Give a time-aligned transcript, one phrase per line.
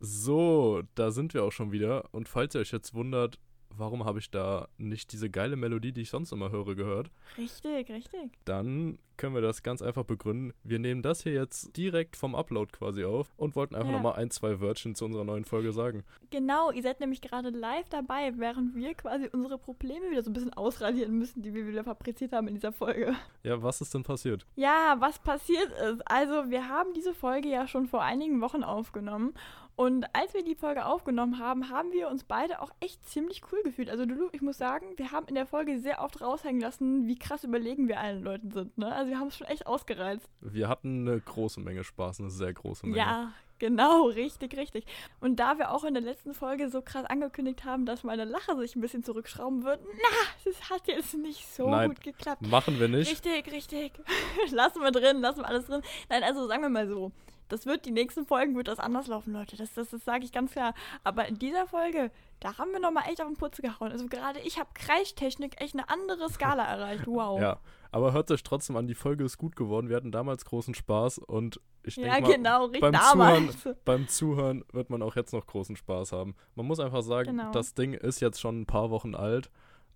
[0.00, 2.04] So, da sind wir auch schon wieder.
[2.12, 3.38] Und falls ihr euch jetzt wundert,
[3.70, 7.90] warum habe ich da nicht diese geile Melodie, die ich sonst immer höre, gehört, Richtig,
[7.90, 8.32] richtig.
[8.44, 10.52] dann können wir das ganz einfach begründen.
[10.62, 13.96] Wir nehmen das hier jetzt direkt vom Upload quasi auf und wollten einfach Ja.
[13.96, 16.04] nochmal ein, zwei Wörtchen zu unserer neuen Folge sagen.
[16.30, 20.34] Genau, ihr seid nämlich gerade live dabei, während wir quasi unsere Probleme wieder so ein
[20.34, 23.14] bisschen ausradieren müssen, die wir wieder fabriziert haben in dieser Folge.
[23.42, 24.46] Ja, was ist denn passiert?
[24.54, 26.00] Ja, was passiert ist.
[26.08, 29.34] Also, wir haben diese Folge ja schon vor einigen Wochen aufgenommen.
[29.78, 33.62] Und als wir die Folge aufgenommen haben, haben wir uns beide auch echt ziemlich cool
[33.62, 33.88] gefühlt.
[33.88, 37.16] Also, Lulu, ich muss sagen, wir haben in der Folge sehr oft raushängen lassen, wie
[37.16, 38.76] krass überlegen wir allen Leuten sind.
[38.76, 38.92] Ne?
[38.92, 40.28] Also, wir haben es schon echt ausgereizt.
[40.40, 42.98] Wir hatten eine große Menge Spaß, eine sehr große Menge.
[42.98, 44.84] Ja, genau, richtig, richtig.
[45.20, 48.56] Und da wir auch in der letzten Folge so krass angekündigt haben, dass meine Lache
[48.56, 51.90] sich ein bisschen zurückschrauben wird, na, das hat jetzt nicht so Nein.
[51.90, 52.42] gut geklappt.
[52.42, 53.08] Machen wir nicht.
[53.08, 53.92] Richtig, richtig.
[54.50, 55.82] lassen wir drin, lassen wir alles drin.
[56.08, 57.12] Nein, also sagen wir mal so.
[57.48, 59.56] Das wird, die nächsten Folgen wird das anders laufen, Leute.
[59.56, 60.74] Das, das, das sage ich ganz klar.
[61.04, 63.90] Aber in dieser Folge, da haben wir nochmal echt auf den Putz gehauen.
[63.90, 67.06] Also gerade ich habe Kreischtechnik echt eine andere Skala erreicht.
[67.06, 67.40] Wow.
[67.40, 67.58] Ja,
[67.90, 69.88] aber hört euch trotzdem an, die Folge ist gut geworden.
[69.88, 72.80] Wir hatten damals großen Spaß und ich denke Ja, mal, genau, richtig.
[72.82, 73.68] beim Damals.
[73.84, 76.34] beim Zuhören wird man auch jetzt noch großen Spaß haben.
[76.54, 77.50] Man muss einfach sagen, Genau.
[77.52, 79.50] das Ding ist jetzt schon ein paar Wochen alt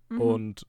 [0.09, 0.21] Mhm.
[0.21, 0.67] und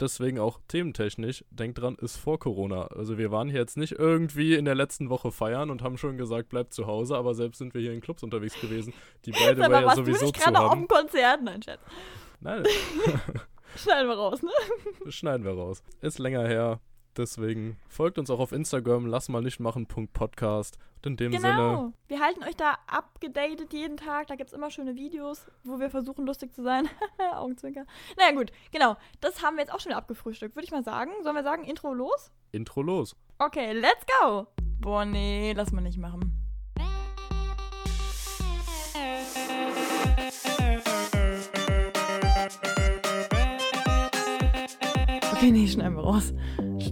[0.00, 2.86] deswegen auch thementechnisch, denkt dran, ist vor Corona.
[2.88, 6.16] Also wir waren hier jetzt nicht irgendwie in der letzten Woche feiern und haben schon
[6.16, 8.92] gesagt, bleibt zu Hause, aber selbst sind wir hier in Clubs unterwegs gewesen,
[9.24, 10.82] die beide mal, ja sowieso zu gerade auf haben.
[10.82, 11.42] dem Konzert?
[11.42, 11.80] Nein, Schatz.
[12.40, 12.64] Nein,
[13.76, 14.50] Schneiden wir raus, ne?
[15.10, 15.82] schneiden wir raus.
[16.00, 16.80] Ist länger her.
[17.16, 20.78] Deswegen folgt uns auch auf Instagram, lass mal nicht machen, Punkt Podcast.
[21.04, 21.92] Und in dem Sinne, Genau.
[22.08, 24.26] Wir halten euch da abgedatet jeden Tag.
[24.26, 26.88] Da gibt es immer schöne Videos, wo wir versuchen, lustig zu sein.
[27.34, 27.86] Augenzwinker.
[28.18, 28.50] Naja, gut.
[28.72, 28.96] Genau.
[29.20, 31.12] Das haben wir jetzt auch schon abgefrühstückt, würde ich mal sagen.
[31.22, 32.32] Sollen wir sagen, Intro los?
[32.52, 33.14] Intro los.
[33.38, 34.46] Okay, let's go.
[34.80, 36.32] Boah, nee, lass mal nicht machen.
[45.32, 46.32] Okay, nee, schneiden wir raus.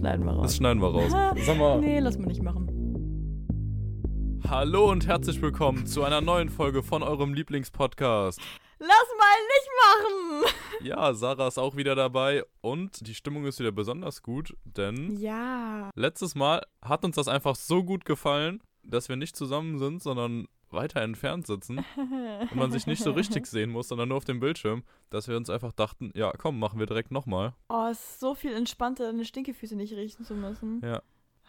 [0.05, 0.55] Schneiden wir Das raus.
[0.57, 1.11] schneiden wir raus.
[1.47, 2.69] Sag mal, Nee, lass mal nicht machen.
[4.47, 8.39] hallo und herzlich willkommen zu einer neuen Folge von eurem Lieblingspodcast.
[8.77, 10.85] Lass mal nicht machen!
[10.87, 15.89] Ja, Sarah ist auch wieder dabei und die Stimmung ist wieder besonders gut, denn Ja.
[15.95, 20.45] letztes Mal hat uns das einfach so gut gefallen, dass wir nicht zusammen sind, sondern
[20.75, 24.39] weiter entfernt sitzen und man sich nicht so richtig sehen muss, sondern nur auf dem
[24.39, 27.53] Bildschirm, dass wir uns einfach dachten, ja, komm, machen wir direkt nochmal.
[27.69, 30.81] Oh, es ist so viel entspannter, deine Stinkefüße nicht riechen zu müssen.
[30.83, 31.01] Ja.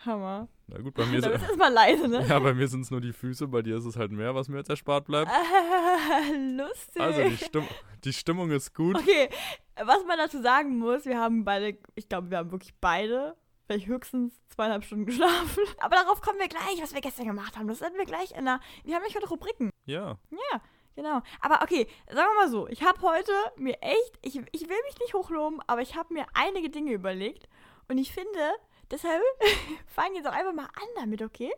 [0.05, 0.49] Hammer.
[0.67, 2.27] Na gut, bei mir, sind- du erstmal leise, ne?
[2.29, 4.49] ja, bei mir sind es nur die Füße, bei dir ist es halt mehr, was
[4.49, 5.31] mir jetzt erspart bleibt.
[6.57, 7.01] Lustig.
[7.01, 7.65] Also die, Stimm
[8.05, 8.97] die Stimmung ist gut.
[8.97, 9.29] okay,
[9.77, 13.87] was man dazu sagen muss, wir haben beide, ich glaube, wir haben wirklich beide, vielleicht
[13.87, 15.63] höchstens zweieinhalb Stunden geschlafen.
[15.79, 17.69] Aber darauf kommen wir gleich, was wir gestern gemacht haben.
[17.69, 19.71] Das werden wir gleich in der, wir haben nicht heute Rubriken.
[19.85, 20.61] Ja, Ja,
[20.95, 21.21] genau.
[21.41, 24.99] Aber okay, sagen wir mal so, ich habe heute mir echt, ich, ich will mich
[25.01, 27.49] nicht hochloben, aber ich habe mir einige Dinge überlegt.
[27.89, 28.55] Und ich finde,
[28.91, 29.23] deshalb
[29.87, 31.53] fangen wir jetzt auch einfach mal an damit, okay?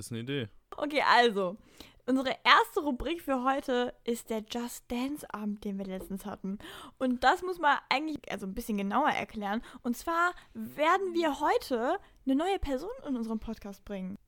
[0.00, 0.48] ist eine Idee.
[0.76, 1.56] Okay, also,
[2.10, 6.58] unsere erste Rubrik für heute ist der Just Dance Abend, den wir letztens hatten.
[6.98, 9.62] Und das muss man eigentlich also ein bisschen genauer erklären.
[9.82, 14.18] Und zwar werden wir heute eine neue Person in unseren Podcast bringen.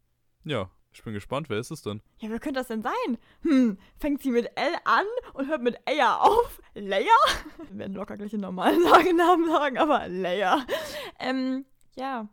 [0.45, 2.03] Ja, ich bin gespannt, wer ist es denn?
[2.21, 3.19] Ja, wer könnte das denn sein?
[3.43, 6.61] Hm, fängt sie mit L an und hört mit Aya auf?
[6.75, 7.07] Leia?
[7.69, 8.83] Wir werden locker gleich den normalen
[9.17, 10.65] Namen sagen, aber Leia.
[11.19, 11.65] Ähm,
[11.97, 12.29] ja.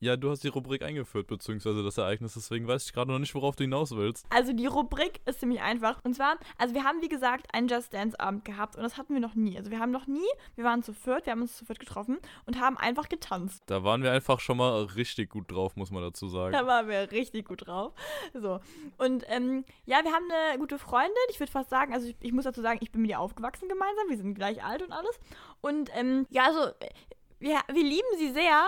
[0.00, 3.34] Ja, du hast die Rubrik eingeführt, beziehungsweise das Ereignis, deswegen weiß ich gerade noch nicht,
[3.34, 4.26] worauf du hinaus willst.
[4.30, 6.00] Also die Rubrik ist ziemlich einfach.
[6.04, 9.14] Und zwar, also wir haben wie gesagt einen Just Dance Abend gehabt und das hatten
[9.14, 9.56] wir noch nie.
[9.56, 12.18] Also wir haben noch nie, wir waren zu viert, wir haben uns zu viert getroffen
[12.46, 13.62] und haben einfach getanzt.
[13.66, 16.52] Da waren wir einfach schon mal richtig gut drauf, muss man dazu sagen.
[16.52, 17.94] Da waren wir richtig gut drauf.
[18.34, 18.60] So.
[18.98, 21.12] Und ähm, ja, wir haben eine gute Freundin.
[21.30, 23.68] Ich würde fast sagen, also ich, ich muss dazu sagen, ich bin mit ihr aufgewachsen
[23.68, 24.08] gemeinsam.
[24.08, 25.18] Wir sind gleich alt und alles.
[25.60, 26.72] Und ähm, ja, also
[27.38, 28.66] wir, wir lieben sie sehr.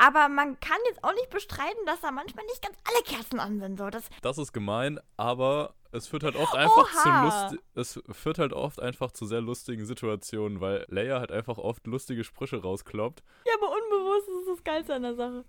[0.00, 3.60] Aber man kann jetzt auch nicht bestreiten, dass da manchmal nicht ganz alle Kerzen an
[3.60, 3.78] sind.
[3.78, 7.02] So, das, Das ist gemein, aber es führt halt oft einfach Oha.
[7.02, 11.58] zu lust es führt halt oft einfach zu sehr lustigen Situationen, weil Leia halt einfach
[11.58, 13.22] oft lustige Sprüche rauskloppt.
[13.46, 15.44] ja, aber unbewusst ist das Geilste an der Sache.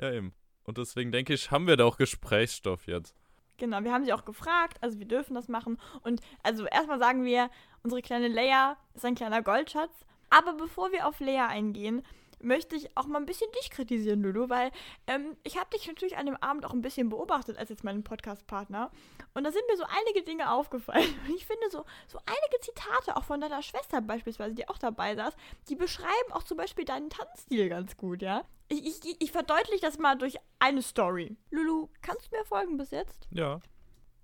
[0.00, 0.32] Ja, eben.
[0.64, 3.14] Und deswegen denke ich, haben wir da auch Gesprächsstoff jetzt.
[3.58, 5.78] Genau, wir haben sie auch gefragt, also wir dürfen das machen.
[6.02, 7.50] Und also erstmal sagen wir,
[7.82, 9.92] unsere kleine Leia ist ein kleiner Goldschatz.
[10.30, 12.02] Aber bevor wir auf Leia eingehen,
[12.42, 14.70] möchte ich auch mal ein bisschen dich kritisieren, Lulu, weil
[15.06, 18.04] ähm, ich habe dich natürlich an dem Abend auch ein bisschen beobachtet als jetzt meinen
[18.04, 18.90] Podcast-Partner.
[19.34, 21.14] Und da sind mir so einige Dinge aufgefallen.
[21.26, 25.14] Und ich finde so, so einige Zitate, auch von deiner Schwester beispielsweise, die auch dabei
[25.14, 25.34] saß,
[25.68, 28.44] die beschreiben auch zum Beispiel deinen Tanzstil ganz gut, ja.
[28.68, 31.36] Ich, ich, ich verdeutliche das mal durch eine Story.
[31.50, 33.26] Lulu, kannst du mir folgen bis jetzt?
[33.30, 33.60] Ja.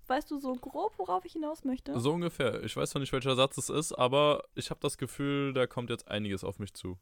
[0.07, 1.99] Weißt du so grob, worauf ich hinaus möchte?
[1.99, 2.63] So ungefähr.
[2.63, 5.89] Ich weiß noch nicht, welcher Satz es ist, aber ich habe das Gefühl, da kommt
[5.89, 6.97] jetzt einiges auf mich zu.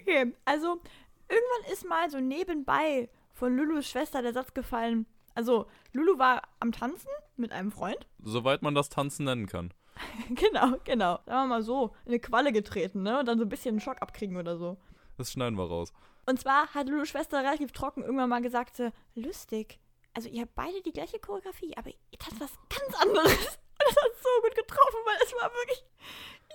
[0.00, 0.80] Okay, also
[1.28, 5.06] irgendwann ist mal so nebenbei von Lulus Schwester der Satz gefallen.
[5.34, 8.06] Also, Lulu war am Tanzen mit einem Freund.
[8.22, 9.72] Soweit man das Tanzen nennen kann.
[10.30, 11.20] genau, genau.
[11.26, 13.20] Sagen wir mal so, in eine Qualle getreten, ne?
[13.20, 14.78] Und dann so ein bisschen einen Schock abkriegen oder so.
[15.16, 15.92] Das schneiden wir raus.
[16.26, 19.78] Und zwar hat Lulus Schwester relativ trocken irgendwann mal gesagt, so, lustig.
[20.14, 23.32] Also ihr habt beide die gleiche Choreografie, aber ihr tanzt was ganz anderes.
[23.78, 25.84] Und das hat so gut getroffen, weil es war wirklich,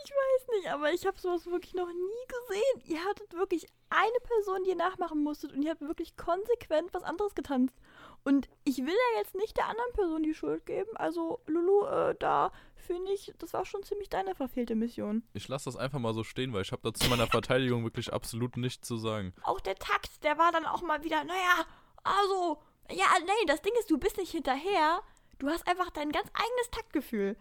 [0.03, 2.95] ich weiß nicht, aber ich habe sowas wirklich noch nie gesehen.
[2.95, 7.03] Ihr hattet wirklich eine Person, die ihr nachmachen musstet und ihr habt wirklich konsequent was
[7.03, 7.75] anderes getanzt.
[8.23, 10.95] Und ich will ja jetzt nicht der anderen Person die Schuld geben.
[10.95, 15.23] Also, Lulu, äh, da finde ich, das war schon ziemlich deine verfehlte Mission.
[15.33, 18.57] Ich lasse das einfach mal so stehen, weil ich habe dazu meiner Verteidigung wirklich absolut
[18.57, 19.33] nichts zu sagen.
[19.43, 21.65] Auch der Takt, der war dann auch mal wieder, naja,
[22.03, 25.01] also, ja, nee, das Ding ist, du bist nicht hinterher.
[25.39, 27.37] Du hast einfach dein ganz eigenes Taktgefühl.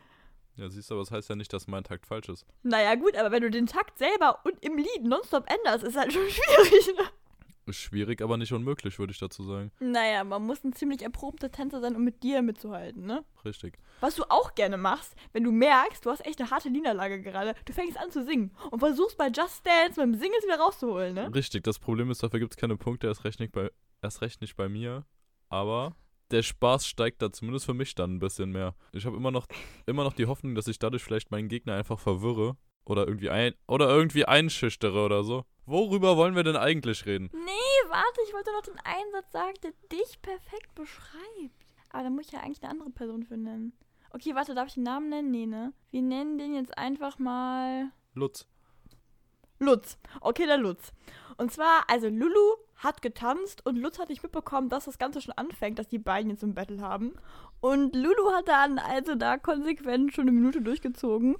[0.56, 2.46] Ja, siehst du, aber das heißt ja nicht, dass mein Takt falsch ist.
[2.62, 6.12] Naja, gut, aber wenn du den Takt selber und im Lied nonstop änderst, ist halt
[6.12, 7.04] schon schwierig, ne?
[7.64, 9.70] Ist schwierig, aber nicht unmöglich, würde ich dazu sagen.
[9.78, 13.24] Naja, man muss ein ziemlich erprobter Tänzer sein, um mit dir mitzuhalten, ne?
[13.44, 13.78] Richtig.
[14.00, 17.54] Was du auch gerne machst, wenn du merkst, du hast echt eine harte Niederlage gerade,
[17.64, 20.58] du fängst an zu singen und versuchst bei Just Dance mit dem Singen es wieder
[20.58, 21.32] rauszuholen, ne?
[21.32, 23.70] Richtig, das Problem ist, dafür gibt es keine Punkte, erst recht, nicht bei,
[24.02, 25.06] erst recht nicht bei mir.
[25.48, 25.94] Aber
[26.32, 28.74] der Spaß steigt da zumindest für mich dann ein bisschen mehr.
[28.92, 29.46] Ich habe immer noch,
[29.86, 33.54] immer noch die Hoffnung, dass ich dadurch vielleicht meinen Gegner einfach verwirre oder irgendwie ein
[33.66, 35.44] oder irgendwie einschüchtere oder so.
[35.64, 37.30] Worüber wollen wir denn eigentlich reden?
[37.32, 41.66] Nee, warte, ich wollte noch den Einsatz sagen, der dich perfekt beschreibt.
[41.90, 43.72] Aber da muss ich ja eigentlich eine andere Person für nennen.
[44.10, 45.30] Okay, warte, darf ich den Namen nennen?
[45.30, 45.72] Nee, ne?
[45.90, 48.46] Wir nennen den jetzt einfach mal Lutz.
[49.58, 49.96] Lutz.
[50.20, 50.92] Okay, der Lutz.
[51.36, 55.34] Und zwar, also Lulu hat getanzt und Lutz hat nicht mitbekommen, dass das Ganze schon
[55.34, 57.12] anfängt, dass die beiden jetzt ein Battle haben.
[57.60, 61.36] Und Lulu hat dann also da konsequent schon eine Minute durchgezogen.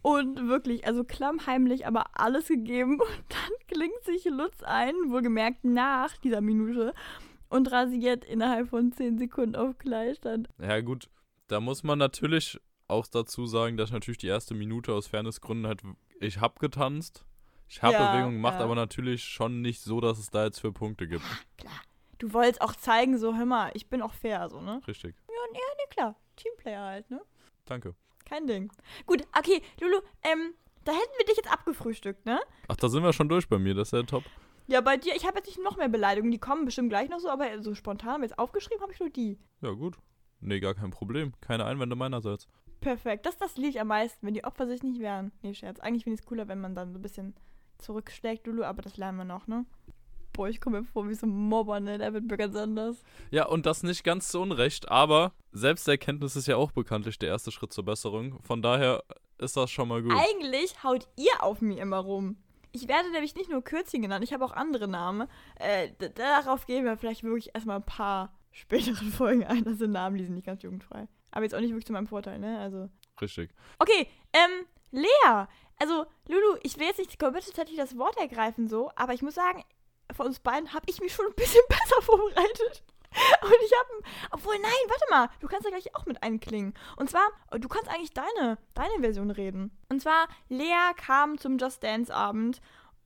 [0.00, 3.00] Und wirklich, also klammheimlich, aber alles gegeben.
[3.00, 6.94] Und dann klingt sich Lutz ein, wohlgemerkt nach dieser Minute,
[7.48, 10.48] und rasiert innerhalb von 10 Sekunden auf Gleichstand.
[10.58, 11.08] Ja, gut,
[11.46, 15.82] da muss man natürlich auch dazu sagen, dass natürlich die erste Minute aus Fairnessgründen halt,
[16.20, 17.24] ich hab getanzt,
[17.68, 18.64] ich habe Ja, Bewegung gemacht, ja.
[18.64, 21.24] aber natürlich schon nicht so, dass es da jetzt für Punkte gibt.
[21.56, 21.80] Klar.
[22.18, 24.80] Du wolltest auch zeigen, so, hör mal, ich bin auch fair, so, ne?
[24.88, 25.14] Richtig.
[25.52, 25.58] Nee,
[25.90, 26.16] klar.
[26.36, 27.20] Teamplayer halt, ne?
[27.64, 27.94] Danke.
[28.24, 28.72] Kein Ding.
[29.06, 30.54] Gut, okay, Lulu, ähm,
[30.84, 32.40] da hätten wir dich jetzt abgefrühstückt, ne?
[32.66, 34.24] Ach, da sind wir schon durch bei mir, das ist ja top.
[34.66, 37.20] Ja, bei dir, ich habe jetzt nicht noch mehr Beleidigungen, die kommen bestimmt gleich noch
[37.20, 39.38] so, aber so spontan jetzt aufgeschrieben habe ich nur die.
[39.62, 39.96] Ja, gut.
[40.40, 41.32] Nee, gar kein Problem.
[41.40, 42.46] Keine Einwände meinerseits.
[42.80, 45.32] Perfekt, das, das liebe ich am meisten, wenn die Opfer sich nicht wehren.
[45.42, 45.80] Nee, Scherz.
[45.80, 47.34] Eigentlich finde ich es cooler, wenn man dann so ein bisschen
[47.78, 49.64] zurückschlägt, Lulu, aber das lernen wir noch, ne?
[50.32, 51.98] Boah, ich komme mir vor wie so ein Mobber, ne?
[51.98, 53.02] Der wird mir ganz anders.
[53.30, 57.50] Ja, und das nicht ganz zu Unrecht, aber Selbsterkenntnis ist ja auch bekanntlich der erste
[57.50, 58.40] Schritt zur Besserung.
[58.42, 59.02] Von daher
[59.38, 60.12] ist das schon mal gut.
[60.12, 62.36] Eigentlich haut ihr auf mir immer rum.
[62.72, 65.28] Ich werde nämlich nicht nur Kürzchen genannt, ich habe auch andere Namen.
[65.56, 69.64] Äh, darauf gehen wir vielleicht wirklich erstmal ein paar späteren Folgen ein.
[69.64, 71.08] Das sind Namen, die sind nicht ganz jugendfrei.
[71.30, 72.58] Aber jetzt auch nicht wirklich zu meinem Vorteil, ne?
[72.58, 72.88] Also.
[73.20, 73.50] Richtig.
[73.78, 75.46] Okay, ähm, Lea.
[75.78, 79.64] Also, Lulu, ich will jetzt nicht komplett das Wort ergreifen so, aber ich muss sagen,
[80.14, 82.82] von uns beiden habe ich mich schon ein bisschen besser vorbereitet.
[83.42, 84.02] Und ich habe,
[84.32, 86.74] obwohl, nein, warte mal, du kannst ja gleich auch mit einklingen.
[86.96, 89.70] Und zwar, du kannst eigentlich deine, deine Version reden.
[89.88, 92.60] Und zwar, Lea kam zum Just Dance Abend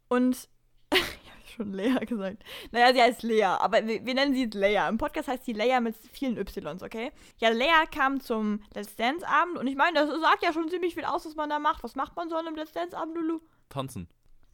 [0.09, 0.49] und,
[1.53, 2.43] schon Lea gesagt.
[2.71, 4.89] Naja, sie heißt Lea, aber wir, wir nennen sie jetzt Lea.
[4.89, 7.13] Im Podcast heißt sie Lea mit vielen Ys, okay?
[7.39, 10.95] Ja, Lea kam zum Let's Dance Abend und ich meine, das sagt ja schon ziemlich
[10.95, 11.83] viel aus, was man da macht.
[11.85, 13.41] Was macht man so an einem Let's Dance Abend, Lulu?
[13.69, 14.09] Tanzen.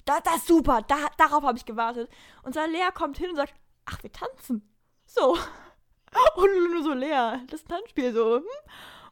[0.04, 2.10] Da, das ist super, da, darauf habe ich gewartet.
[2.42, 3.54] Und zwar Lea kommt hin und sagt,
[3.86, 4.68] ach, wir tanzen.
[5.06, 5.36] So.
[6.36, 8.36] Und Lulu nur so, Lea, das Tanzspiel, so.
[8.36, 8.44] Hm?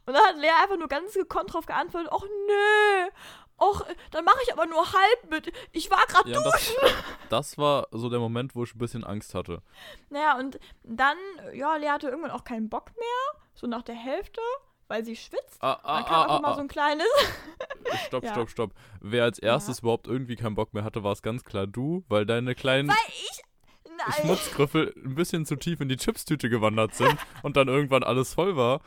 [0.07, 3.09] Und dann hat Lea einfach nur ganz gekonnt drauf geantwortet, ach nö,
[3.57, 5.51] ach, dann mache ich aber nur halb mit.
[5.71, 6.73] Ich war gerade Ja, und das,
[7.29, 9.61] das war so der Moment, wo ich ein bisschen Angst hatte.
[10.09, 11.17] Naja, und dann,
[11.53, 14.41] ja, Lea hatte irgendwann auch keinen Bock mehr, so nach der Hälfte,
[14.87, 15.57] weil sie schwitzt.
[15.61, 17.07] Ah, ah, Dann kam einfach ah, mal ah, so ein kleines.
[17.91, 17.97] ah.
[18.07, 18.31] Stopp, Ja.
[18.31, 18.71] stopp, stopp.
[19.01, 22.25] Wer als erstes überhaupt irgendwie keinen Bock mehr hatte, war es ganz klar du, weil
[22.25, 23.41] deine kleinen Weil ich.
[23.97, 24.13] Nein.
[24.21, 28.55] Schmutzgrüffel ein bisschen zu tief in die Chipstüte gewandert sind und dann irgendwann alles voll
[28.55, 28.81] war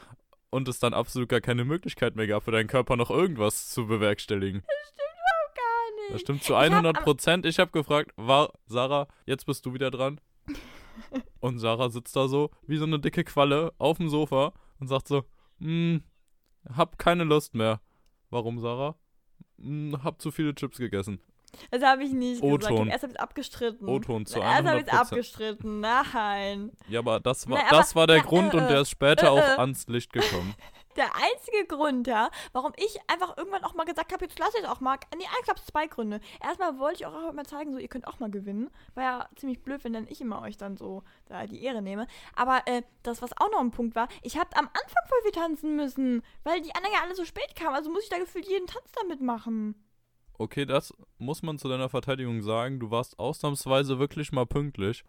[0.51, 3.87] und es dann absolut gar keine Möglichkeit mehr gab, für deinen Körper noch irgendwas zu
[3.87, 4.63] bewerkstelligen.
[4.63, 6.15] Gar nicht.
[6.15, 7.47] Das stimmt zu Ich hab 100 Prozent.
[7.47, 10.21] Ich habe gefragt, war Sarah, jetzt bist du wieder dran.
[11.41, 15.09] Und Sarah sitzt da so wie so eine dicke Qualle auf dem Sofa und sagt
[15.09, 15.25] so,
[15.59, 16.03] hm,
[16.69, 17.81] hab keine Lust mehr.
[18.29, 18.97] Warum, Sarah?
[19.59, 21.21] Hm, hab zu viele Chips gegessen.
[21.71, 22.63] Das habe ich nicht gesagt.
[22.63, 23.89] Erst habe ich es abgestritten.
[23.89, 25.01] O-Ton zu Erst habe ich es 100%.
[25.01, 25.81] abgestritten.
[25.81, 26.73] Nein.
[26.89, 28.81] Ja, aber das war, Nein, aber- das war der ja, Grund äh, und äh, der
[28.81, 29.61] ist später äh, auch äh.
[29.61, 30.55] ans Licht gekommen.
[30.97, 34.65] Der einzige Grund, ja, warum ich einfach irgendwann auch mal gesagt habe, jetzt lasse ich
[34.65, 34.99] es auch mal.
[35.17, 36.21] Nee, gab es zwei Gründe.
[36.43, 38.71] Erstmal wollte ich auch einfach mal zeigen, so, ihr könnt auch mal gewinnen.
[38.95, 42.09] War ja ziemlich blöd, wenn dann ich immer euch dann so da die Ehre nehme.
[42.35, 45.33] Aber äh, das, was auch noch ein Punkt war, ich habe am Anfang voll viel
[45.33, 47.77] tanzen müssen, weil die anderen ja alle so spät kamen.
[47.77, 49.77] Also muss ich da gefühlt jeden Tanz damit machen.
[50.41, 52.81] Okay, das muss man zu deiner Verteidigung sagen.
[52.81, 55.05] Du warst ausnahmsweise wirklich mal pünktlich.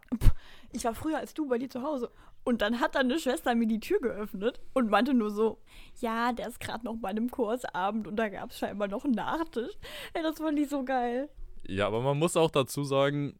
[0.74, 2.12] Ich war früher als du bei dir zu Hause.
[2.44, 5.60] Und dann hat deine Schwester mir die Tür geöffnet und meinte nur so,
[6.02, 9.14] ja, der ist gerade noch bei einem Kursabend und da gab es scheinbar noch einen
[9.14, 9.72] Nachtisch.
[10.14, 11.30] Ey, das fand ich so geil.
[11.66, 13.40] Ja, aber man muss auch dazu sagen,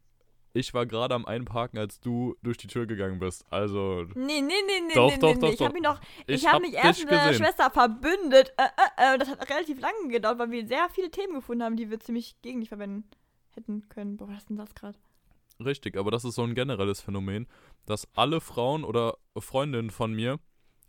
[0.52, 3.44] ich war gerade am Einparken, als du durch die Tür gegangen bist.
[3.50, 4.52] Also, Nee, nee, nee,
[4.86, 5.54] nee, Doch, nee, doch, nee, doch, nee.
[5.54, 7.34] Ich habe mich noch, ich, Ich hab mich erst mit gesehen.
[7.34, 8.52] Schwester verbündet.
[8.56, 11.76] Äh, äh, äh, das hat relativ lange gedauert, weil wir sehr viele Themen gefunden haben,
[11.76, 13.04] die wir ziemlich gegen dich verwenden
[13.54, 14.16] hätten können.
[14.16, 14.98] Boah, was ist denn das gerade?
[15.64, 17.46] richtig, aber das ist so ein generelles Phänomen,
[17.86, 20.40] dass alle Frauen oder Freundinnen von mir,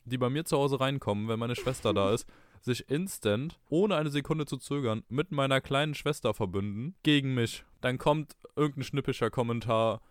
[0.06, 2.28] die bei mir zu Hause reinkommen, wenn meine Schwester da ist,
[2.64, 7.66] sich instant, ohne eine Sekunde zu zögern, mit meiner kleinen Schwester verbünden gegen mich.
[7.82, 10.02] Dann kommt irgendein schnippischer Kommentar,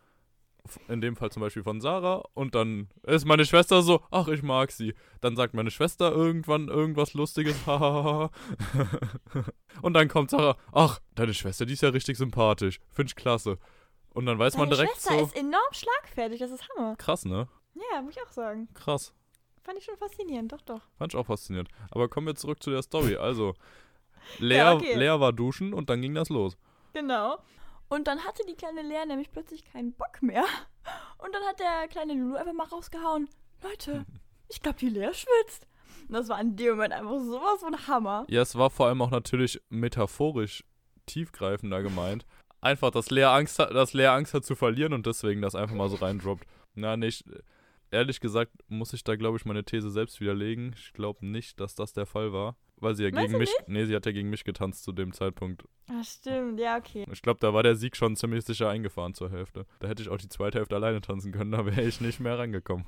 [0.88, 4.42] in dem Fall zum Beispiel von Sarah, und dann ist meine Schwester so, ach, ich
[4.42, 4.94] mag sie.
[5.20, 8.30] Dann sagt meine Schwester irgendwann irgendwas Lustiges, hahaha.
[9.82, 13.58] und dann kommt Sarah, ach, deine Schwester, die ist ja richtig sympathisch, find ich klasse.
[14.14, 16.96] Und dann weiß man Deine direkt Schwester so, ist enorm schlagfertig, das ist Hammer.
[16.96, 17.48] krass, ne?
[17.74, 18.68] Ja, muss ich auch sagen.
[18.74, 19.14] Krass.
[19.64, 20.80] Fand ich schon faszinierend, doch, doch.
[20.98, 21.68] Fand ich auch faszinierend.
[21.90, 23.16] Aber kommen wir zurück zu der Story.
[23.20, 23.54] Also,
[24.38, 24.94] Lea, Ja, okay.
[24.94, 26.56] Lea war duschen und dann ging das los.
[26.92, 27.38] Genau.
[27.88, 30.44] Und dann hatte die kleine Lea nämlich plötzlich keinen Bock mehr.
[31.18, 33.28] Und dann hat der kleine Lulu einfach mal rausgehauen.
[33.62, 34.04] Leute,
[34.48, 35.66] ich glaube, die Lea schwitzt.
[36.08, 38.24] Und das war in dem Moment einfach sowas von Hammer.
[38.28, 40.64] Ja, es war vor allem auch natürlich metaphorisch
[41.06, 42.24] tiefgreifender gemeint.
[42.60, 45.74] Einfach, dass Lea Angst hat, dass Lea Angst hat zu verlieren und deswegen das einfach
[45.74, 46.46] mal so reindroppt.
[46.74, 47.24] Na, nicht.
[47.92, 50.74] Ehrlich gesagt muss ich da, glaube ich, meine These selbst widerlegen.
[50.76, 52.56] Ich glaube nicht, dass das der Fall war.
[52.76, 53.54] Weil sie ja Meinst gegen mich.
[53.66, 55.64] Nee, sie hat ja gegen mich getanzt zu dem Zeitpunkt.
[55.88, 57.06] Ah, stimmt, ja, okay.
[57.12, 59.66] Ich glaube, da war der Sieg schon ziemlich sicher eingefahren zur Hälfte.
[59.78, 62.38] Da hätte ich auch die zweite Hälfte alleine tanzen können, da wäre ich nicht mehr
[62.38, 62.86] rangekommen.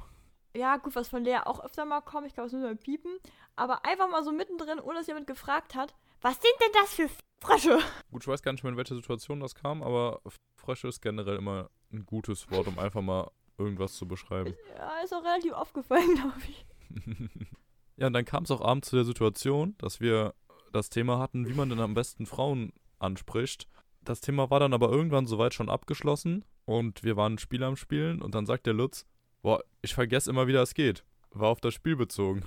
[0.56, 3.18] Ja, gut, was von Lea auch öfter mal kommt, ich glaube, das müssen wir piepen.
[3.56, 7.10] Aber einfach mal so mittendrin, ohne dass jemand gefragt hat, was sind denn das für
[7.40, 7.78] Frösche?
[8.10, 10.22] Gut, ich weiß gar nicht mehr, in welcher Situation das kam, aber
[10.56, 14.54] Frösche ist generell immer ein gutes Wort, um einfach mal irgendwas zu beschreiben.
[14.76, 16.66] Ja, ist auch relativ aufgefallen, glaube ich.
[17.96, 20.34] ja, und dann kam es auch abends zu der Situation, dass wir
[20.72, 23.68] das Thema hatten, wie man denn am besten Frauen anspricht.
[24.02, 27.76] Das Thema war dann aber irgendwann soweit schon abgeschlossen und wir waren ein Spiel am
[27.76, 29.06] Spielen und dann sagt der Lutz,
[29.42, 31.04] boah, ich vergesse immer wieder, es geht.
[31.30, 32.44] War auf das Spiel bezogen.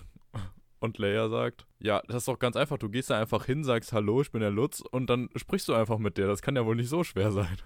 [0.80, 2.78] Und Leia sagt, ja, das ist doch ganz einfach.
[2.78, 5.74] Du gehst da einfach hin, sagst Hallo, ich bin der Lutz und dann sprichst du
[5.74, 6.28] einfach mit der.
[6.28, 7.58] Das kann ja wohl nicht so schwer sein.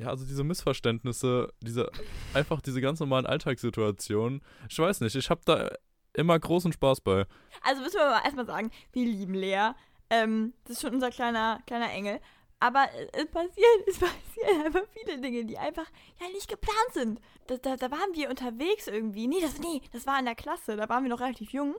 [0.00, 1.90] Ja, also diese Missverständnisse, diese,
[2.32, 4.40] einfach diese ganz normalen Alltagssituationen.
[4.70, 5.70] Ich weiß nicht, ich habe da
[6.14, 7.26] immer großen Spaß bei.
[7.62, 9.72] Also müssen wir mal erstmal sagen, wir lieben Lea.
[10.08, 12.18] Ähm, das ist schon unser kleiner, kleiner Engel.
[12.60, 15.86] Aber es passieren, es passieren einfach viele Dinge, die einfach
[16.18, 17.20] ja nicht geplant sind.
[17.48, 19.26] Da, da, da waren wir unterwegs irgendwie.
[19.26, 21.76] Nee das, nee, das war in der Klasse, da waren wir noch relativ jung.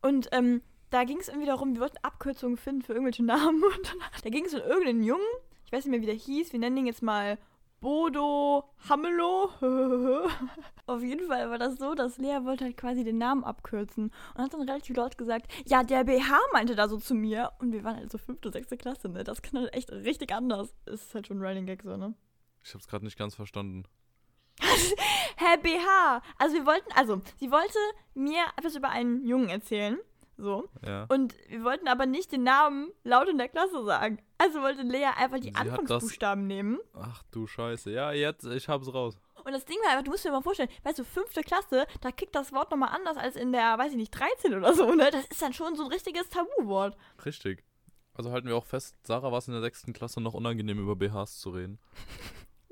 [0.00, 3.62] Und ähm, da ging es irgendwie darum, wir wollten Abkürzungen finden für irgendwelche Namen.
[3.62, 3.94] Und
[4.24, 5.26] da ging es um irgendeinen Jungen,
[5.66, 7.36] ich weiß nicht mehr, wie der hieß, wir nennen ihn jetzt mal
[7.80, 9.50] Bodo Hamelo.
[10.86, 14.42] Auf jeden Fall war das so, dass Lea wollte halt quasi den Namen abkürzen und
[14.42, 17.52] hat dann relativ laut gesagt, ja, der BH meinte da so zu mir.
[17.60, 19.22] Und wir waren halt so fünfte, sechste Klasse, ne?
[19.22, 20.74] Das kann halt echt richtig anders.
[20.86, 22.14] Ist halt schon ein Running Gag so, ne?
[22.64, 23.84] Ich habe es gerade nicht ganz verstanden.
[25.36, 26.22] Herr BH.
[26.38, 27.78] Also wir wollten, also, sie wollte
[28.14, 29.98] mir etwas über einen Jungen erzählen.
[30.36, 30.68] So.
[30.86, 31.06] Ja.
[31.08, 34.18] Und wir wollten aber nicht den Namen laut in der Klasse sagen.
[34.38, 36.78] Also wollte Lea einfach die Sie Anfangsbuchstaben nehmen.
[36.94, 37.90] Ach du Scheiße.
[37.90, 39.18] Ja, jetzt, ich hab's raus.
[39.44, 42.12] Und das Ding war einfach, du musst dir mal vorstellen, weißt du, fünfte Klasse, da
[42.12, 45.10] kickt das Wort nochmal anders als in der, weiß ich nicht, 13 oder so, ne?
[45.10, 46.96] Das ist dann schon so ein richtiges Tabuwort.
[47.24, 47.64] Richtig.
[48.14, 50.96] Also halten wir auch fest, Sarah war es in der sechsten Klasse noch unangenehm, über
[50.96, 51.78] BHs zu reden.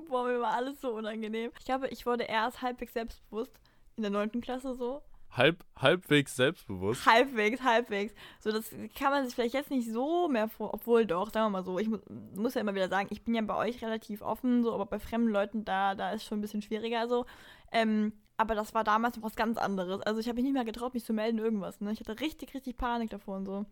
[0.09, 1.51] Boah, mir war alles so unangenehm.
[1.57, 3.59] Ich glaube, ich wurde erst halbwegs selbstbewusst
[3.95, 5.01] in der neunten Klasse so.
[5.31, 7.05] Halb, halbwegs selbstbewusst.
[7.05, 8.13] Halbwegs, halbwegs.
[8.39, 11.59] So, das kann man sich vielleicht jetzt nicht so mehr vor, obwohl doch, sagen wir
[11.59, 11.97] mal so, ich mu
[12.35, 14.99] muss ja immer wieder sagen, ich bin ja bei euch relativ offen, so, aber bei
[14.99, 17.25] fremden Leuten, da, da ist schon ein bisschen schwieriger so.
[17.71, 20.01] Ähm, aber das war damals noch was ganz anderes.
[20.01, 21.91] Also ich habe mich nicht mehr getraut, mich zu melden, irgendwas, ne?
[21.91, 23.65] Ich hatte richtig, richtig Panik davor und so.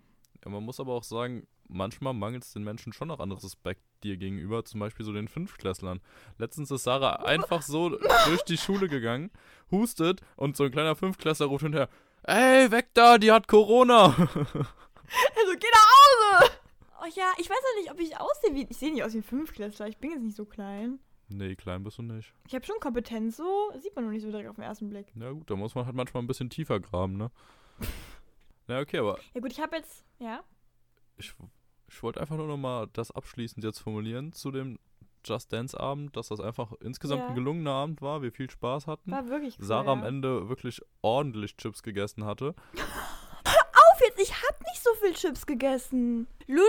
[0.45, 3.81] Ja, man muss aber auch sagen, manchmal mangelt es den Menschen schon noch an Respekt
[4.03, 5.99] dir gegenüber, zum Beispiel so den Fünftklässlern.
[6.37, 9.31] Letztens ist Sarah einfach so durch die Schule gegangen,
[9.71, 11.89] hustet und so ein kleiner Fünftklässler ruft hinterher,
[12.23, 14.15] ey, weg da, die hat Corona.
[15.07, 16.51] Also geh nach Hause!
[16.99, 18.65] Oh ja, ich weiß ja nicht, ob ich aussehe wie.
[18.67, 19.87] Ich sehe nicht aus wie ein Fünfklässler.
[19.87, 20.97] Ich bin jetzt nicht so klein.
[21.29, 22.33] Nee, klein bist du nicht.
[22.47, 25.07] Ich habe schon Kompetenz, so sieht man nur nicht so direkt auf den ersten Blick.
[25.13, 27.29] Ja gut, da muss man halt manchmal ein bisschen tiefer graben, ne?
[28.67, 30.03] Na okay, aber Ja gut, ich habe jetzt.
[30.19, 30.43] Ja.
[31.17, 31.33] ich,
[31.89, 34.79] ich wollte einfach nur noch mal das abschließend jetzt formulieren zu dem
[35.25, 37.27] Just Dance Abend, dass das einfach insgesamt Ja.
[37.29, 39.11] ein gelungener Abend war, wir viel Spaß hatten.
[39.11, 39.65] War wirklich cool.
[39.65, 39.91] Sarah ja.
[39.93, 42.53] am Ende wirklich ordentlich Chips gegessen hatte.
[43.45, 46.27] Auf jetzt, ich hab nicht so viel Chips gegessen.
[46.47, 46.67] Lulu,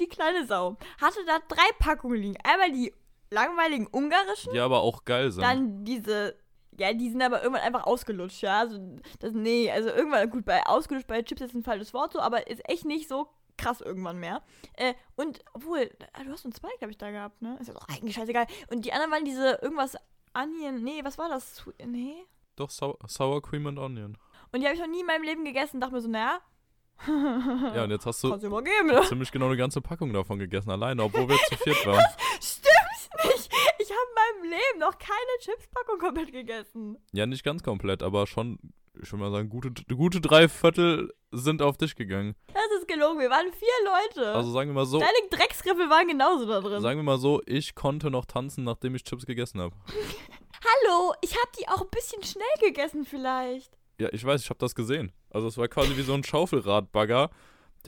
[0.00, 2.36] die kleine Sau, hatte da drei Packungen liegen.
[2.44, 2.92] Einmal die
[3.30, 5.42] langweiligen ungarischen, Die aber auch geil sind.
[5.42, 6.34] dann diese.
[6.78, 8.60] Ja, die sind aber irgendwann einfach ausgelutscht, ja.
[8.60, 8.78] Also,
[9.18, 12.48] das, nee, also irgendwann, gut, bei ausgelutscht bei Chips ist ein falsches Wort so, aber
[12.48, 14.42] ist echt nicht so krass irgendwann mehr.
[14.74, 17.58] Äh, und, obwohl, ah, du hast nur zwei, glaube ich, da gehabt, ne?
[17.60, 18.46] Ist ja doch eigentlich scheißegal.
[18.70, 19.96] Und die anderen waren diese irgendwas
[20.34, 21.64] Onion, nee, was war das?
[21.84, 22.24] Nee.
[22.56, 24.16] Doch, Sour, Sour Cream and Onion.
[24.52, 25.80] Und die habe ich noch nie in meinem Leben gegessen.
[25.80, 26.40] Dachte mir so, naja.
[27.06, 29.02] Ja, und jetzt hast du geben, ne?
[29.02, 32.04] ziemlich genau eine ganze Packung davon gegessen, alleine, obwohl wir zu viert waren.
[32.40, 33.50] Stimmt nicht.
[33.78, 34.08] Ich habe
[34.38, 36.98] meinem Leben noch keine Chipspackung komplett gegessen.
[37.12, 38.58] Ja, nicht ganz komplett, aber schon,
[39.00, 42.34] ich würde mal sagen, gute, gute drei Viertel sind auf dich gegangen.
[42.54, 43.20] Das ist gelogen.
[43.20, 44.32] Wir waren vier Leute.
[44.34, 46.80] Also sagen wir mal so, Deine Drecksgriffel waren genauso da drin.
[46.80, 49.74] sagen wir mal so, ich konnte noch tanzen, nachdem ich Chips gegessen habe.
[50.86, 53.76] Hallo, ich habe die auch ein bisschen schnell gegessen vielleicht.
[54.00, 55.12] Ja, ich weiß, ich habe das gesehen.
[55.30, 57.30] Also es war quasi wie so ein Schaufelradbagger,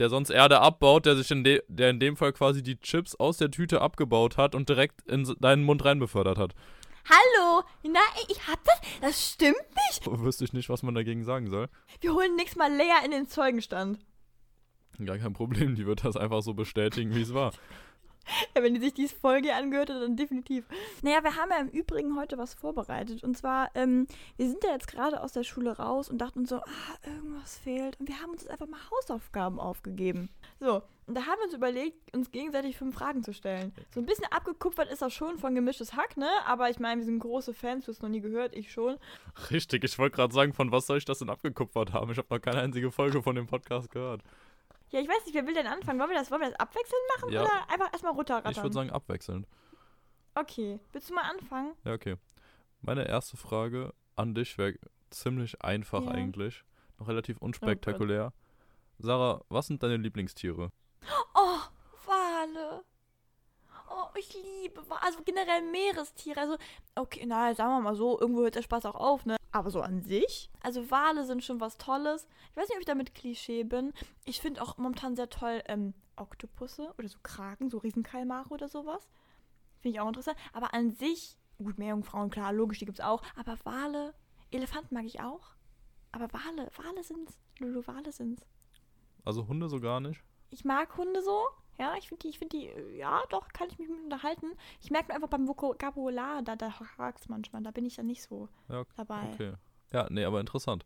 [0.01, 3.13] der sonst Erde abbaut, der sich in, de der in dem Fall quasi die Chips
[3.13, 6.55] aus der Tüte abgebaut hat und direkt in deinen Mund rein befördert hat.
[7.07, 8.81] Hallo, nein, ich hab das.
[8.99, 10.07] Das stimmt nicht.
[10.07, 11.69] Wüsste ich nicht, was man dagegen sagen soll.
[11.99, 13.99] Wir holen nächstes Mal Lea in den Zeugenstand.
[15.05, 17.53] Gar kein Problem, die wird das einfach so bestätigen, wie es war.
[18.55, 20.65] Ja, wenn die sich diese Folge angehört hat, dann definitiv.
[21.01, 23.23] Naja, wir haben ja im Übrigen heute was vorbereitet.
[23.23, 26.49] Und zwar, ähm, wir sind ja jetzt gerade aus der Schule raus und dachten uns
[26.49, 27.99] so, ah, irgendwas fehlt.
[27.99, 30.29] Und wir haben uns jetzt einfach mal Hausaufgaben aufgegeben.
[30.59, 33.73] So, und da haben wir uns überlegt, uns gegenseitig fünf Fragen zu stellen.
[33.93, 36.29] So ein bisschen abgekupfert ist das schon von gemischtes Hack, ne?
[36.45, 38.97] Aber ich meine, wir sind große Fans, du hast noch nie gehört, ich schon.
[39.49, 42.11] Richtig, ich wollte gerade sagen, von was soll ich das denn abgekupfert haben?
[42.11, 44.21] Ich habe noch keine einzige Folge von dem Podcast gehört.
[44.91, 45.99] Ja, ich weiß nicht, wer will denn anfangen?
[45.99, 47.43] Wollen wir das, wollen wir das abwechselnd machen Ja.
[47.43, 48.51] oder einfach erstmal runterrattern?
[48.51, 49.47] Ich würde sagen abwechselnd.
[50.35, 51.73] Okay, willst du mal anfangen?
[51.85, 52.17] Ja, okay.
[52.81, 54.75] Meine erste Frage an dich wäre
[55.09, 56.11] ziemlich einfach Ja.
[56.11, 56.63] eigentlich.
[56.99, 58.33] Noch relativ unspektakulär.
[58.99, 60.71] Sarah, was sind deine Lieblingstiere?
[61.33, 61.57] Oh,
[62.05, 62.83] Wale.
[63.89, 65.01] Oh, ich liebe Wale.
[65.03, 66.39] Also generell Meerestiere.
[66.39, 66.57] Also,
[66.95, 69.37] okay, na, sagen wir mal so, irgendwo hört der Spaß auch auf, ne?
[69.51, 70.49] Aber so an sich.
[70.61, 72.27] Also Wale sind schon was Tolles.
[72.51, 73.93] Ich weiß nicht, ob ich damit Klischee bin.
[74.25, 79.09] Ich finde auch momentan sehr toll ähm, Oktopusse oder so Kraken, so Riesenkalmare oder sowas.
[79.79, 80.37] Finde ich auch interessant.
[80.53, 83.23] Aber an sich, gut, Meerjungfrauen, klar, logisch, die gibt's auch.
[83.35, 84.13] Aber Wale,
[84.51, 85.55] Elefanten mag ich auch.
[86.11, 87.37] Aber Wale, Wale sind's.
[87.59, 88.45] Lulu, Wale sind's.
[89.25, 90.23] Also Hunde so gar nicht?
[90.49, 91.45] Ich mag Hunde so.
[91.77, 94.47] Ja, ich finde die, ich finde die, äh, ja, doch, kann ich mich mit unterhalten.
[94.81, 98.21] Ich merke nur einfach beim Vokabular, da, da hakt manchmal, da bin ich dann nicht
[98.21, 99.31] so Ja, dabei.
[99.33, 99.53] Okay.
[99.91, 100.85] Ja, nee, aber interessant.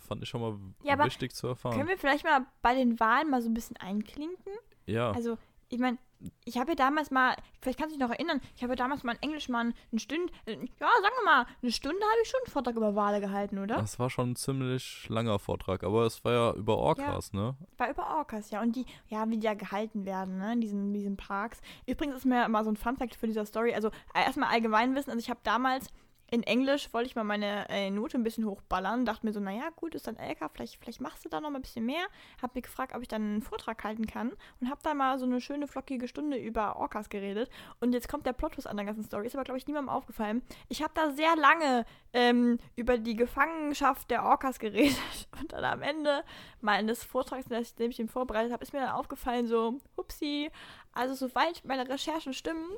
[0.00, 1.74] Fand ich schon mal Ja, wichtig zu erfahren.
[1.76, 4.52] Können wir vielleicht mal bei den Wahlen mal so ein bisschen einklinken?
[4.86, 5.36] ja, Also,
[5.68, 5.98] ich meine,
[6.44, 9.04] ich habe ja damals mal, vielleicht kannst du dich noch erinnern, ich habe ja damals
[9.04, 12.28] mal in Englisch mal eine Stunde, äh, ja, sagen wir mal, eine Stunde habe ich
[12.28, 13.76] schon einen Vortrag über Wale gehalten, oder?
[13.76, 17.56] das war schon ein ziemlich langer Vortrag, aber es war ja über Orcas, ne?
[17.76, 18.60] War über Orcas, ja.
[18.60, 21.60] Und die, ja, wie die da gehalten werden, ne, in diesen, diesen Parks.
[21.86, 23.74] Übrigens ist mir mal so ein Fun-Fact für dieser Story.
[23.74, 25.10] Also, äh, erstmal Allgemeinwissen.
[25.10, 25.88] Also, ich habe damals
[26.30, 29.06] in Englisch, wollte ich mal meine äh, Note ein bisschen hochballern.
[29.06, 31.58] Dachte mir so, naja, gut, ist dann LK, vielleicht, vielleicht machst du da noch mal
[31.58, 32.04] ein bisschen mehr.
[32.42, 34.32] Hab mich gefragt, ob ich dann einen Vortrag halten kann.
[34.60, 37.50] Und hab da mal so eine schöne, flockige Stunde über Orcas geredet.
[37.80, 39.26] Und jetzt kommt der Plot an der ganzen Story.
[39.26, 40.42] Ist aber, glaube ich, niemandem aufgefallen.
[40.68, 44.98] Ich habe da sehr lange ähm, über die Gefangenschaft der Orcas geredet.
[45.40, 46.24] Und dann am Ende
[46.60, 50.50] meines Vortrags, dem ich den vorbereitet habe, ist mir dann aufgefallen, so, hupsi,
[50.92, 52.68] also soweit meine Recherchen stimmen,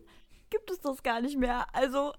[0.51, 1.67] gibt es das gar nicht mehr.
[1.73, 2.13] Also,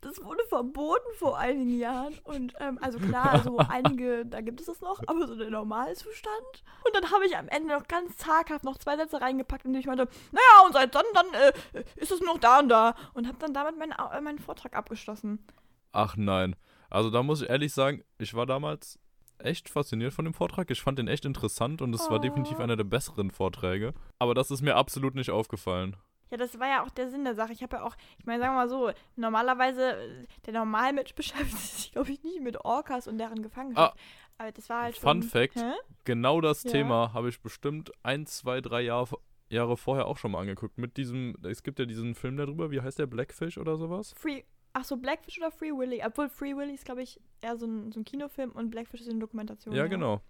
[0.00, 2.14] das wurde verboten vor einigen Jahren.
[2.24, 6.64] Und, ähm, also klar, so einige, da gibt es es noch, aber so der Normalzustand.
[6.84, 9.80] Und dann habe ich am Ende noch ganz zaghaft noch zwei Sätze reingepackt, in denen
[9.80, 11.52] ich meinte, naja, und seit dann, dann äh,
[11.96, 12.94] ist es noch da und da.
[13.14, 15.44] Und habe dann damit meinen, äh, meinen Vortrag abgeschlossen.
[15.92, 16.54] Ach nein.
[16.90, 18.98] Also da muss ich ehrlich sagen, ich war damals
[19.38, 20.70] echt fasziniert von dem Vortrag.
[20.70, 22.20] Ich fand den echt interessant und es war Oh.
[22.22, 23.94] definitiv einer der besseren Vorträge.
[24.18, 25.96] Aber das ist mir absolut nicht aufgefallen.
[26.30, 27.52] Ja, das war ja auch der Sinn der Sache.
[27.52, 31.56] Ich habe ja auch, ich meine, sagen wir mal so, normalerweise, äh, der Normalmensch beschäftigt
[31.58, 33.98] sich, glaube ich, nicht mit Orcas und deren Gefangenschaft.
[34.38, 35.72] Aber das war halt Fun schon, Fact, Hä?
[36.04, 36.70] genau das Ja.
[36.70, 39.16] Thema habe ich bestimmt ein, zwei, drei Jahre,
[39.48, 40.78] Jahre vorher auch schon mal angeguckt.
[40.78, 44.12] Mit diesem, es gibt ja diesen Film darüber, wie heißt der, Blackfish oder sowas?
[44.16, 44.42] Free,
[44.74, 46.02] ach so, Blackfish oder Free Willy?
[46.06, 49.10] Obwohl Free Willy ist, glaube ich, eher so ein, so ein Kinofilm und Blackfish ist
[49.10, 49.74] eine Dokumentation.
[49.74, 50.20] Ja, genau.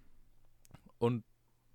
[0.99, 1.25] Und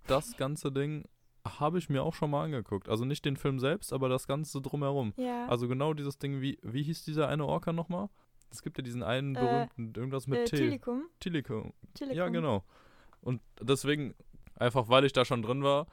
[0.06, 1.04] das ganze Ding
[1.46, 2.88] habe ich mir auch schon mal angeguckt.
[2.88, 5.12] Also nicht den Film selbst, aber das Ganze drumherum.
[5.16, 5.46] Ja.
[5.46, 8.08] Also genau dieses Ding, wie, wie hieß dieser eine Orca nochmal?
[8.50, 10.56] Es gibt ja diesen einen Äh, berühmten, irgendwas mit äh, T.
[10.56, 11.02] Tilikum.
[11.20, 11.72] Tilikum.
[11.94, 12.16] Tilikum.
[12.16, 12.64] Ja, genau.
[13.20, 14.14] Und deswegen,
[14.56, 15.86] einfach weil ich da schon drin war,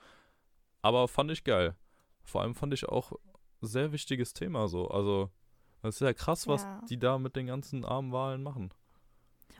[0.81, 1.75] aber fand ich geil.
[2.23, 3.13] Vor allem fand ich auch
[3.61, 4.87] sehr wichtiges Thema so.
[4.89, 5.29] Also,
[5.81, 6.81] das ist ja krass, was Ja.
[6.89, 8.71] die da mit den ganzen armen Wahlen machen.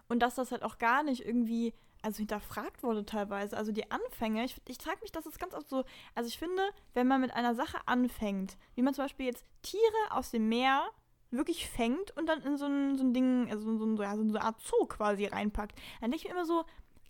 [0.08, 3.56] Und dass das halt auch gar nicht irgendwie, also hinterfragt wurde teilweise.
[3.58, 5.84] Also die Anfänge, ich, ich frage mich, das ist ganz oft so,
[6.16, 6.62] also ich finde,
[6.94, 10.84] wenn man mit einer Sache anfängt, wie man zum Beispiel jetzt Tiere aus dem Meer
[11.30, 14.22] wirklich fängt und dann in so ein, so ein Ding, also so, ein- ja, so
[14.22, 16.66] eine Art Zoo quasi reinpackt, dann denke ich mir immer so,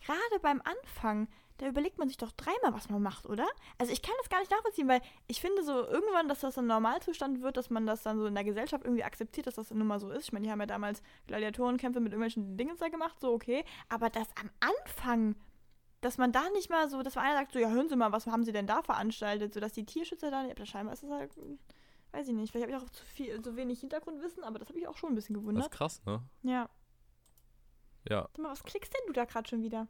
[0.06, 1.28] gerade beim Anfang,
[1.62, 3.48] da überlegt man sich doch dreimal, was man macht, oder?
[3.78, 6.66] Also ich kann das gar nicht nachvollziehen, weil ich finde so irgendwann, dass das ein
[6.66, 9.86] Normalzustand wird, dass man das dann so in der Gesellschaft irgendwie akzeptiert, dass das nun
[9.86, 10.24] mal so ist.
[10.26, 13.64] Ich meine, die haben ja damals Gladiatorenkämpfe mit irgendwelchen Dingen da gemacht, so okay.
[13.90, 15.36] Aber dass am Anfang,
[16.02, 18.12] dass man da nicht mal so, dass man einer sagt, so ja, hören Sie mal,
[18.12, 21.32] was haben Sie denn da veranstaltet, sodass die Tierschützer da, ja, scheinbar ist das halt,
[22.12, 24.80] weiß ich nicht, vielleicht habe ich auch zu viel, zu wenig Hintergrundwissen, aber das habe
[24.80, 25.72] ich auch schon ein bisschen Das ist gewundert.
[25.72, 26.24] krass, ne?
[26.42, 26.70] Ja.
[28.10, 29.88] Ja, Sag mal, was klickst denn du da gerade schon wieder?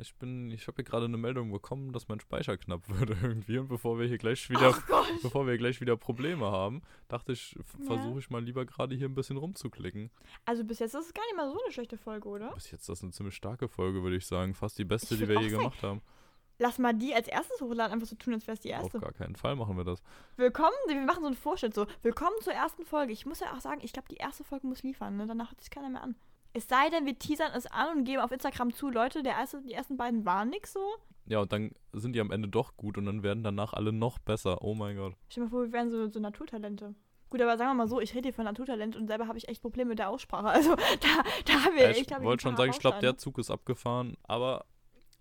[0.00, 3.58] Ich bin, ich habe hier gerade eine Meldung bekommen, dass mein Speicher knapp würde irgendwie.
[3.58, 4.74] Und bevor wir hier gleich wieder,
[5.22, 7.62] bevor wir gleich wieder Probleme haben, dachte ich, Ja.
[7.86, 10.10] versuche ich mal lieber gerade hier ein bisschen rumzuklicken.
[10.44, 12.52] Also bis jetzt ist es gar nicht mal so eine schlechte Folge, oder?
[12.54, 14.54] Bis jetzt ist das eine ziemlich starke Folge, würde ich sagen.
[14.54, 16.02] Fast die beste, die wir je sagen, gemacht haben.
[16.62, 19.00] Lass mal die als erstes hochladen, einfach so tun, als wäre es die Auf erste.
[19.00, 20.02] gar keinen Fall machen wir das.
[20.36, 21.86] Willkommen, wir machen so einen Vorschnitt so.
[22.02, 23.12] Willkommen zur ersten Folge.
[23.14, 25.26] Ich muss ja auch sagen, ich glaube, die erste Folge muss liefern, ne?
[25.26, 26.16] Danach hört sich keiner mehr an.
[26.52, 29.62] Es sei denn, wir teasern es an und geben auf Instagram zu, Leute, der erste,
[29.62, 30.80] die ersten beiden waren nix so.
[31.26, 34.18] Ja, und dann sind die am Ende doch gut und dann werden danach alle noch
[34.18, 34.62] besser.
[34.62, 35.14] Oh mein Gott.
[35.28, 36.94] Stell dir mal vor, wir wären so, so Naturtalente.
[37.28, 39.48] Gut, aber sagen wir mal so, ich rede hier von Naturtalent und selber habe ich
[39.48, 40.48] echt Probleme mit der Aussprache.
[40.48, 43.16] Also da, da haben wir Ja, ich glaub wollte schon sagen, ich glaube, der.
[43.16, 44.64] Zug ist abgefahren, aber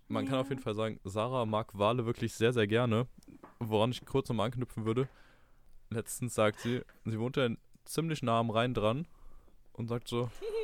[0.07, 0.41] man kann Ja.
[0.41, 3.05] auf jeden Fall sagen, Sarah mag Wale wirklich sehr, sehr gerne.
[3.59, 5.07] Woran ich kurz nochmal anknüpfen würde.
[5.91, 7.49] Letztens sagt sie, sie wohnt ja
[7.85, 9.07] ziemlich nah am Rhein dran
[9.73, 10.31] und sagt so,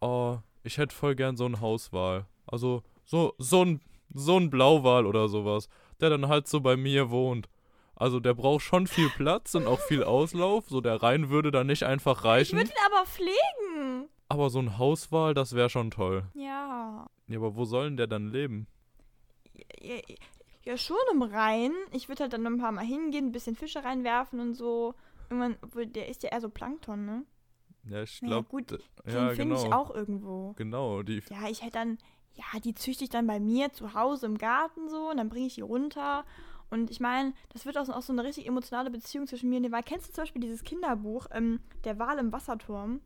[0.00, 2.26] oh, ich hätte voll gern so einen Hauswal.
[2.46, 3.80] Also so, so ein,
[4.14, 5.68] so ein Blauwal oder sowas,
[6.00, 7.48] der dann halt so bei mir wohnt.
[7.94, 10.68] Also der braucht schon viel Platz und auch viel Auslauf.
[10.68, 12.58] So der Rhein würde da nicht einfach Ich reichen.
[12.58, 14.08] würde ihn aber pflegen.
[14.28, 16.24] Aber so ein Hauswal, das wäre schon toll.
[16.34, 17.06] Ja.
[17.26, 18.66] Ja, aber wo soll denn der dann leben?
[19.80, 19.96] ja,
[20.62, 21.72] ja, schon im Rhein.
[21.92, 24.94] Ich würde halt dann noch ein paar Mal hingehen, ein bisschen Fische reinwerfen und so.
[25.30, 25.56] Irgendwann,
[25.92, 27.22] der ist ja eher so Plankton, ne?
[27.84, 29.66] Ja, ich glaube, gut, Den ja, finde genau.
[29.66, 30.52] ich auch irgendwo.
[30.56, 31.98] Genau, die Ja, ich hätte dann,
[32.34, 35.46] ja, die züchte ich dann bei mir zu Hause im Garten so und dann bringe
[35.46, 36.24] ich die runter.
[36.70, 39.56] Und ich meine, das wird auch so, auch so eine richtig emotionale Beziehung zwischen mir
[39.56, 39.82] und dem Wal.
[39.82, 43.00] Kennst du zum Beispiel dieses Kinderbuch, ähm, Der Wal im Wasserturm?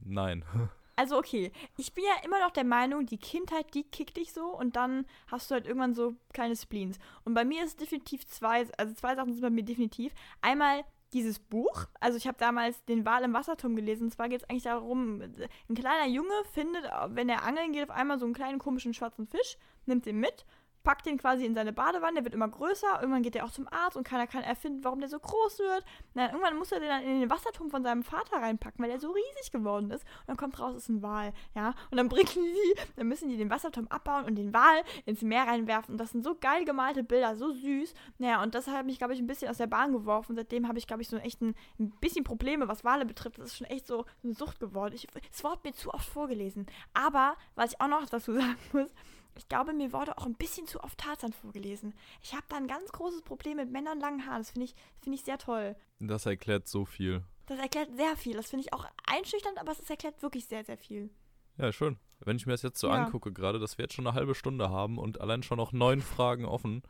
[0.00, 0.44] Nein.
[0.96, 4.56] Also okay, ich bin ja immer noch der Meinung, die Kindheit, die kickt dich so
[4.56, 6.98] und dann hast du halt irgendwann so kleine Spleens.
[7.24, 10.12] Und bei mir ist definitiv zwei, also zwei Sachen sind bei mir definitiv.
[10.40, 14.04] Einmal dieses Buch, also ich habe damals den Wal im Wasserturm gelesen.
[14.04, 17.96] Und zwar geht es eigentlich darum, ein kleiner Junge findet, wenn er angeln geht, auf
[17.96, 20.44] einmal so einen kleinen komischen schwarzen Fisch, nimmt den mit,
[20.84, 23.66] packt den quasi in seine Badewanne, der wird immer größer, irgendwann geht er auch zum
[23.68, 25.84] Arzt und keiner kann erfinden, warum der so groß wird.
[26.12, 29.00] Na, irgendwann muss er den dann in den Wasserturm von seinem Vater reinpacken, weil er
[29.00, 30.04] so riesig geworden ist.
[30.20, 31.74] Und dann kommt raus, ist ein Wal, ja.
[31.90, 35.46] Und dann bringen die, dann müssen die den Wasserturm abbauen und den Wal ins Meer
[35.46, 35.94] reinwerfen.
[35.94, 37.94] Und das sind so geil gemalte Bilder, so süß.
[38.18, 40.36] Naja, und das hat mich, glaube ich, ein bisschen aus der Bahn geworfen.
[40.36, 43.38] Seitdem habe ich, glaube ich, so echt ein, ein bisschen Probleme, was Wale betrifft.
[43.38, 44.94] Das ist schon echt so eine Sucht geworden.
[44.94, 46.66] Ich, das Wort mir zu oft vorgelesen.
[46.92, 48.92] Aber, was ich auch noch dazu sagen muss,
[49.36, 51.94] ich glaube, mir wurde auch ein bisschen zu oft Tarzan vorgelesen.
[52.22, 54.42] Ich habe da ein ganz großes Problem mit Männern langen Haaren.
[54.42, 55.76] Das finde ich, finde ich sehr toll.
[56.00, 57.22] Das erklärt so viel.
[57.46, 58.34] Das erklärt sehr viel.
[58.36, 61.10] Das finde ich auch einschüchternd, aber es erklärt wirklich sehr, sehr viel.
[61.58, 61.98] Ja, schön.
[62.20, 63.04] Wenn ich mir das jetzt so Ja.
[63.04, 66.00] angucke, gerade, dass wir jetzt schon eine halbe Stunde haben und allein schon noch neun
[66.00, 66.82] Fragen offen,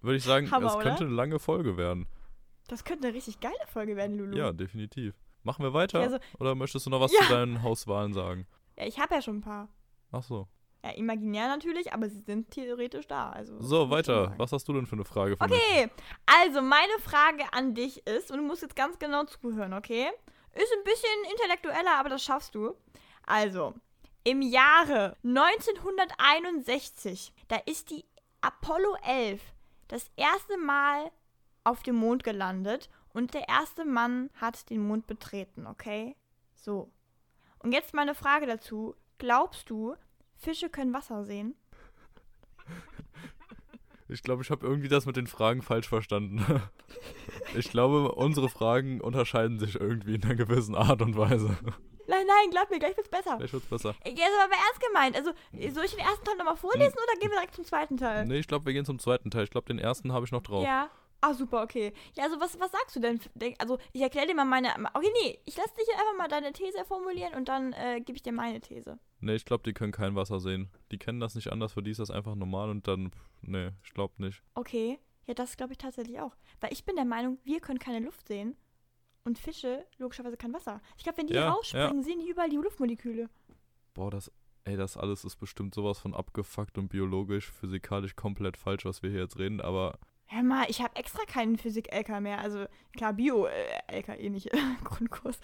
[0.00, 0.82] würde ich sagen, Hammer, es oder?
[0.84, 2.06] könnte eine lange Folge werden.
[2.68, 4.36] Das könnte eine richtig geile Folge werden, Lulu.
[4.36, 5.14] Ja, definitiv.
[5.42, 6.00] Machen wir weiter?
[6.00, 7.22] Also- Oder möchtest du noch was Ja.
[7.22, 8.46] zu deinen Hauswahlen sagen?
[8.78, 9.68] Ja, ich habe ja schon ein paar.
[10.12, 10.48] Ach so.
[10.84, 13.30] Ja, imaginär natürlich, aber sie sind theoretisch da.
[13.30, 14.34] Also, So, weiter.
[14.36, 15.60] Was hast du denn für eine Frage für mich?
[15.60, 15.88] Okay,
[16.26, 20.08] also meine Frage an dich ist, und du musst jetzt ganz genau zuhören, okay?
[20.54, 22.74] Ist ein bisschen intellektueller, aber das schaffst du.
[23.24, 23.74] Also,
[24.24, 28.04] im Jahre 1961, da ist die
[28.40, 29.40] Apollo 11
[29.88, 31.10] das erste Mal
[31.64, 36.16] auf dem Mond gelandet und der erste Mann hat den Mond betreten, okay?
[36.54, 36.90] So.
[37.60, 38.96] Und jetzt meine Frage dazu.
[39.18, 39.94] Glaubst du,
[40.42, 41.54] Fische können Wasser sehen?
[44.08, 46.44] Ich glaube, ich habe irgendwie das mit den Fragen falsch verstanden.
[47.54, 51.56] Ich glaube, unsere Fragen unterscheiden sich irgendwie in einer gewissen Art und Weise.
[52.06, 53.36] Nein, nein, glaub mir, gleich wird's besser.
[53.36, 53.94] Vielleicht wird's besser.
[54.04, 55.16] Jetzt aber ernst gemeint.
[55.16, 55.32] Also,
[55.74, 58.26] soll ich den ersten Teil nochmal vorlesen oder gehen wir direkt zum zweiten Teil?
[58.26, 59.44] Nee, ich glaube, wir gehen zum zweiten Teil.
[59.44, 60.64] Ich glaube, den ersten habe ich noch drauf.
[60.64, 60.90] Ja.
[61.20, 61.92] Ah, super, okay.
[62.14, 63.20] Ja, also was, was sagst du denn?
[63.58, 64.70] Also, ich erkläre dir mal meine.
[64.94, 68.22] Okay, nee, ich lasse dich einfach mal deine These formulieren und dann äh, gebe ich
[68.22, 68.98] dir meine These.
[69.22, 70.68] Nee, ich glaube, die können kein Wasser sehen.
[70.90, 73.94] Die kennen das nicht anders, für die ist das einfach normal und dann, nee, ich
[73.94, 74.42] glaube nicht.
[74.54, 74.98] Okay.
[75.26, 76.36] Ja, das glaube ich tatsächlich auch.
[76.60, 78.56] Weil ich bin der Meinung, wir können keine Luft sehen
[79.24, 80.80] und Fische logischerweise kein Wasser.
[80.96, 83.30] Ich glaube, wenn die Ja, rausspringen, sehen die überall die Luftmoleküle.
[83.94, 84.32] Boah, das,
[84.64, 89.10] ey, das alles ist bestimmt sowas von abgefuckt und biologisch, physikalisch komplett falsch, was wir
[89.10, 90.00] hier jetzt reden, aber
[90.34, 92.38] Hör mal, ich habe extra keinen Physik-LK mehr.
[92.38, 92.64] Also,
[92.96, 94.50] klar, Bio-LK eh nicht.
[94.84, 95.38] Grundkurs.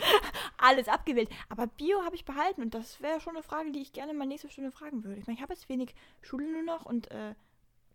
[0.56, 1.28] Alles abgewählt.
[1.50, 4.26] Aber Bio habe ich behalten und das wäre schon eine Frage, die ich gerne mal
[4.26, 5.20] nächste Stunde fragen würde.
[5.20, 7.34] Ich meine, ich habe jetzt wenig Schule nur noch und äh,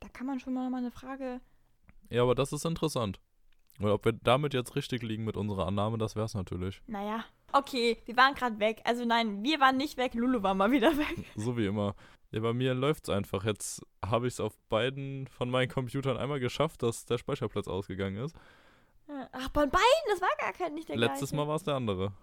[0.02, 1.42] da kann man schon mal eine Frage.
[2.10, 3.20] ja, aber das ist interessant.
[3.80, 6.84] Und ob wir damit jetzt richtig liegen mit unserer Annahme, das wär's natürlich.
[6.86, 7.26] Naja.
[7.54, 8.82] Okay, wir waren gerade weg.
[8.84, 10.14] Also, nein, wir waren nicht weg.
[10.14, 11.26] Lulu war mal wieder weg.
[11.36, 11.96] So wie immer.
[12.34, 13.44] Ja, bei mir läuft's einfach.
[13.46, 18.18] Jetzt habe ich es auf beiden von meinen Computern einmal geschafft, dass der Speicherplatz ausgegangen
[18.18, 18.36] ist.
[19.32, 21.36] Ach, bei beiden, das war gar kein, nicht der Letztes gleiche.
[21.36, 22.14] Mal war es der andere.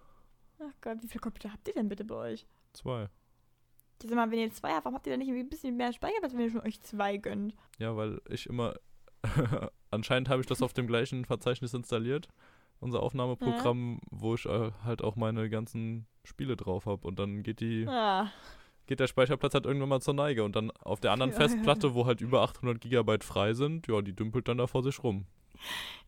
[0.59, 2.45] Ach Gott, wie viele Computer habt ihr denn bitte bei euch?
[2.73, 3.07] Zwei.
[4.03, 5.93] Sag mal, wenn ihr zwei habt, warum habt ihr dann nicht irgendwie ein bisschen mehr
[5.93, 7.55] Speicherplatz, wenn ihr schon euch zwei gönnt?
[7.77, 8.75] Ja, weil ich immer.
[9.91, 12.27] Anscheinend habe ich das auf dem gleichen Verzeichnis installiert.
[12.79, 17.07] Unser Aufnahmeprogramm, wo ich äh, halt auch meine ganzen Spiele drauf habe.
[17.07, 18.31] Und dann geht die, Ah,
[18.91, 20.43] geht der Speicherplatz halt irgendwann mal zur Neige.
[20.43, 23.87] Und dann auf der anderen Ja, ja, Festplatte, wo halt über 800 Gigabyte frei sind,
[23.87, 25.25] ja, die dümpelt dann da vor sich rum.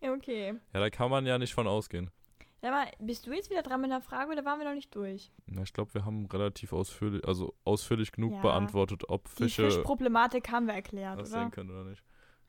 [0.01, 0.55] ja, okay.
[0.73, 2.11] Ja, da kann man ja nicht von ausgehen.
[2.61, 4.93] Sag mal, bist du jetzt wieder dran mit der Frage oder waren wir noch nicht
[4.95, 5.31] durch?
[5.47, 8.41] Na, ich glaube, wir haben relativ ausführlich, also ausführlich genug Ja.
[8.41, 11.41] beantwortet, ob Die Fische Fischproblematik haben wir erklärt, was oder?
[11.41, 12.03] sehen können oder nicht.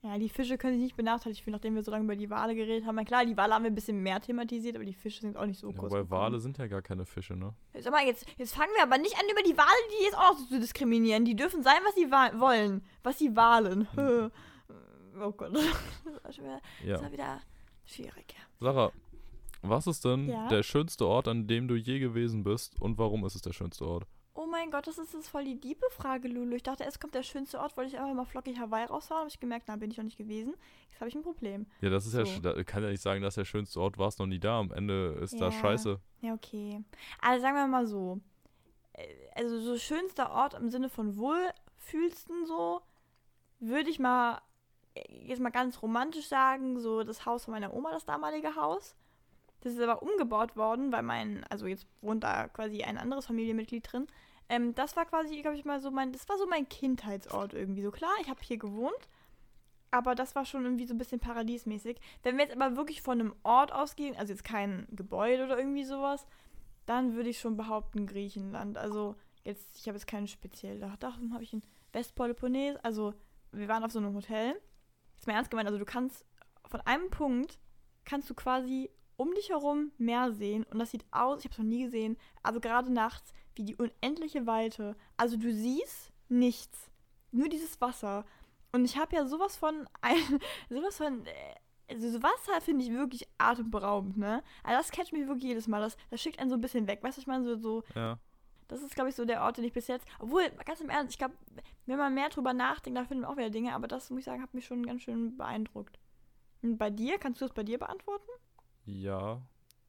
[0.05, 2.55] Ja, die Fische können sich nicht benachteiligt fühlen, nachdem wir so lange über die Wale
[2.55, 2.97] geredet haben.
[2.97, 5.47] Na klar, die Wale haben wir ein bisschen mehr thematisiert, aber die Fische sind auch
[5.47, 5.93] nicht so Ja, groß.
[5.93, 6.11] wobei.
[6.11, 7.55] Wale sind ja gar keine Fische, ne?
[7.81, 10.39] Sag mal, jetzt, jetzt fangen wir aber nicht an, über die Wale, die jetzt auch
[10.39, 11.25] noch zu diskriminieren.
[11.25, 12.85] Die dürfen sein, was sie wollen.
[13.03, 13.89] Was sie wahlen.
[15.19, 15.53] oh Gott.
[16.05, 16.93] Das war, schon wieder, Ja.
[16.93, 17.41] das war wieder
[17.87, 18.35] schwierig.
[18.61, 18.93] Sarah,
[19.63, 20.49] was ist denn Ja?
[20.49, 23.87] der schönste Ort, an dem du je gewesen bist und warum ist es der schönste
[23.87, 24.07] Ort?
[24.37, 26.57] Oh mein Gott, das ist jetzt voll die diebe Frage, Lulu.
[26.57, 29.21] Ich dachte, erst kommt der schönste Ort, wollte ich einfach mal flockig Hawaii raushauen.
[29.21, 30.55] Habe ich gemerkt, na, bin ich noch nicht gewesen.
[30.91, 31.67] Jetzt habe ich ein Problem.
[31.81, 32.33] Ja, das ist ja, So.
[32.33, 34.59] sch- da kann ja nicht sagen, dass der schönste Ort warst noch nie da.
[34.59, 35.39] Am Ende ist Ja.
[35.41, 36.01] das scheiße.
[36.23, 36.83] Ja, okay.
[37.21, 38.21] Also sagen wir mal so.
[38.95, 42.81] Äh, Also so schönster Ort im Sinne von wohlfühlsten so,
[43.61, 44.41] würde ich mal
[44.97, 48.97] äh, jetzt mal ganz romantisch sagen, so das Haus von meiner Oma, das damalige Haus.
[49.65, 53.91] Das ist aber umgebaut worden, weil mein, also jetzt wohnt da quasi ein anderes Familienmitglied
[53.91, 54.07] drin.
[54.51, 57.81] Ähm, das war quasi, glaube ich mal so mein, das war so mein Kindheitsort irgendwie.
[57.81, 59.09] So klar, ich habe hier gewohnt,
[59.91, 61.99] aber das war schon irgendwie so ein bisschen paradiesmäßig.
[62.23, 65.85] Wenn wir jetzt aber wirklich von einem Ort ausgehen, also jetzt kein Gebäude oder irgendwie
[65.85, 66.27] sowas,
[66.85, 68.77] dann würde ich schon behaupten Griechenland.
[68.77, 70.95] Also jetzt, ich habe jetzt keinen speziell da.
[71.01, 71.63] Da habe ich in
[71.95, 73.15] Westpeloponnes, also
[73.51, 74.61] wir waren auf so einem Hotel.
[75.17, 76.27] Ist mir ernst gemeint, also du kannst
[76.67, 77.59] von einem Punkt
[78.05, 81.59] kannst du quasi um dich herum Meer sehen und das sieht aus, ich habe es
[81.59, 84.97] noch nie gesehen, also gerade nachts wie die unendliche Weite.
[85.17, 86.91] Also du siehst nichts,
[87.31, 88.25] nur dieses Wasser.
[88.73, 90.17] Und ich habe ja sowas von ein,
[90.69, 91.33] sowas von äh,
[91.89, 94.43] also so Wasser finde ich wirklich atemberaubend, ne?
[94.63, 95.81] Also das catcht mich wirklich jedes Mal.
[95.81, 97.03] Das, das schickt einen so ein bisschen weg.
[97.03, 98.19] Weißt du, ich meine, so, so Ja.
[98.69, 100.07] das ist, glaube ich, so der Ort, den ich bis jetzt.
[100.19, 101.35] Obwohl, ganz im Ernst, ich glaube,
[101.87, 104.25] wenn man mehr drüber nachdenkt, da finden wir auch wieder Dinge, aber das, muss ich
[104.25, 105.99] sagen, hat mich schon ganz schön beeindruckt.
[106.63, 108.31] Und bei dir, kannst du das bei dir beantworten?
[108.85, 109.43] Ja.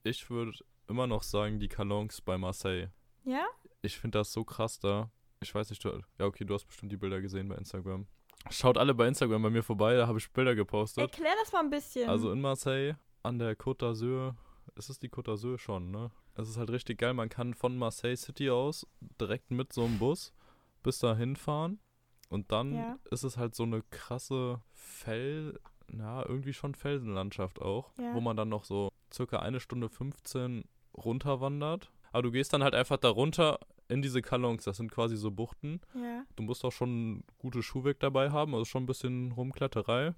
[0.03, 0.51] Ich würde
[0.87, 2.89] immer noch sagen, die Kalons bei Marseille.
[3.23, 3.45] Ja?
[3.81, 5.09] Ich finde das so krass da.
[5.41, 8.07] Ich weiß nicht, du, ja, okay, du hast bestimmt die Bilder gesehen bei Instagram.
[8.51, 11.03] Schaut alle bei Instagram bei mir vorbei, da habe ich Bilder gepostet.
[11.11, 12.07] Erklär das mal ein bisschen.
[12.09, 14.35] Also in Marseille, an der Côte d'Azur,
[14.75, 16.11] ist es die Côte d'Azur schon, ne?
[16.35, 18.85] Es ist halt richtig geil, man kann von Marseille City aus
[19.19, 20.33] direkt mit so einem Bus
[20.83, 21.79] bis dahin fahren
[22.29, 22.99] und dann Ja.
[23.09, 25.59] ist es halt so eine krasse Fell,
[25.91, 28.13] na, irgendwie schon Felsenlandschaft auch, Ja.
[28.13, 30.63] wo man dann noch so circa eine Stunde 15
[30.95, 31.91] runterwandert.
[32.11, 35.31] Aber du gehst dann halt einfach da runter in diese Kalons, das sind quasi so
[35.31, 35.81] Buchten.
[35.93, 36.23] ja.
[36.35, 40.13] Du musst auch schon gute Schuhweg dabei haben, also schon ein bisschen Rumkletterei.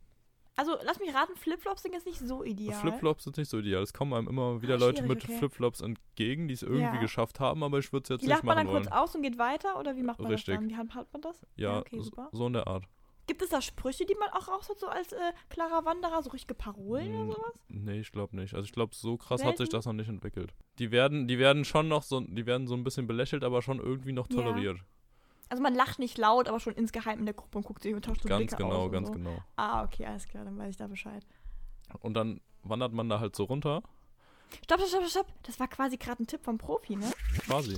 [0.60, 2.73] Also, lass mich raten, Flipflops sind jetzt nicht so ideal.
[2.80, 3.84] Flipflops sind nicht so ideal.
[3.84, 5.38] Es kommen einem immer wieder Ah, Leute mit okay.
[5.38, 6.95] Flipflops entgegen, die es irgendwie Ja.
[6.95, 8.99] geschafft haben, aber ich würde es jetzt Die nicht lacht man machen dann kurz wollen.
[9.03, 10.56] aus und geht weiter oder wie macht man Richtig.
[10.56, 10.69] das dann?
[10.69, 11.45] Wie handhabt man das?
[11.58, 12.30] Ja, okay, so- super.
[12.32, 12.86] so in der Art.
[13.28, 16.30] Gibt es da Sprüche, die man auch raus hat, so als äh, klarer Wanderer, so
[16.30, 17.54] richtige Parolen Mm, oder sowas?
[17.68, 18.54] Nee, ich glaube nicht.
[18.54, 20.54] Also ich glaube, so krass hat sich das noch nicht entwickelt.
[20.80, 23.80] Die werden, die werden schon noch so, die werden so ein bisschen belächelt, aber schon
[23.80, 24.36] irgendwie noch Ja.
[24.38, 24.78] toleriert.
[25.50, 28.04] Also man lacht nicht laut, aber schon insgeheim in der Gruppe und guckt sich und
[28.06, 29.13] tauscht so ganz Blicke genau, aus ganz so.
[29.13, 29.38] genau.
[29.58, 31.26] Ah, okay, alles klar, dann weiß ich da Bescheid.
[32.00, 33.82] Und dann wandert man da halt so runter,
[34.63, 35.28] Stopp, stopp, stopp, stopp.
[35.44, 37.12] Das war quasi gerade ein Tipp vom Profi, ne?
[37.46, 37.78] quasi.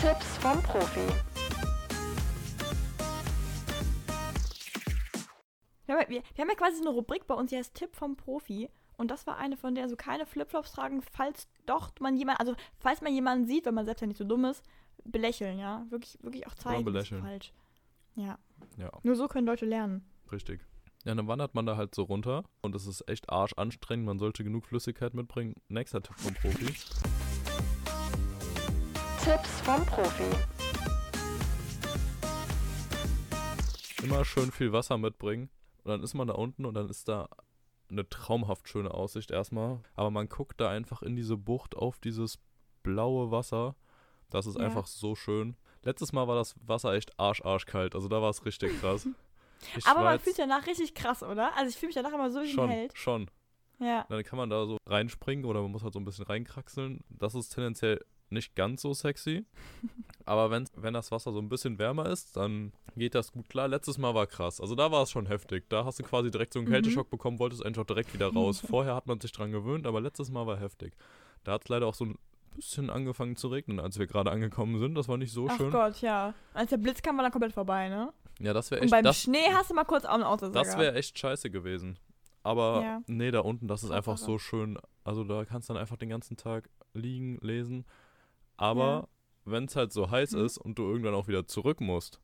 [0.00, 1.00] Tipps vom Profi.
[5.90, 7.96] Wir haben, ja, wir, wir haben ja quasi eine Rubrik bei uns, die heißt Tipp
[7.96, 8.68] vom Profi.
[8.96, 12.54] Und das war eine von der, so keine Flipflops tragen, falls doch man jemand, also
[12.78, 14.62] falls man jemanden sieht, wenn man selbst ja nicht so dumm ist,
[15.04, 15.84] belächeln, ja.
[15.90, 16.82] Wirklich, wirklich auch zeigen.
[16.82, 17.22] Oder belächeln.
[17.22, 17.52] falsch.
[18.14, 18.38] Ja.
[18.76, 20.04] Ja, Nur so können Leute lernen.
[20.30, 20.60] richtig.
[21.04, 24.06] Ja, dann wandert man da halt so runter und es ist echt arschanstrengend.
[24.06, 25.54] Man sollte genug Flüssigkeit mitbringen.
[25.68, 26.66] Nächster Tipp vom Profi.
[29.24, 30.36] Tipps vom Profi.
[34.04, 35.50] Immer schön viel Wasser mitbringen.
[35.84, 37.28] Und dann ist man da unten und dann ist da
[37.90, 39.80] eine traumhaft schöne Aussicht erstmal.
[39.94, 42.38] Aber man guckt da einfach in diese Bucht auf dieses
[42.82, 43.74] blaue Wasser.
[44.30, 44.64] Das ist Ja.
[44.66, 45.56] einfach so schön.
[45.82, 47.94] Letztes Mal war das Wasser echt arsch, arschkalt.
[47.94, 49.06] Also da war es richtig krass.
[49.76, 51.54] Ich Aber man fühlt sich danach richtig krass, oder?
[51.54, 52.96] Also ich fühle mich danach immer so wie ein schon, Held.
[52.96, 53.30] schon.
[53.78, 54.06] Ja.
[54.08, 57.04] Dann kann man da so reinspringen oder man muss halt so ein bisschen reinkraxeln.
[57.10, 59.44] Das ist tendenziell nicht ganz so sexy.
[60.26, 63.68] Aber wenn, wenn das Wasser so ein bisschen wärmer ist, dann geht das gut klar.
[63.68, 64.60] Letztes Mal war krass.
[64.60, 65.68] Also da war es schon heftig.
[65.68, 66.72] Da hast du quasi direkt so einen Mhm.
[66.72, 68.60] Kälteschock bekommen, wolltest eigentlich auch direkt wieder raus.
[68.68, 70.92] Vorher hat man sich dran gewöhnt, aber letztes Mal war heftig.
[71.44, 72.18] Da hat es leider auch so ein
[72.54, 74.94] bisschen angefangen zu regnen, als wir gerade angekommen sind.
[74.96, 75.70] Das war nicht so Ach schön.
[75.70, 76.34] Gott, ja.
[76.52, 78.12] Als der Blitz kam, war dann komplett vorbei, ne?
[78.40, 78.92] Ja, das wäre Und echt.
[78.92, 80.58] beim Das, Schnee hast du mal kurz auch einen Autosauger.
[80.64, 81.98] das wäre echt scheiße gewesen.
[82.42, 83.02] Aber Ja.
[83.06, 84.78] nee, da unten, das ist einfach so schön.
[85.04, 87.84] Also da kannst du dann einfach den ganzen Tag liegen, lesen.
[88.60, 89.08] Aber Ja.
[89.46, 90.44] wenn es halt so heiß Mhm.
[90.44, 92.20] ist und du irgendwann auch wieder zurück musst,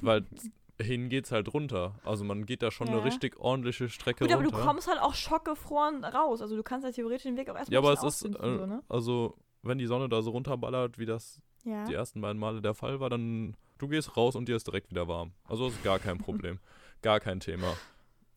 [0.00, 0.24] weil
[0.80, 1.98] hin geht's halt runter.
[2.04, 2.94] Also man geht da schon Ja.
[2.94, 4.64] eine richtig ordentliche Strecke Gut, aber du runter.
[4.66, 6.42] kommst halt auch schockgefroren raus.
[6.42, 8.66] Also du kannst ja theoretisch den Weg auch erstmal ja, aber es ist, äh, so,
[8.66, 8.82] ne?
[8.88, 11.84] also wenn die Sonne da so runterballert, wie das Ja.
[11.86, 14.90] die ersten beiden Male der Fall war, dann du gehst raus und dir ist direkt
[14.90, 15.32] wieder warm.
[15.48, 16.58] Also ist gar kein Problem.
[17.02, 17.74] gar kein Thema.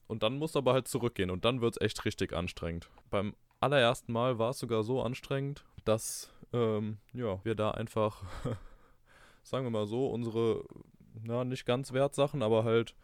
[0.08, 2.90] Und dann musst du aber halt zurückgehen und dann wird es echt richtig anstrengend.
[3.10, 8.24] Beim allerersten Mal war es sogar so anstrengend, dass ähm, ja, wir da einfach,
[9.44, 10.64] sagen wir mal so, unsere,
[11.24, 12.96] na, nicht ganz Wertsachen, aber halt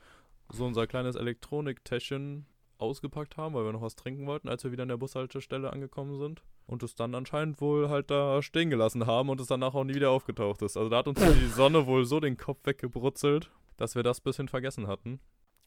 [0.49, 2.45] so unser kleines Elektroniktäschchen
[2.77, 6.17] ausgepackt haben, weil wir noch was trinken wollten, als wir wieder an der Bushaltestelle angekommen
[6.17, 6.43] sind.
[6.67, 9.95] Und es dann anscheinend wohl halt da stehen gelassen haben und es danach auch nie
[9.95, 10.77] wieder aufgetaucht ist.
[10.77, 14.47] Also da hat uns die Sonne wohl so den Kopf weggebrutzelt, dass wir das bisschen
[14.47, 15.19] vergessen hatten.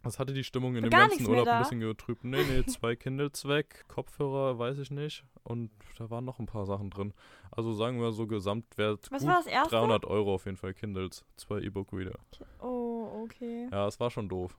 [0.04, 2.22] Das hatte die Stimmung in War dem ganzen Urlaub ein bisschen getrübt.
[2.24, 5.24] Nee, nee, zwei Kindles weg, Kopfhörer, weiß ich nicht.
[5.42, 7.12] Und da waren noch ein paar Sachen drin.
[7.50, 9.74] Also sagen wir so Gesamtwert Was gut war das erste?
[9.74, 12.18] 300 Euro auf jeden Fall Kindles, zwei E-Book-Reader.
[12.60, 13.68] Oh, okay.
[13.72, 14.56] Ja, es war schon doof.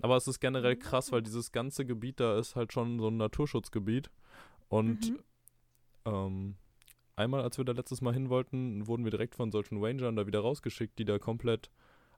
[0.00, 3.16] Aber es ist generell krass, weil dieses ganze Gebiet da ist halt schon so ein
[3.16, 4.10] Naturschutzgebiet.
[4.68, 5.18] Und Mhm.
[6.04, 6.54] ähm,
[7.16, 10.26] einmal, als wir da letztes Mal hin wollten, wurden wir direkt von solchen Rangern da
[10.26, 11.70] wieder rausgeschickt, die da komplett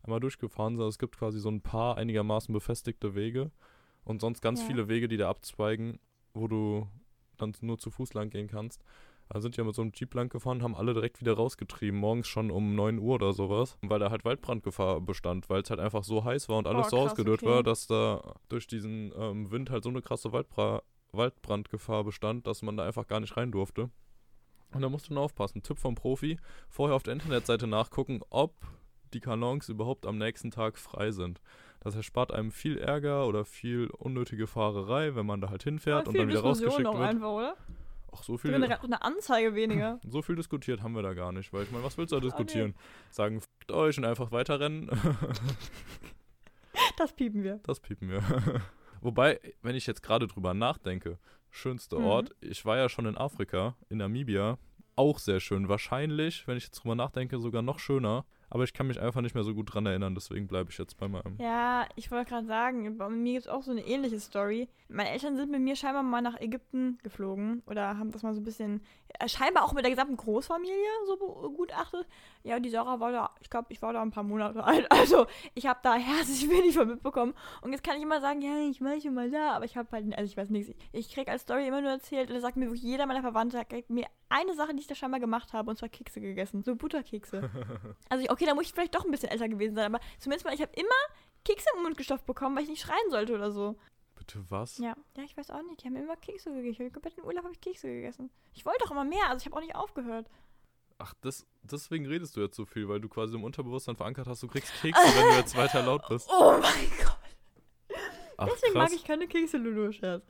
[0.04, 0.82] einmal durchgefahren sind.
[0.82, 3.50] Also es gibt quasi so ein paar einigermaßen befestigte Wege
[4.04, 4.66] und sonst ganz Ja.
[4.66, 5.98] viele Wege, die da abzweigen,
[6.34, 6.88] wo du
[7.36, 8.84] dann nur zu Fuß lang gehen kannst.
[9.30, 12.28] Da sind ja mit so einem Jeep lang gefahren, haben alle direkt wieder rausgetrieben, morgens
[12.28, 16.04] schon um 9 Uhr oder sowas, weil da halt Waldbrandgefahr bestand, weil es halt einfach
[16.04, 17.50] so heiß war und alles Oh, so ausgedörrt okay.
[17.50, 22.62] war, dass da durch diesen ähm, Wind halt so eine krasse Waldbra Waldbrandgefahr bestand, dass
[22.62, 23.88] man da einfach gar nicht rein durfte.
[24.72, 25.62] Und da musst du nur aufpassen.
[25.62, 26.38] Tipp vom Profi,
[26.68, 28.54] vorher auf der Internetseite nachgucken, ob
[29.14, 31.40] die Kanons überhaupt am nächsten Tag frei sind.
[31.80, 36.16] Das erspart einem viel Ärger oder viel unnötige Fahrerei, wenn man da halt hinfährt und
[36.16, 37.08] dann wieder Diskussion rausgeschickt auch wird.
[37.08, 37.56] einfach, oder?
[38.12, 39.98] Ach, so viel, eine, eine Anzeige weniger.
[40.08, 42.20] so viel diskutiert haben wir da gar nicht, weil ich meine, was willst du da
[42.20, 42.28] nee.
[42.28, 42.74] diskutieren?
[43.10, 44.90] Sagen, fickt euch und einfach weiterrennen.
[46.96, 47.60] Das piepen wir.
[47.64, 48.22] Das piepen wir.
[49.00, 51.18] Wobei, wenn ich jetzt gerade drüber nachdenke,
[51.50, 52.04] schönster Mhm.
[52.04, 54.58] Ort, ich war ja schon in Afrika, in Namibia,
[54.96, 55.68] auch sehr schön.
[55.68, 58.24] Wahrscheinlich, wenn ich jetzt drüber nachdenke, sogar noch schöner.
[58.54, 60.96] Aber ich kann mich einfach nicht mehr so gut dran erinnern, deswegen bleibe ich jetzt
[60.96, 61.36] bei meinem.
[61.38, 64.68] Ja, ich wollte gerade sagen, bei mir gibt es auch so eine ähnliche Story.
[64.88, 68.40] Meine Eltern sind mit mir scheinbar mal nach Ägypten geflogen oder haben das mal so
[68.40, 68.80] ein bisschen,
[69.18, 72.06] äh, scheinbar auch mit der gesamten Großfamilie so begutachtet.
[72.44, 74.86] Ja, die Sarah war da, ich glaube, ich war da ein paar Monate alt.
[74.94, 77.34] Also, ich habe da herzlich wenig von mitbekommen.
[77.60, 79.88] Und jetzt kann ich immer sagen, ja, ich war schon mal da, aber ich habe
[79.90, 80.72] halt, also ich weiß nichts.
[80.92, 83.60] Ich krieg als Story immer nur erzählt und da sagt mir wirklich jeder meiner Verwandten,
[83.88, 86.62] mir eine Sache, die ich da scheinbar gemacht habe, und zwar Kekse gegessen.
[86.62, 87.50] So Butterkekse.
[88.08, 90.54] Also, okay, da muss ich vielleicht doch ein bisschen älter gewesen sein, aber zumindest mal,
[90.54, 90.88] ich habe immer
[91.44, 93.76] Kekse im Mund gestopft bekommen, weil ich nicht schreien sollte oder so.
[94.16, 94.78] Bitte was?
[94.78, 95.82] Ja, ja, ich weiß auch nicht.
[95.82, 96.86] Die haben immer Kekse gegessen.
[96.86, 98.30] Ich habe im Urlaub habe ich Kekse gegessen.
[98.54, 100.28] Ich wollte doch immer mehr, also ich habe auch nicht aufgehört.
[100.98, 104.42] Ach, das, deswegen redest du jetzt so viel, weil du quasi im Unterbewusstsein verankert hast,
[104.42, 106.30] du kriegst Kekse, wenn du jetzt weiter laut bist.
[106.38, 107.18] Oh mein Gott.
[108.36, 108.90] Ach, Deswegen krass.
[108.90, 110.24] mag ich keine Kekse, Lulu, Scherz.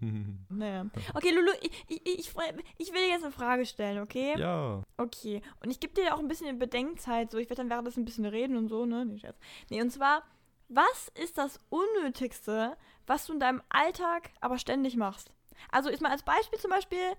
[0.48, 0.86] Naja.
[1.14, 2.34] Okay, Lulu, ich, ich, ich,
[2.78, 4.38] ich will dir jetzt eine Frage stellen, okay?
[4.38, 4.82] ja.
[4.96, 5.42] Okay.
[5.62, 8.24] Und ich gebe dir auch ein bisschen Bedenkzeit, so ich werde dann währenddessen ein bisschen
[8.26, 9.04] reden und so, ne?
[9.04, 9.38] Nee, Scherz.
[9.70, 10.22] Nee, und zwar,
[10.68, 12.76] was ist das Unnötigste,
[13.06, 15.32] was du in deinem Alltag aber ständig machst?
[15.70, 17.16] Also ist mal als Beispiel zum Beispiel,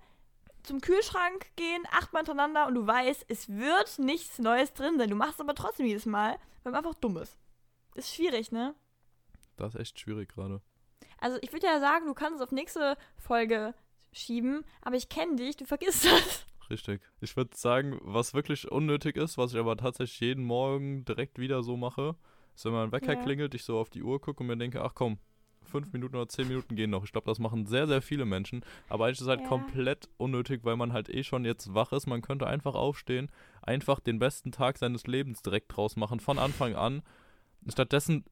[0.62, 5.08] zum Kühlschrank gehen, achtmal hintereinander und du weißt, es wird nichts Neues drin sein.
[5.08, 7.38] Du machst es aber trotzdem jedes Mal, weil man einfach dumm ist.
[7.94, 8.74] Das ist schwierig, ne?
[9.56, 10.60] Das ist echt schwierig gerade.
[11.18, 13.74] Also ich würde ja sagen, du kannst es auf nächste Folge
[14.12, 16.46] schieben, aber ich kenne dich, du vergisst das.
[16.70, 17.00] Richtig.
[17.20, 21.62] Ich würde sagen, was wirklich unnötig ist, was ich aber tatsächlich jeden Morgen direkt wieder
[21.62, 22.14] so mache,
[22.54, 23.22] ist, wenn mein Wecker Ja.
[23.22, 25.18] klingelt, ich so auf die Uhr gucke und mir denke, ach komm,
[25.62, 27.04] fünf Minuten oder zehn Minuten gehen noch.
[27.04, 28.64] Ich glaube, das machen sehr, sehr viele Menschen.
[28.88, 29.48] Aber eigentlich ist es halt Ja.
[29.48, 32.06] komplett unnötig, weil man halt eh schon jetzt wach ist.
[32.06, 33.30] Man könnte einfach aufstehen,
[33.62, 37.02] einfach den besten Tag seines Lebens direkt draus machen, von Anfang an.
[37.68, 38.24] Stattdessen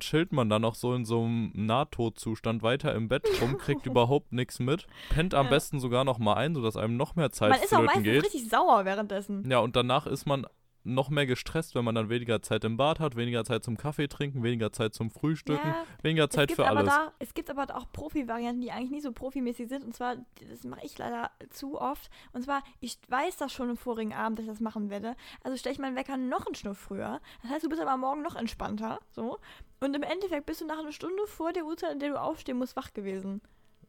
[0.00, 4.32] chillt man dann noch so in so einem Nahtodzustand weiter im Bett rum, kriegt überhaupt
[4.32, 5.50] nichts mit, pennt am Ja.
[5.50, 8.24] besten sogar noch mal ein, sodass einem noch mehr Zeit man ist auch meistens geht.
[8.24, 9.48] richtig sauer währenddessen.
[9.50, 10.46] Ja, und danach ist man
[10.84, 14.08] noch mehr gestresst, wenn man dann weniger Zeit im Bad hat, weniger Zeit zum Kaffee
[14.08, 16.86] trinken, weniger Zeit zum Frühstücken, Ja, weniger Zeit für alles.
[16.86, 19.84] Da, es gibt aber auch Profi-Varianten, die eigentlich nicht so profimäßig sind.
[19.84, 20.16] Und zwar,
[20.48, 22.10] das mache ich leider zu oft.
[22.32, 25.14] Und zwar, ich weiß das schon im vorigen Abend, dass ich das machen werde.
[25.42, 27.20] Also stelle ich meinen Wecker noch einen Schnuff früher.
[27.42, 28.98] Das heißt, du bist aber morgen noch entspannter.
[29.10, 29.38] So.
[29.80, 32.58] Und im Endeffekt bist du nach einer Stunde vor der Uhrzeit, in der du aufstehen
[32.58, 33.40] musst, wach gewesen.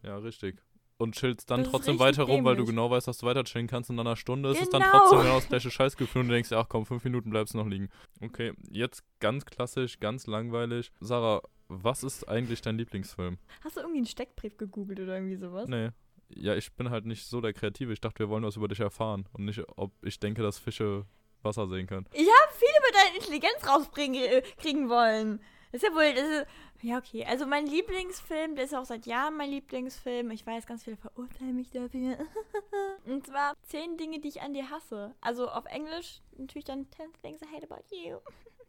[0.04, 0.58] Ja, richtig.
[1.04, 3.68] Und chillst dann Das trotzdem weiter rum, weil du genau weißt, dass du weiter chillen
[3.68, 3.90] kannst.
[3.90, 4.92] Und nach einer Stunde ist es dann Genau.
[5.00, 7.68] trotzdem genau das gleiche Scheißgefühl und du denkst, ach komm, fünf Minuten bleibst du noch
[7.68, 7.90] liegen.
[8.22, 10.92] Okay, jetzt ganz klassisch, ganz langweilig.
[11.00, 13.38] Sarah, was ist eigentlich dein Lieblingsfilm?
[13.64, 15.68] Hast du irgendwie einen Steckbrief gegoogelt oder irgendwie sowas?
[15.70, 15.90] Nee.
[16.30, 17.94] Ja, ich bin halt nicht so der Kreative.
[17.94, 21.06] Ich dachte, wir wollen was über dich erfahren und nicht, ob ich denke, dass Fische
[21.44, 22.06] Wasser sehen können.
[22.14, 25.42] Ich habe viel über deine Intelligenz rausbringen äh, kriegen wollen.
[25.72, 26.46] Das ist ja wohl, das ist,
[26.84, 27.26] ja okay.
[27.26, 30.30] Also mein Lieblingsfilm, der ist auch seit Jahren mein Lieblingsfilm.
[30.32, 32.18] Ich weiß, ganz viele verurteilen mich dafür.
[33.06, 35.16] Und zwar zehn Dinge, die ich an dir hasse.
[35.22, 38.18] Also auf Englisch natürlich dann 10 things I hate about you.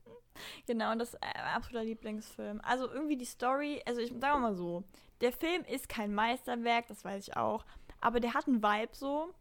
[0.66, 2.60] genau, und das ist äh, mein absoluter Lieblingsfilm.
[2.62, 4.84] Also irgendwie die Story, also ich sage mal so,
[5.20, 7.64] der Film ist kein Meisterwerk, das weiß ich auch.
[8.00, 9.32] Aber der hat einen Vibe so.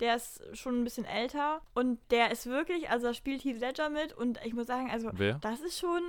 [0.00, 3.90] Der ist schon ein bisschen älter und der ist wirklich, also da spielt Heath Ledger
[3.90, 5.38] mit und ich muss sagen, also Wer?
[5.40, 6.00] das ist schon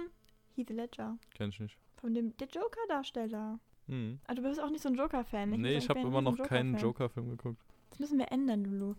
[0.56, 1.78] Heath Ledger Kenn ich nicht.
[2.02, 3.60] Von dem der Joker-Darsteller.
[3.88, 4.20] Hm.
[4.28, 5.52] Ah, du bist auch nicht so ein Joker-Fan.
[5.52, 6.78] Nee, muss ich habe immer noch ein keinen.
[6.78, 7.62] Joker-Film geguckt.
[7.92, 8.96] Das müssen wir ändern, Lulu.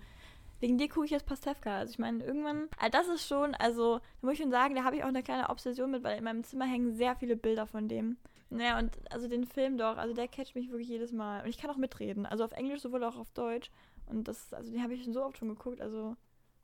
[0.61, 1.78] Wegen dir gucke ich jetzt Pastewka.
[1.78, 4.84] Also ich meine, irgendwann, ah, das ist schon, also da muss ich schon sagen, da
[4.84, 7.66] habe ich auch eine kleine Obsession mit, weil in meinem Zimmer hängen sehr viele Bilder
[7.66, 8.16] von dem.
[8.48, 11.42] Naja, und also den Film doch, also der catcht mich wirklich jedes Mal.
[11.42, 13.70] Und ich kann auch mitreden, also auf Englisch sowohl auch auf Deutsch.
[14.07, 16.16] Und das, also den habe ich schon so oft schon geguckt, also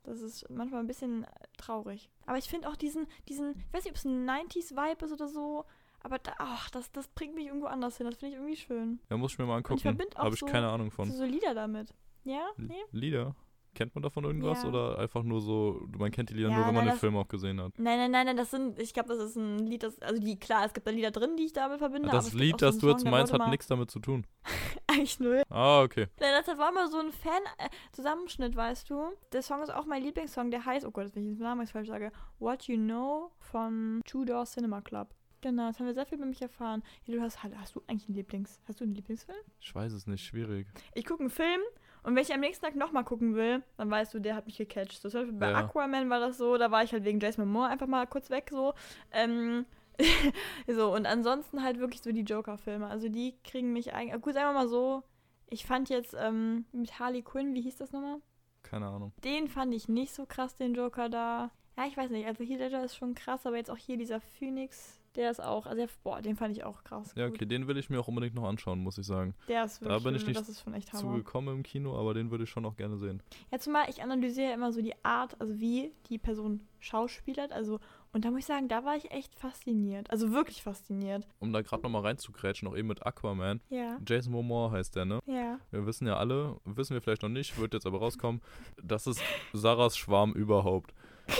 [0.03, 1.25] das ist manchmal ein bisschen
[1.57, 2.09] traurig.
[2.25, 5.27] Aber ich finde auch diesen, diesen, ich weiß nicht, ob es ein 90s-Vibe ist oder
[5.27, 5.65] so,
[6.01, 8.05] aber da, ach, das, das bringt mich irgendwo anders hin.
[8.07, 8.99] Das finde ich irgendwie schön.
[9.09, 9.79] Ja, muss ich mir mal angucken.
[9.79, 11.11] verbind auch Habe ich so- keine Ahnung von.
[11.11, 11.93] so Lieder damit.
[12.23, 12.47] Ja?
[12.57, 12.73] Nee?
[12.91, 13.35] Lieder?
[13.75, 14.63] Kennt man davon irgendwas?
[14.63, 14.69] Ja.
[14.69, 16.99] Oder einfach nur so, man kennt die Lieder Ja, nur, wenn man nein, den das-
[16.99, 17.71] Film auch gesehen hat?
[17.77, 20.39] Nein, nein, nein, nein, das sind, ich glaube, das ist ein Lied, das, also die,
[20.39, 22.09] klar, es gibt da Lieder drin, die ich damit verbinde.
[22.09, 24.25] das es gibt Lied, so das du jetzt meinst, hat nichts damit zu tun.
[24.87, 25.43] Eigentlich null.
[25.49, 26.07] Ah, okay.
[26.19, 29.03] Nein, das war mal so ein Fan-Zusammenschnitt, weißt du.
[29.31, 31.71] Der Song ist auch mein Lieblingssong, der heißt, oh Gott, wenn ich den Namen jetzt
[31.71, 35.09] falsch sage, What You Know von Tudor Cinema Club.
[35.41, 36.83] Genau, das haben wir sehr viel über mich erfahren.
[37.05, 39.37] Ja, du hast, hast du eigentlich einen Lieblings, hast du einen Lieblingsfilm?
[39.59, 40.67] Ich weiß es nicht, schwierig.
[40.93, 41.61] Ich gucke einen Film
[42.03, 44.57] und wenn ich am nächsten Tag nochmal gucken will, dann weißt du, der hat mich
[44.57, 45.01] gecatcht.
[45.01, 45.57] So, zum Beispiel bei Ja.
[45.59, 48.49] Aquaman war das so, da war ich halt wegen Jason Momoa einfach mal kurz weg
[48.51, 48.73] so.
[49.11, 49.65] Ähm,
[50.67, 52.87] so, und ansonsten halt wirklich so die Joker-Filme.
[52.87, 54.21] Also die kriegen mich eigentlich.
[54.21, 55.03] Gut, sagen wir mal so,
[55.47, 58.21] ich fand jetzt ähm, mit Harley Quinn, wie hieß das nochmal?
[58.63, 59.13] Keine Ahnung.
[59.23, 61.51] Den fand ich nicht so krass, den Joker da.
[61.77, 64.19] Ja, ich weiß nicht, also Heath Ledger ist schon krass, aber jetzt auch hier dieser
[64.19, 67.13] Phoenix, der ist auch, also der, boah, den fand ich auch krass.
[67.15, 67.35] Ja, gut.
[67.35, 69.33] okay, den will ich mir auch unbedingt noch anschauen, muss ich sagen.
[69.47, 70.95] Der ist Da wirklich, bin ich nicht das ist schon echt.
[70.95, 73.21] Zugekommen im Kino, aber den würde ich schon auch gerne sehen.
[73.51, 77.51] Ja, zumal ich analysiere immer so die Art, also wie die Person schauspielert.
[77.51, 77.79] Also,
[78.13, 80.09] und da muss ich sagen, da war ich echt fasziniert.
[80.09, 81.27] Also wirklich fasziniert.
[81.39, 83.61] Um da gerade nochmal reinzugrätschen, noch eben mit Aquaman.
[83.69, 83.97] Ja.
[84.07, 85.19] Jason Momoa heißt der, ne?
[85.25, 85.59] Ja.
[85.71, 88.41] Wir wissen ja alle, wissen wir vielleicht noch nicht, wird jetzt aber rauskommen,
[88.81, 89.21] das ist
[89.53, 90.93] Sarahs Schwarm überhaupt.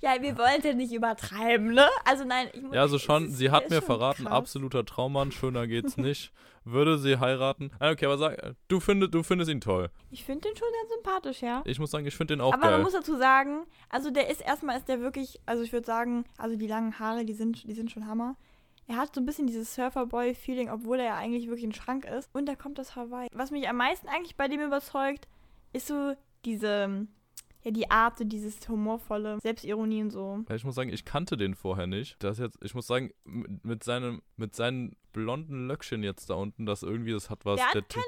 [0.00, 1.86] Ja, wir wollen ja nicht übertreiben, ne?
[2.04, 2.74] Also nein, ich muss.
[2.74, 4.32] Ja, also schon, ist- sie hat mir verraten, krass.
[4.32, 6.32] absoluter Traummann, schöner geht's nicht.
[6.64, 7.72] Würde sie heiraten?
[7.80, 9.90] Ah, Okay, aber sag, du findest, du findest ihn toll.
[10.10, 11.62] Ich finde den schon ganz sympathisch, ja.
[11.64, 12.82] Ich muss sagen, ich finde den auch Aber man geil.
[12.82, 16.56] muss dazu sagen, also der ist erstmal ist der wirklich, also ich würde sagen, also
[16.56, 18.36] die langen Haare, die sind, die sind schon Hammer.
[18.86, 22.28] Er hat so ein bisschen dieses Surferboy-Feeling, obwohl er ja eigentlich wirklich ein Schrank ist.
[22.32, 23.28] Und da kommt das Hawaii.
[23.32, 25.26] Was mich am meisten eigentlich bei dem überzeugt,
[25.72, 27.06] ist so diese,
[27.64, 30.44] ja, die Art, dieses humorvolle, Selbstironie und so.
[30.54, 32.16] Ich muss sagen, ich kannte den vorher nicht.
[32.22, 36.82] Das jetzt, ich muss sagen, mit, seinem, mit seinen blonden Löckchen jetzt da unten, das
[36.82, 37.56] irgendwie, das hat was.
[37.60, 38.02] Der hat Typ-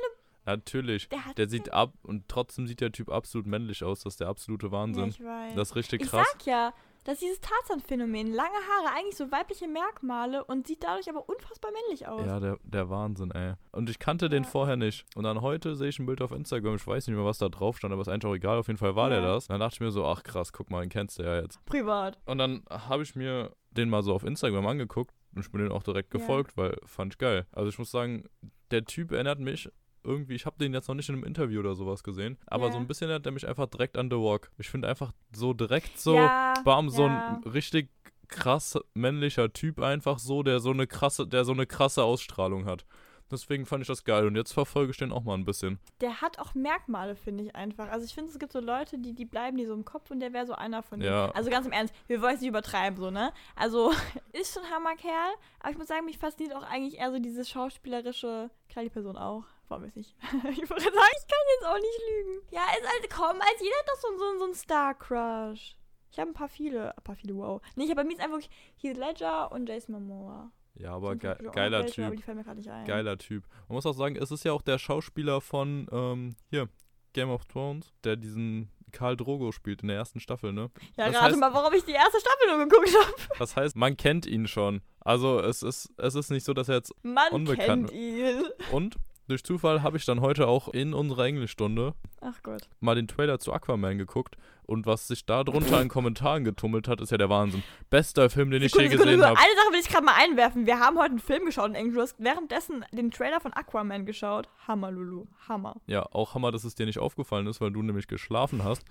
[0.47, 1.09] Natürlich.
[1.09, 4.01] Der hat Der sieht ab und trotzdem sieht der Typ absolut männlich aus.
[4.01, 5.09] Das ist der absolute ja, Wahnsinn.
[5.09, 5.55] ich weiß.
[5.55, 6.27] Das ist richtig ich krass.
[6.33, 6.75] sag ja,
[7.05, 8.33] Das ist dieses Tarzan-Phänomen.
[8.33, 12.25] Lange Haare, eigentlich so weibliche Merkmale und sieht dadurch aber unfassbar männlich aus.
[12.27, 13.55] Ja, der, der Wahnsinn, ey.
[13.73, 14.49] Und ich kannte den Ja.
[14.49, 15.05] vorher nicht.
[15.15, 17.49] Und dann heute sehe ich ein Bild auf Instagram, ich weiß nicht mehr, was da
[17.51, 19.27] drauf stand, aber ist eigentlich auch egal, auf jeden Fall war der Ja.
[19.35, 19.49] das.
[19.49, 21.65] Dann dachte ich mir so, ach krass, guck mal, den kennst du ja jetzt.
[21.67, 22.19] Privat.
[22.25, 25.73] Und dann habe ich mir den mal so auf Instagram angeguckt und ich bin den
[25.73, 26.19] auch direkt Ja.
[26.21, 27.47] gefolgt, weil fand ich geil.
[27.53, 28.25] Also ich muss sagen,
[28.71, 29.69] der Typ erinnert mich
[30.05, 32.73] irgendwie, ich habe den jetzt noch nicht in einem Interview oder sowas gesehen, aber Ja.
[32.73, 34.51] so ein bisschen erinnert er mich einfach direkt an The Walk.
[34.59, 37.91] Ich finde einfach so direkt so, ja, bam, so ein richtig
[38.29, 42.85] krass männlicher Typ einfach so, der so eine krasse, der so eine krasse Ausstrahlung hat.
[43.31, 45.79] Deswegen fand ich das geil und jetzt verfolge ich den auch mal ein bisschen.
[46.03, 47.89] Der hat auch Merkmale, finde ich einfach.
[47.91, 50.21] Also ich finde, es gibt so Leute, die, die bleiben die so im Kopf und
[50.21, 51.11] der wäre so einer von denen.
[51.13, 51.31] Ja.
[51.31, 53.33] Also ganz im Ernst, wir wollen es nicht übertreiben, so, ne?
[53.57, 53.93] Also
[54.33, 57.45] ist schon ein Hammerkerl, aber ich muss sagen, mich fasziniert auch eigentlich eher so diese
[57.45, 59.45] schauspielerische, klar die Person auch.
[59.69, 60.15] Warum ist nicht?
[60.23, 62.47] ich wollte sagen, ich kann jetzt auch nicht lügen.
[62.51, 65.77] Ja, ist halt, komm, als jeder hat doch so, so, so einen Star-Crush.
[66.11, 67.61] Ich habe ein paar viele, ein paar viele, wow.
[67.75, 68.41] Nee, ich habe bei mir ist einfach
[68.77, 70.53] Heath Ledger und Jason Momoa.
[70.77, 72.17] Ja, aber ge geiler Aber Typ.
[72.17, 72.85] die fallen mir gerade nicht ein.
[72.85, 73.45] Geiler Typ.
[73.69, 76.69] Man muss auch sagen, es ist ja auch der Schauspieler von, ähm, hier,
[77.15, 80.71] Game of Thrones, der diesen Karl Drogo spielt in der ersten Staffel, ne?
[80.97, 83.15] Ja, Das heißt- mal, warum ich die erste Staffel nur geguckt habe.
[83.39, 84.83] Das heißt, man kennt ihn schon.
[85.01, 86.93] Also es ist, es ist nicht so, dass er jetzt.
[87.03, 87.89] Man Unbekannt.
[87.91, 88.45] kennt ihn.
[88.73, 88.97] Und
[89.29, 92.69] durch Zufall habe ich dann heute auch in unserer Englischstunde Ach Gott.
[92.81, 94.37] mal den Trailer zu Aquaman geguckt.
[94.67, 97.63] Und was sich da drunter in Kommentaren getummelt hat, ist ja der Wahnsinn.
[97.91, 99.39] Bester Film, den ich je Sekunde, Sekunde, gesehen habe.
[99.39, 100.65] Eine Sache will ich gerade mal einwerfen.
[100.65, 101.95] Wir haben heute einen Film geschaut in Englisch.
[101.95, 104.49] Du hast währenddessen den Trailer von Aquaman geschaut.
[104.67, 105.27] Hammer, Lulu.
[105.49, 105.77] Hammer.
[105.87, 108.85] Ja, auch Hammer, dass es dir nicht aufgefallen ist, weil du nämlich geschlafen hast.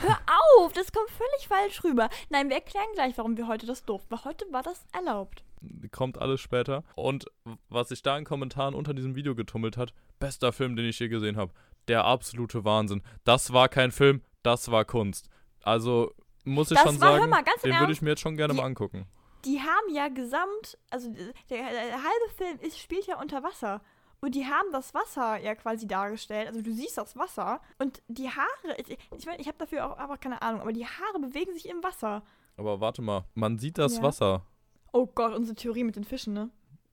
[0.00, 0.18] Hör
[0.58, 2.08] auf, das kommt völlig falsch rüber.
[2.28, 4.10] Nein, wir erklären gleich, warum wir heute das durften.
[4.10, 5.44] Weil heute war das erlaubt.
[5.90, 6.84] Kommt alles später.
[6.96, 7.26] Und
[7.68, 11.08] was sich da in Kommentaren unter diesem Video getummelt hat, bester Film, den ich je
[11.08, 11.52] gesehen habe.
[11.88, 13.02] Der absolute Wahnsinn.
[13.24, 15.28] Das war kein Film, das war Kunst.
[15.62, 16.12] Also
[16.44, 18.60] muss ich Das schon war, sagen, mal, den würde ich mir jetzt schon gerne Die-
[18.60, 19.06] mal angucken.
[19.44, 21.10] Die haben ja gesamt, also
[21.50, 23.80] der, der halbe Film ist, spielt ja unter Wasser.
[24.20, 26.46] Und die haben das Wasser ja quasi dargestellt.
[26.46, 27.60] Also du siehst das Wasser.
[27.78, 30.86] Und die Haare, ich, ich meine, ich habe dafür auch einfach keine Ahnung, aber die
[30.86, 32.22] Haare bewegen sich im Wasser.
[32.56, 34.02] Aber warte mal, man sieht das Ja.
[34.04, 34.46] Wasser.
[34.92, 36.50] Oh Gott, unsere Theorie mit den Fischen, ne?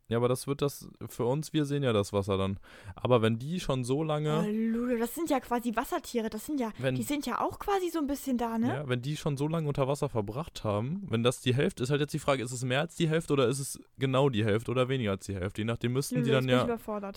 [0.07, 2.59] Ja, aber das wird das für uns, wir sehen ja das Wasser dann.
[2.95, 6.31] Aber wenn die schon so Oh, lange, Lulu, das sind ja quasi Wassertiere.
[6.31, 8.67] Das sind ja, Wenn- die sind ja auch quasi so ein bisschen da, ne?
[8.69, 11.91] ja, wenn die schon so lange unter Wasser verbracht haben, wenn das die Hälfte ist,
[11.91, 14.43] halt jetzt die Frage, ist es mehr als die Hälfte oder ist es genau die
[14.43, 15.61] Hälfte oder weniger als die Hälfte?
[15.61, 16.67] Je nachdem müssten Lulu, die dann ich ja.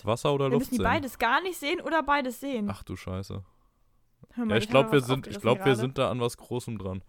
[0.03, 0.83] Wasser oder Luft müssen die sehen.
[0.83, 2.67] beides gar nicht sehen oder beides sehen.
[2.69, 3.43] Ach du Scheiße.
[4.35, 6.77] Hör Ja, ich das glaube, wir sind, ich glaube, wir sind da an was Großem
[6.77, 7.01] dran.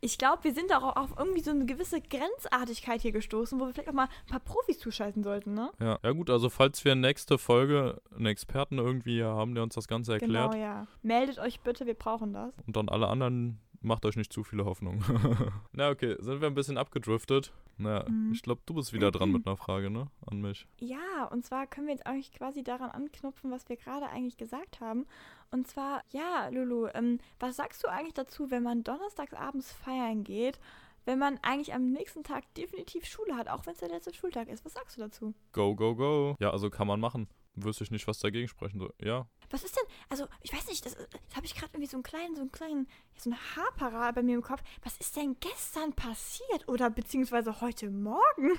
[0.00, 3.72] Ich glaube, wir sind auch auf irgendwie so eine gewisse Grenzartigkeit hier gestoßen, wo wir
[3.74, 5.70] vielleicht auch mal ein paar Profis zuschalten sollten, ne?
[5.80, 9.88] Ja, ja gut, also falls wir nächste Folge einen Experten irgendwie haben, der uns das
[9.88, 10.86] Ganze erklärt Genau, ja.
[11.02, 12.52] Meldet euch bitte, wir brauchen das.
[12.66, 15.02] und dann alle anderen, macht euch nicht zu viele Hoffnung.
[15.72, 17.52] Na okay, sind wir ein bisschen abgedriftet.
[17.76, 18.32] Na, Mhm.
[18.32, 20.08] ich glaube, du bist wieder dran mit einer Frage, ne?
[20.26, 20.66] An mich.
[20.80, 24.80] Ja, und zwar können wir jetzt eigentlich quasi daran anknüpfen, was wir gerade eigentlich gesagt
[24.80, 25.06] haben.
[25.50, 30.24] Und zwar, ja, Lulu, ähm, was sagst du eigentlich dazu, wenn man donnerstags abends feiern
[30.24, 30.58] geht,
[31.04, 34.48] wenn man eigentlich am nächsten Tag definitiv Schule hat, auch wenn es der letzte Schultag
[34.48, 34.64] ist?
[34.64, 35.34] Was sagst du dazu?
[35.52, 36.36] Go, go, go.
[36.38, 37.28] Ja, also kann man machen.
[37.54, 38.92] Wüsste ich nicht, was dagegen sprechen soll.
[39.00, 39.26] Ja.
[39.50, 42.02] Was ist denn, also ich weiß nicht, das, das habe ich gerade irgendwie so einen
[42.02, 44.62] kleinen, so einen kleinen, so ein Haarparat bei mir im Kopf.
[44.82, 48.58] Was ist denn gestern passiert oder beziehungsweise heute Morgen?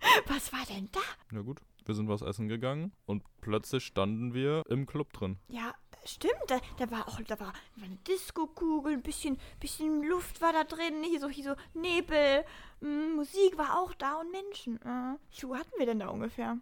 [0.26, 1.00] Was war denn da?
[1.32, 5.38] Ja gut, wir sind was essen gegangen und plötzlich standen wir im Club drin.
[5.48, 5.74] Ja,
[6.04, 10.64] stimmt, da, da war auch, da war, eine Disco-Kugel, ein bisschen, bisschen Luft war da
[10.64, 12.44] drin, hier so, hier so Nebel,
[12.80, 14.76] mm, Musik war auch da und Menschen.
[14.82, 16.58] Äh, wie viel hatten wir denn da ungefähr?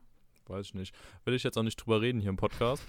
[0.47, 0.95] Weiß ich nicht.
[1.25, 2.83] Will ich jetzt auch nicht drüber reden hier im Podcast.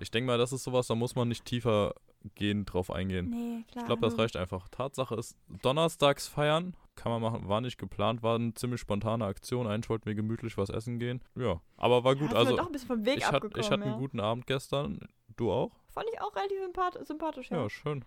[0.00, 1.94] Ich denke mal, das ist sowas, da muss man nicht tiefer
[2.34, 3.30] gehend drauf eingehen.
[3.30, 3.82] Nee, klar.
[3.82, 4.22] Ich glaube, das logisch.
[4.22, 4.68] reicht einfach.
[4.68, 9.66] Tatsache ist, donnerstags feiern kann man machen, war nicht geplant, war eine ziemlich spontane Aktion.
[9.66, 11.22] Eigentlich wollten wir gemütlich was essen gehen.
[11.36, 12.30] Ja, aber war Ja, gut.
[12.32, 13.92] wir Also, doch ein bisschen vom Weg ich, hat, ich hatte ja.
[13.92, 14.98] einen guten Abend gestern.
[15.36, 15.70] Du auch?
[15.90, 17.62] Fand ich auch relativ sympath sympathisch, ja.
[17.62, 18.04] Ja, schön.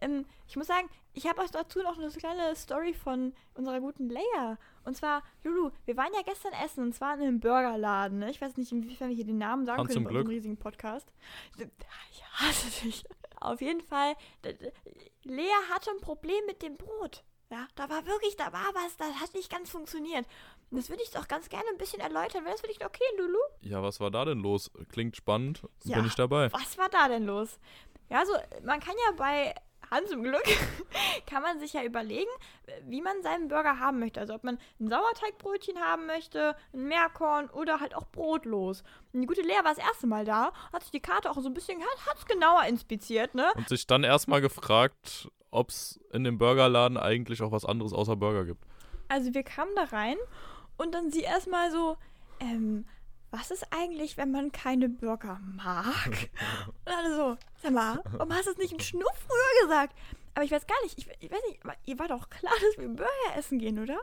[0.00, 4.10] Ähm, ich muss sagen, ich habe euch dazu noch eine kleine Story von unserer guten
[4.10, 4.58] Leia.
[4.84, 8.18] Und zwar, Lulu, wir waren ja gestern essen und zwar in einem Burgerladen.
[8.18, 8.30] Ne?
[8.30, 11.12] Ich weiß nicht, inwiefern wir hier den Namen sagen Hans können bei unserem riesigen Podcast.
[11.56, 13.04] Ich hasse dich.
[13.40, 14.14] Auf jeden Fall,
[15.22, 17.24] Lea hatte ein Problem mit dem Brot.
[17.54, 20.26] Ja, da war wirklich, da war was, das hat nicht ganz funktioniert.
[20.72, 22.42] Und das würde ich doch ganz gerne ein bisschen erläutern.
[22.44, 23.38] Wäre das für dich okay, Lulu?
[23.60, 24.72] Ja, was war da denn los?
[24.90, 25.62] Klingt spannend.
[25.84, 25.98] Ja.
[25.98, 26.52] Bin ich dabei.
[26.52, 27.60] Was war da denn los?
[28.10, 28.32] Ja, also
[28.64, 29.54] man kann ja bei
[29.88, 30.42] Hans im Glück,
[31.26, 32.30] kann man sich ja überlegen,
[32.86, 34.18] wie man seinen Burger haben möchte.
[34.18, 38.82] Also ob man ein Sauerteigbrötchen haben möchte, ein Meerkorn oder halt auch brotlos.
[39.12, 41.48] Und die gute Lea war das erste Mal da, hat sich die Karte auch so
[41.48, 43.52] ein bisschen, hat es genauer inspiziert, ne?
[43.54, 48.16] Und sich dann erstmal gefragt, ob es in dem Burgerladen eigentlich auch was anderes außer
[48.16, 48.64] Burger gibt.
[49.08, 50.16] Also wir kamen da rein
[50.76, 51.96] und dann sie erstmal so,
[52.40, 52.86] ähm,
[53.30, 55.84] was ist eigentlich, wenn man keine Burger mag?
[56.84, 59.96] Und alle so, sag mal, warum hast du es nicht einen Schnuff früher gesagt?
[60.34, 62.78] Aber ich weiß gar nicht, ich, ich weiß nicht, aber ihr war doch klar, dass
[62.78, 63.98] wir Burger essen gehen, oder?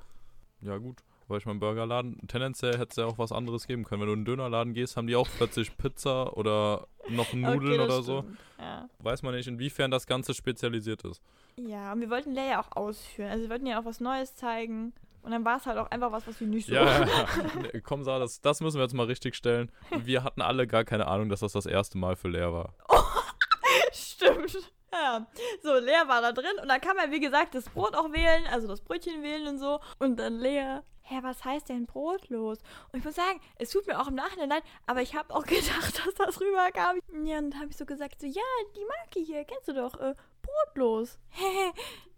[0.61, 0.97] Ja, gut.
[1.29, 4.01] Weil ich mein Burgerladen, tendenziell hätte es ja auch was anderes geben können.
[4.01, 7.83] Wenn du in einen Dönerladen gehst, haben die auch plötzlich Pizza oder noch Nudeln Okay,
[7.85, 8.21] oder so.
[8.23, 8.37] stimmt.
[8.59, 8.89] Ja.
[8.99, 11.21] Weiß man nicht, inwiefern das Ganze spezialisiert ist.
[11.55, 13.29] Ja, und wir wollten Leia auch ausführen.
[13.29, 14.93] Also wir wollten ja auch was Neues zeigen.
[15.23, 16.73] Und dann war es halt auch einfach was, was wir nicht so.
[16.73, 17.05] Ja, ja,
[17.73, 17.79] ja.
[17.83, 19.71] Komm, Sarah, das, das müssen wir jetzt mal richtig stellen.
[19.91, 22.73] Wir hatten alle gar keine Ahnung, dass das das erste Mal für Lea war.
[23.91, 24.57] Stimmt.
[24.91, 25.27] Ja.
[25.61, 28.45] So, Lea war da drin und dann kann man, wie gesagt, das Brot auch wählen,
[28.51, 29.79] also das Brötchen wählen und so.
[29.99, 32.59] Und dann Lea, hä, was heißt denn brotlos?
[32.91, 35.43] Und ich muss sagen, es tut mir auch im Nachhinein leid, aber ich habe auch
[35.45, 36.99] gedacht, dass das rüberkam.
[37.25, 38.41] Ja, und dann habe ich so gesagt, so, ja,
[38.75, 41.19] die Marke hier, kennst du doch, äh, brotlos.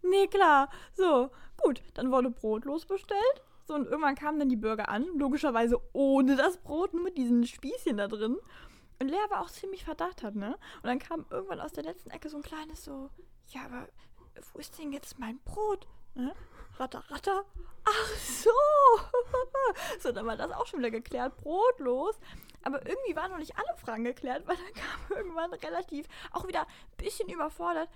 [0.06, 0.70] Nee, klar.
[0.96, 3.42] So, gut, dann wurde brotlos bestellt.
[3.66, 7.48] So, und irgendwann kamen dann die Burger an, logischerweise ohne das Brot, nur mit diesen
[7.48, 8.38] Spießchen da drin.
[9.00, 10.58] Und Lea war auch ziemlich verdattert, ne?
[10.82, 13.10] Und dann kam irgendwann aus der letzten Ecke so ein kleines so,
[13.48, 13.88] ja, aber
[14.52, 15.88] wo ist denn jetzt mein Brot?
[16.16, 16.34] Ne?
[16.78, 17.46] Ratter, ratter.
[17.86, 18.50] Ach so.
[20.00, 22.20] so, dann war das auch schon wieder geklärt, brotlos.
[22.64, 26.62] Aber irgendwie waren noch nicht alle Fragen geklärt, weil dann kam irgendwann relativ, auch wieder
[26.62, 27.90] ein bisschen überfordert.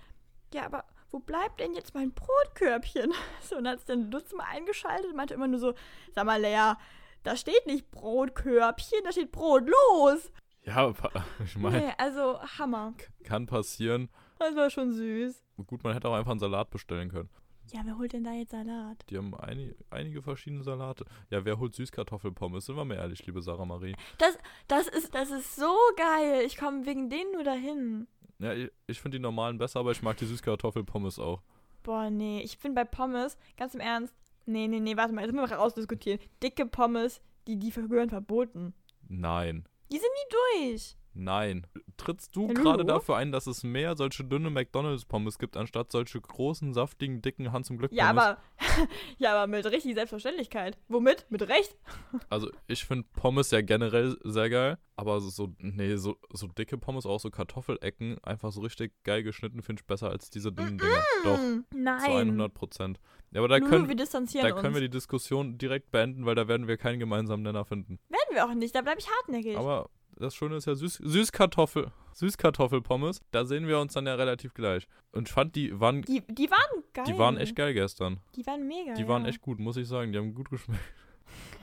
[0.54, 3.12] Ja, aber wo bleibt denn jetzt mein Brotkörbchen?
[3.42, 5.74] So, und dann hat es dann Lutz mal eingeschaltet und meinte immer nur so,
[6.14, 6.74] sag mal, Lea,
[7.22, 10.30] da steht nicht Brotkörbchen, da steht Brotlos.
[10.62, 12.92] Ja, pa- ich meine, Nee, also Hammer.
[13.24, 14.08] kann passieren.
[14.38, 15.42] Das war schon süß.
[15.66, 17.28] Gut, man hätte auch einfach einen Salat bestellen können.
[17.72, 19.04] Ja, wer holt denn da jetzt Salat?
[19.10, 21.04] Die haben einige, einige verschiedene Salate.
[21.30, 22.64] Ja, wer holt Süßkartoffelpommes?
[22.66, 23.94] Sind wir mal ehrlich, liebe Sarah Marie.
[24.18, 24.38] Das,
[24.68, 26.42] das, ist, das ist so geil.
[26.46, 28.06] Ich komme wegen denen nur dahin.
[28.38, 31.42] Ja, ich, ich finde die normalen besser, aber ich mag die Süßkartoffelpommes auch.
[31.82, 32.40] Boah, nee.
[32.42, 34.14] Ich finde bei Pommes, ganz im Ernst,
[34.46, 36.20] nee, nee, nee, warte mal, jetzt müssen wir rausdiskutieren.
[36.42, 38.74] Dicke Pommes, die, die gehören verboten.
[39.08, 39.66] Nein.
[39.90, 40.96] Die sind nie durch.
[41.20, 41.66] Nein.
[41.96, 46.20] Trittst du Ja, gerade dafür ein, dass es mehr solche dünne McDonalds-Pommes gibt, anstatt solche
[46.20, 48.22] großen, saftigen, dicken Hans zum Glück Ja, Pommes?
[48.22, 48.38] aber,
[49.18, 50.78] ja, aber mit richtig Selbstverständlichkeit.
[50.88, 51.26] Womit?
[51.28, 51.76] Mit Recht?
[52.30, 57.04] Also ich finde Pommes ja generell sehr geil, aber so- nee, so, so dicke Pommes,
[57.04, 61.02] auch so Kartoffelecken, einfach so richtig geil geschnitten, finde ich besser als diese dünnen Dinger.
[61.24, 62.28] Doch, Hm, zu Nein.
[62.28, 63.00] 100 Prozent.
[63.32, 64.74] Ja, aber da Lulu, können, wir distanzieren da können uns.
[64.76, 67.98] wir die Diskussion direkt beenden, weil da werden wir keinen gemeinsamen Nenner finden.
[68.08, 69.56] Werden wir auch nicht, da bleibe ich hartnäckig.
[69.58, 74.54] Aber das Schöne ist ja Süß Süßkartoffel, Süßkartoffelpommes, da sehen wir uns dann ja relativ
[74.54, 74.88] gleich.
[75.12, 77.04] Und ich fand, die waren, die, die waren geil.
[77.06, 78.20] die waren echt geil gestern.
[78.34, 78.94] Die waren mega.
[78.94, 79.28] Die waren ja.
[79.28, 80.12] echt gut, muss ich sagen.
[80.12, 80.82] Die haben gut geschmeckt.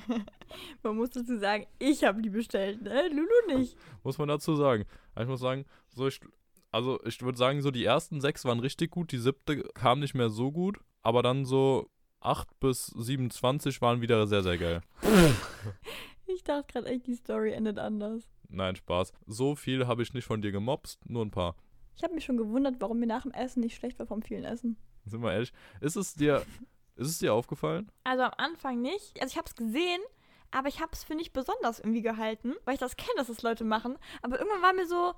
[0.84, 3.08] Man muss dazu sagen, ich habe die bestellt, ne?
[3.10, 3.76] Lulu nicht.
[4.04, 4.86] muss man dazu sagen.
[5.20, 6.20] Ich muss sagen, so ich,
[6.72, 10.14] also ich würde sagen, so die ersten sechs waren richtig gut, die siebte kam nicht
[10.14, 11.90] mehr so gut, aber dann so
[12.22, 14.82] 8 bis 27 waren wieder sehr, sehr geil.
[16.28, 18.24] Ich dachte gerade echt, die Story endet anders.
[18.50, 19.12] Nein, Spaß.
[19.26, 21.56] So viel habe ich nicht von dir gemobst, nur ein paar.
[21.96, 24.44] Ich habe mich schon gewundert, warum mir nach dem Essen nicht schlecht war vom vielen
[24.44, 24.78] Essen.
[25.06, 25.54] Sind wir ehrlich?
[25.82, 26.44] Ist es dir,
[26.96, 27.92] ist es dir aufgefallen?
[28.04, 29.22] Also am Anfang nicht.
[29.22, 30.02] Also ich habe es gesehen,
[30.52, 33.42] aber ich habe es für nicht besonders irgendwie gehalten, weil ich das kenne, dass das
[33.44, 33.98] Leute machen.
[34.22, 35.14] Aber irgendwann war mir so,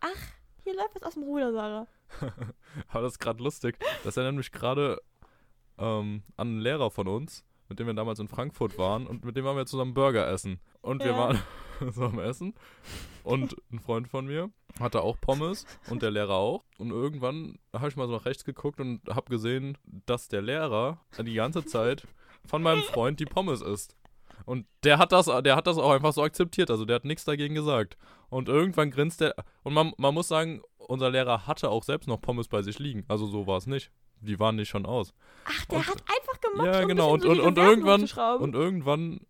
[0.00, 0.32] ach,
[0.64, 1.86] hier läuft was aus dem Ruder, Sarah.
[2.88, 3.78] Aber das ist gerade lustig.
[4.04, 5.00] Das erinnert mich gerade
[5.78, 9.36] ähm, an einen Lehrer von uns, mit dem wir damals in Frankfurt waren und mit
[9.36, 10.60] dem waren wir zusammen Burger essen.
[10.82, 11.16] Und wir Ja.
[11.18, 11.38] waren
[11.92, 12.54] so am Essen
[13.24, 16.64] und ein Freund von mir hatte auch Pommes und der Lehrer auch.
[16.78, 19.76] Und irgendwann habe ich mal so nach rechts geguckt und habe gesehen,
[20.06, 22.06] dass der Lehrer die ganze Zeit
[22.46, 23.96] von meinem Freund die Pommes isst.
[24.44, 27.24] Und der hat das, der hat das auch einfach so akzeptiert, also der hat nichts
[27.24, 27.96] dagegen gesagt.
[28.28, 32.20] Und irgendwann grinst der, und man, man muss sagen, unser Lehrer hatte auch selbst noch
[32.20, 33.04] Pommes bei sich liegen.
[33.08, 33.90] Also so war es nicht.
[34.20, 35.12] Die waren nicht schon aus.
[35.44, 37.08] Ach, der Und- hat einfach gemacht, ja, um genau.
[37.08, 38.02] ein Und, und, und, irgendwann,
[38.40, 39.20] und irgendwann,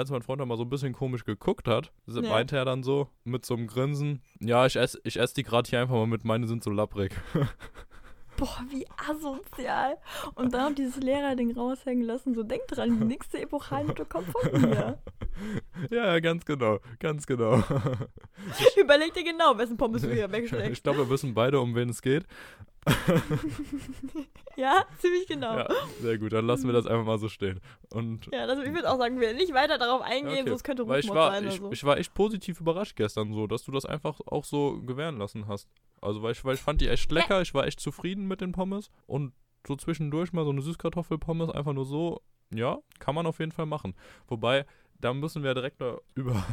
[0.00, 2.28] als mein Freund dann mal so ein bisschen komisch geguckt hat, Ja.
[2.30, 5.68] meinte er dann so mit so einem Grinsen, ja, ich esse ich ess die gerade
[5.70, 7.12] hier einfach mal mit, meine sind so lapprig.
[8.36, 9.98] Boah, wie asozial.
[10.34, 12.34] Und dann noch dieses Lehrerding raushängen lassen.
[12.34, 14.98] So, denk dran, die nächste Epochalnote kommt von mir.
[15.90, 17.62] ja, ja, ganz genau, ganz genau.
[18.80, 20.70] Überleg dir genau, wessen Pommes du hier wegsteckst.
[20.70, 22.24] ich glaube, wir wissen beide, um wen es geht.
[24.56, 25.56] Ja, ziemlich genau.
[25.56, 25.68] Ja,
[26.00, 27.60] sehr gut, dann lassen wir das einfach mal so stehen.
[27.92, 30.64] Und Ja, das, ich würde auch sagen, wir werden nicht weiter darauf eingehen, Okay, sonst
[30.64, 31.72] könnte Weil ich Rufmord war, sein ich, oder so.
[31.72, 35.46] ich war echt positiv überrascht gestern so, dass du das einfach auch so gewähren lassen
[35.46, 35.68] hast.
[36.02, 38.52] Also weil ich, weil ich fand die echt lecker, ich war echt zufrieden mit den
[38.52, 39.32] Pommes und
[39.66, 42.20] so zwischendurch mal so eine Süßkartoffelpommes einfach nur so,
[42.52, 43.94] ja, kann man auf jeden Fall machen.
[44.26, 44.66] Wobei,
[45.00, 45.80] da müssen wir direkt
[46.14, 46.44] über,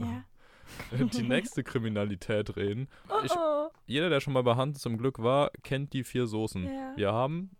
[0.00, 0.24] ja.
[0.92, 2.88] die nächste Kriminalität reden.
[3.24, 3.32] Ich-.
[3.86, 6.64] Jeder, der schon mal bei Hans zum Glück war, kennt die vier Soßen.
[6.64, 6.92] Ja.
[6.96, 7.50] Wir haben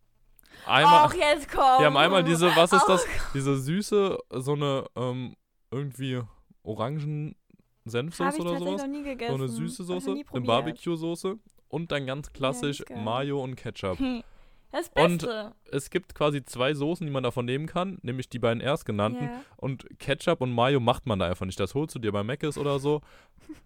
[0.67, 1.61] einmal, Och, jetzt komm.
[1.79, 3.07] wir haben einmal diese, was ist Och, das?
[3.35, 5.37] Diese süße, so eine ähm,
[5.71, 6.23] irgendwie
[6.63, 7.37] orangen
[7.85, 8.83] Senfsoße oder sowas.
[8.83, 9.37] noch nie gegessen.
[9.37, 10.45] So eine süße Soße, eine.
[10.45, 11.39] Barbecue-Soße
[11.69, 13.03] und dann ganz klassisch geil.
[13.03, 13.99] Mayo und Ketchup.
[14.73, 15.55] Das Und- Beste.
[15.71, 19.25] Es gibt quasi zwei Soßen, die man davon nehmen kann, nämlich die beiden erstgenannten.
[19.25, 19.43] Ja.
[19.57, 21.59] Und Ketchup und Mayo macht man da einfach nicht.
[21.59, 23.01] Das holst du dir bei Mc's oder so.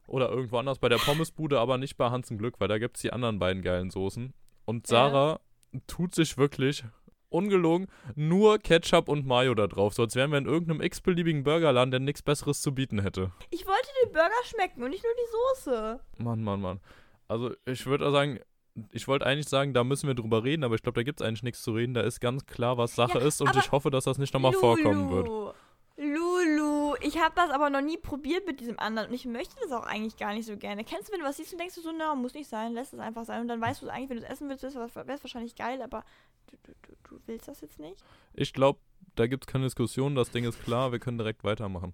[0.07, 2.97] Oder irgendwo anders bei der Pommesbude, aber nicht bei Hans im Glück, weil da gibt
[2.97, 4.33] es die anderen beiden geilen Soßen.
[4.67, 4.87] Und.
[4.87, 5.41] Sarah
[5.87, 6.85] tut sich wirklich,
[7.29, 9.95] ungelogen, nur Ketchup und Mayo da drauf.
[9.95, 13.33] So als wären wir in irgendeinem x-beliebigen Burgerladen, der nichts Besseres zu bieten hätte.
[13.51, 15.31] Ich wollte den Burger schmecken und nicht nur die
[15.65, 16.01] Soße.
[16.19, 16.81] Mann, Mann, Mann.
[17.29, 18.41] Also ich würde sagen,
[18.93, 21.27] ich wollte eigentlich sagen, da müssen wir drüber reden, aber ich glaube, da gibt es
[21.27, 21.95] eigentlich nichts zu reden.
[21.95, 24.53] Da ist ganz klar, was Sache Ja, ist und ich hoffe, dass das nicht nochmal
[24.53, 25.55] vorkommen wird.
[25.97, 29.71] Lulu, ich habe das aber noch nie probiert mit diesem anderen und ich möchte das
[29.71, 30.83] auch eigentlich gar nicht so gerne.
[30.83, 32.95] Kennst du, wenn du was siehst und denkst du so, na, muss nicht sein, lässt
[32.95, 35.25] es einfach sein und dann weißt du eigentlich, wenn du es essen willst, wäre es
[35.25, 36.05] wahrscheinlich geil, aber
[36.47, 38.03] du, du, du, du willst das jetzt nicht?
[38.33, 38.79] Ich glaube,
[39.15, 41.93] da gibt es keine Diskussion, das Ding ist klar, wir können direkt weitermachen.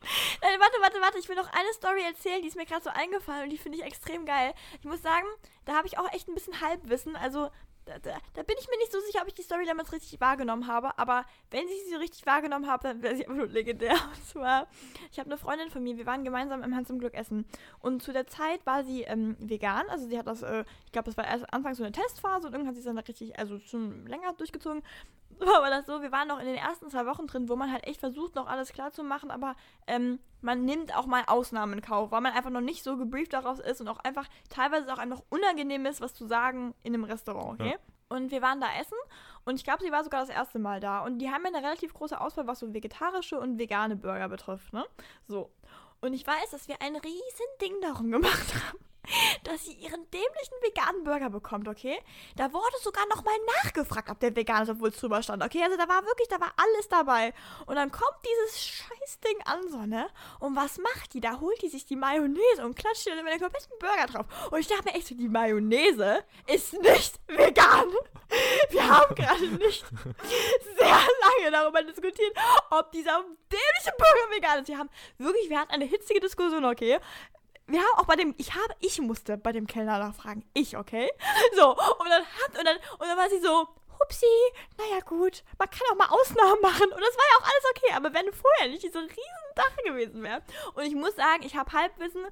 [0.42, 2.90] Nein, warte, warte, warte, ich will noch eine Story erzählen, die ist mir gerade so
[2.90, 4.54] eingefallen und die finde ich extrem geil.
[4.78, 5.26] Ich muss sagen,
[5.64, 7.50] da habe ich auch echt ein bisschen Halbwissen, also
[7.88, 10.20] da, da, da bin ich mir nicht so sicher, ob ich die Story damals richtig
[10.20, 13.92] wahrgenommen habe, aber wenn ich sie richtig wahrgenommen habe, dann wäre sie nur legendär.
[14.14, 14.66] Und zwar,
[15.10, 17.46] ich habe eine Freundin von mir, wir waren gemeinsam im Hans im Glück essen
[17.80, 21.06] und zu der Zeit war sie ähm, vegan, also sie hat das, äh, ich glaube,
[21.06, 23.58] das war erst anfangs so eine Testphase und irgendwann hat sie es dann richtig, also
[23.58, 24.82] schon länger durchgezogen.
[25.38, 27.72] War aber das so, wir waren noch in den ersten zwei Wochen drin, wo man
[27.72, 29.54] halt echt versucht, noch alles klar zu machen, aber
[29.86, 33.32] ähm, man nimmt auch mal Ausnahmen in Kauf, weil man einfach noch nicht so gebrieft
[33.32, 37.04] daraus ist und auch einfach teilweise auch einfach unangenehm ist, was zu sagen in einem
[37.04, 37.72] Restaurant, okay?
[37.72, 37.78] Ja.
[38.10, 38.96] Und wir waren da essen
[39.44, 41.00] und ich glaube, sie war sogar das erste Mal da.
[41.04, 44.72] Und die haben ja eine relativ große Auswahl, was so vegetarische und vegane Burger betrifft,
[44.72, 44.84] ne?
[45.26, 45.50] So.
[46.00, 48.78] Und ich weiß, dass wir ein riesen Ding darum gemacht haben,
[49.44, 51.98] dass sie ihren dämlichen veganen Burger bekommt, okay?
[52.36, 53.34] Da wurde sogar nochmal
[53.64, 55.62] nachgefragt, ob der vegan ist, obwohl es drüber stand, okay?
[55.64, 57.34] Also da war wirklich, da war alles dabei.
[57.66, 60.08] Und dann kommt dieses Scheißding an, so, ne?
[60.38, 61.20] Und was macht die?
[61.20, 64.50] Da holt die sich die Mayonnaise und klatscht die dann über den kompletten Burger drauf.
[64.52, 67.88] Und ich dachte mir echt so, die Mayonnaise ist nicht vegan.
[68.70, 69.84] Wir haben gerade nicht
[70.88, 71.08] sehr
[71.40, 72.36] lange darüber diskutiert,
[72.70, 74.68] ob dieser dämliche Burger vegan ist.
[74.68, 76.98] Wir haben wirklich, wir hatten eine hitzige Diskussion, okay?
[77.66, 80.44] Wir haben auch bei dem, ich habe, ich musste bei dem Kellner nachfragen.
[80.54, 81.10] Ich, okay?
[81.54, 83.68] So, und dann hat, und dann, und dann war sie so,
[84.00, 84.26] hupsi,
[84.78, 86.86] naja gut, man kann auch mal Ausnahmen machen.
[86.86, 90.22] Und das war ja auch alles okay, aber wenn vorher nicht diese riesen Sache gewesen
[90.22, 90.42] wäre.
[90.74, 92.26] Und ich muss sagen, ich habe Halbwissen,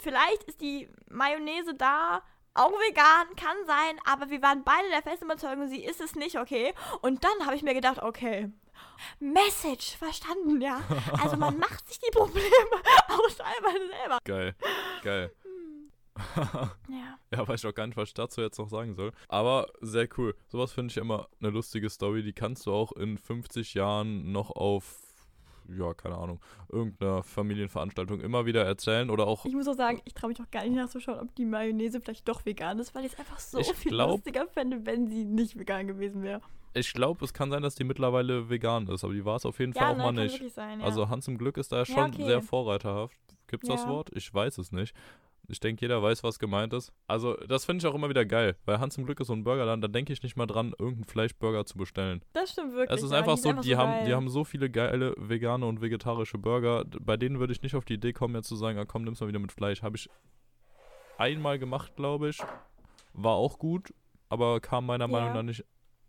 [0.00, 2.22] vielleicht ist die Mayonnaise da
[2.56, 6.38] auch vegan, kann sein, aber wir waren beide der festen Überzeugung, sie ist es nicht,
[6.38, 6.74] okay?
[7.02, 8.50] Und dann habe ich mir gedacht, okay,
[9.18, 10.82] Message, verstanden, ja.
[11.22, 12.46] Also man macht sich die Probleme
[13.08, 14.18] auch teilweise selber.
[14.24, 14.54] Geil,
[15.02, 15.32] geil.
[16.88, 17.18] Ja.
[17.30, 19.12] ja, weiß ich auch gar nicht, was ich dazu jetzt noch sagen soll.
[19.28, 20.34] Aber sehr cool.
[20.48, 22.22] Sowas finde ich immer eine lustige Story.
[22.22, 25.05] Die kannst du auch in 50 Jahren noch auf,
[25.76, 30.14] ja, keine Ahnung, irgendeiner Familienveranstaltung immer wieder erzählen oder auch Ich muss auch sagen, ich
[30.14, 33.12] traue mich auch gar nicht nachzuschauen, ob die Mayonnaise vielleicht doch vegan ist, weil ich
[33.12, 36.40] es einfach so viel glaub- lustiger fände, wenn sie nicht vegan gewesen wäre.
[36.74, 39.58] Ich glaube, es kann sein, dass die mittlerweile vegan ist, aber die war es auf
[39.58, 40.54] jeden Fall Ja, auch ne, mal nicht.
[40.54, 40.84] sein, ja.
[40.86, 42.24] Also Hans im Glück ist da Ja, schon okay.
[42.24, 43.16] sehr vorreiterhaft.
[43.48, 43.88] Gibt's das Ja.
[43.88, 44.10] Wort?
[44.14, 44.94] Ich weiß es nicht.
[45.48, 46.92] Ich denke, jeder weiß, was gemeint ist.
[47.06, 49.44] Also, das finde ich auch immer wieder geil, weil Hans im Glück ist so ein
[49.44, 52.22] Burgerland, da denke ich nicht mal dran, irgendeinen Fleischburger zu bestellen.
[52.32, 52.96] das stimmt wirklich.
[52.98, 54.06] Es ist einfach die so, sind die, haben, geil.
[54.06, 56.84] die haben so viele geile vegane und vegetarische Burger.
[57.00, 59.20] Bei denen würde ich nicht auf die Idee kommen, jetzt zu sagen, ah, komm, nimm's
[59.20, 59.82] mal wieder mit Fleisch.
[59.82, 60.08] Habe ich
[61.18, 62.38] einmal gemacht, glaube ich.
[63.12, 63.94] War auch gut,
[64.28, 65.08] aber kam meiner Ja.
[65.10, 65.64] Meinung nach nicht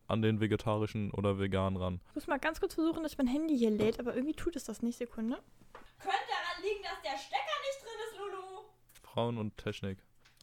[0.08, 2.00] an den vegetarischen oder veganen ran.
[2.10, 4.64] Ich muss mal ganz kurz versuchen, dass mein Handy hier lädt, aber irgendwie tut es
[4.64, 4.98] das nicht.
[4.98, 5.36] Sekunde.
[6.00, 7.87] Könnte daran liegen, dass der Stecker nicht drin.
[9.18, 9.98] Frauen und Technik.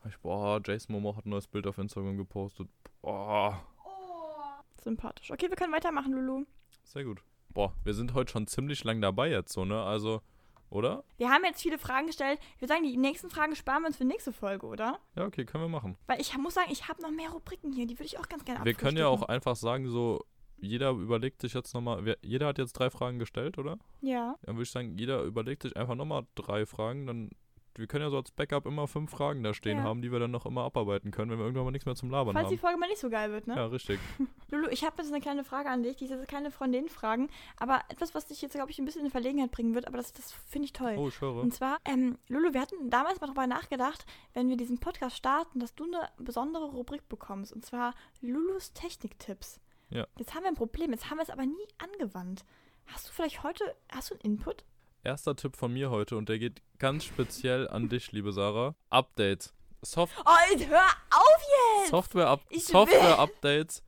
[0.08, 2.68] Ich, boah, Jason Momo hat ein neues Bild auf Instagram gepostet.
[3.02, 4.80] Boah, Oh.
[4.82, 5.30] Sympathisch.
[5.30, 6.44] Okay, wir können weitermachen, Lulu.
[6.82, 7.22] sehr gut.
[7.50, 9.80] Boah, wir sind heute schon ziemlich lang dabei jetzt so, ne?
[9.80, 10.22] Also,
[10.70, 11.04] oder?
[11.18, 12.40] Wir haben jetzt viele Fragen gestellt.
[12.56, 14.98] Ich würde sagen, die nächsten Fragen sparen wir uns für nächste Folge, oder?
[15.14, 15.96] Ja, okay, können wir machen.
[16.08, 17.86] Weil ich muss sagen, ich habe noch mehr Rubriken hier.
[17.86, 20.24] Die würde ich auch ganz gerne Wir können ja auch einfach sagen, so,
[20.56, 23.78] jeder überlegt sich jetzt nochmal, jeder hat jetzt drei Fragen gestellt, oder?
[24.00, 24.34] Ja.
[24.42, 27.30] Dann würde ich sagen, jeder überlegt sich einfach nochmal drei Fragen, dann,
[27.76, 29.84] wir können ja so als Backup immer fünf Fragen da stehen Ja.
[29.84, 32.10] haben, die wir dann noch immer abarbeiten können, wenn wir irgendwann mal nichts mehr zum
[32.10, 32.60] Labern Falls die haben.
[32.60, 33.56] Folge mal nicht so geil wird, ne?
[33.56, 33.98] Ja, richtig.
[34.50, 35.96] Lulu, ich habe jetzt eine kleine Frage an dich.
[35.96, 38.84] Die ist jetzt keine von den Fragen, aber etwas, was dich jetzt, glaube ich, ein
[38.84, 40.94] bisschen in Verlegenheit bringen wird, aber das, das finde ich toll.
[40.98, 41.36] Oh, ich höre.
[41.42, 45.58] Und zwar, ähm, Lulu, wir hatten damals mal darüber nachgedacht, wenn wir diesen Podcast starten,
[45.60, 47.52] dass du eine besondere Rubrik bekommst.
[47.52, 49.60] Und zwar Lulus Techniktipps.
[49.90, 50.06] Ja.
[50.18, 52.44] Jetzt haben wir ein Problem, jetzt haben wir es aber nie angewandt.
[52.86, 54.64] Hast du vielleicht heute, hast du einen Input?
[55.04, 58.74] Erster Tipp von mir heute und der geht ganz speziell an dich, liebe Sarah.
[58.90, 59.52] Updates.
[59.82, 61.42] Soft Oh, hör auf
[61.80, 61.90] jetzt!
[61.90, 63.82] Software, Software Updates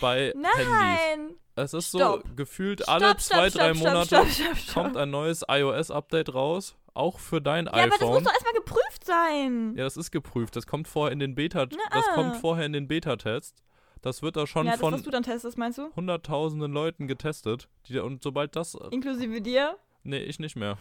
[0.00, 0.42] bei Handys.
[0.42, 1.34] Nein!
[1.56, 2.24] Es ist Stopp.
[2.26, 4.24] so gefühlt Stopp, alle zwei, stopp, drei Monate
[4.72, 8.24] kommt ein neues iOS-Update raus, auch für dein Ja, aber das muss iPhone.
[8.24, 9.74] doch erstmal geprüft sein.
[9.76, 10.56] Ja, das ist geprüft.
[10.56, 12.14] Das kommt vorher in den Beta, Na, das ah.
[12.14, 13.62] kommt vorher in den Beta-Test.
[14.02, 15.90] Das wird da schon ja, das, von was du dann testest, meinst du?
[15.96, 17.68] hunderttausenden Leuten getestet.
[17.88, 18.76] Die, und sobald das.
[18.90, 19.78] Inklusive dir?
[20.04, 20.78] Nee, ich nicht mehr.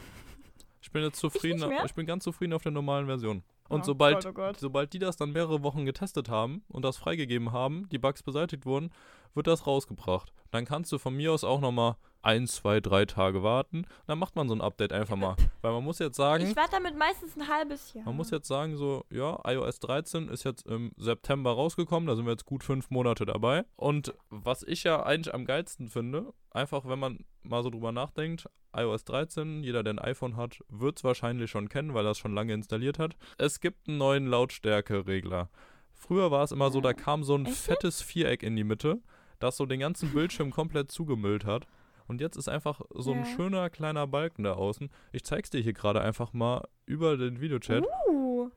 [0.82, 1.68] Ich bin jetzt zufrieden.
[1.68, 1.86] mehr?
[1.86, 3.44] Ich bin ganz zufrieden auf der normalen Version.
[3.70, 4.60] Und Oh sobald, Gott, oh Gott.
[4.60, 8.66] sobald die das dann mehrere Wochen getestet haben und das freigegeben haben, die Bugs beseitigt
[8.66, 8.92] wurden,
[9.34, 10.34] wird das rausgebracht.
[10.52, 13.86] Dann kannst du von mir aus auch nochmal ein, zwei, drei Tage warten.
[14.08, 15.36] Dann macht man so ein Update einfach mal.
[15.62, 18.06] Weil man muss jetzt sagen, Ich warte damit meistens ein halbes Jahr.
[18.06, 22.26] man muss jetzt sagen, so, ja, iOS 13 ist jetzt im September rausgekommen, da sind
[22.26, 23.66] wir jetzt gut fünf Monate dabei.
[23.76, 28.50] Und was ich ja eigentlich am geilsten finde, einfach wenn man mal so drüber nachdenkt,
[28.76, 32.18] iOS 13, jeder, der ein iPhone hat, wird es wahrscheinlich schon kennen, weil er es
[32.18, 33.16] schon lange installiert hat.
[33.38, 35.50] Es gibt einen neuen Lautstärke-Regler.
[35.94, 39.02] Früher war es immer so, da kam so ein fettes Viereck in die Mitte,
[39.40, 41.68] das so den ganzen Bildschirm komplett zugemüllt hat.
[42.08, 43.26] Und jetzt ist einfach so ein Ja.
[43.26, 44.90] schöner kleiner Balken da außen.
[45.12, 48.50] Ich zeig's dir hier gerade einfach mal über den Videochat Uh,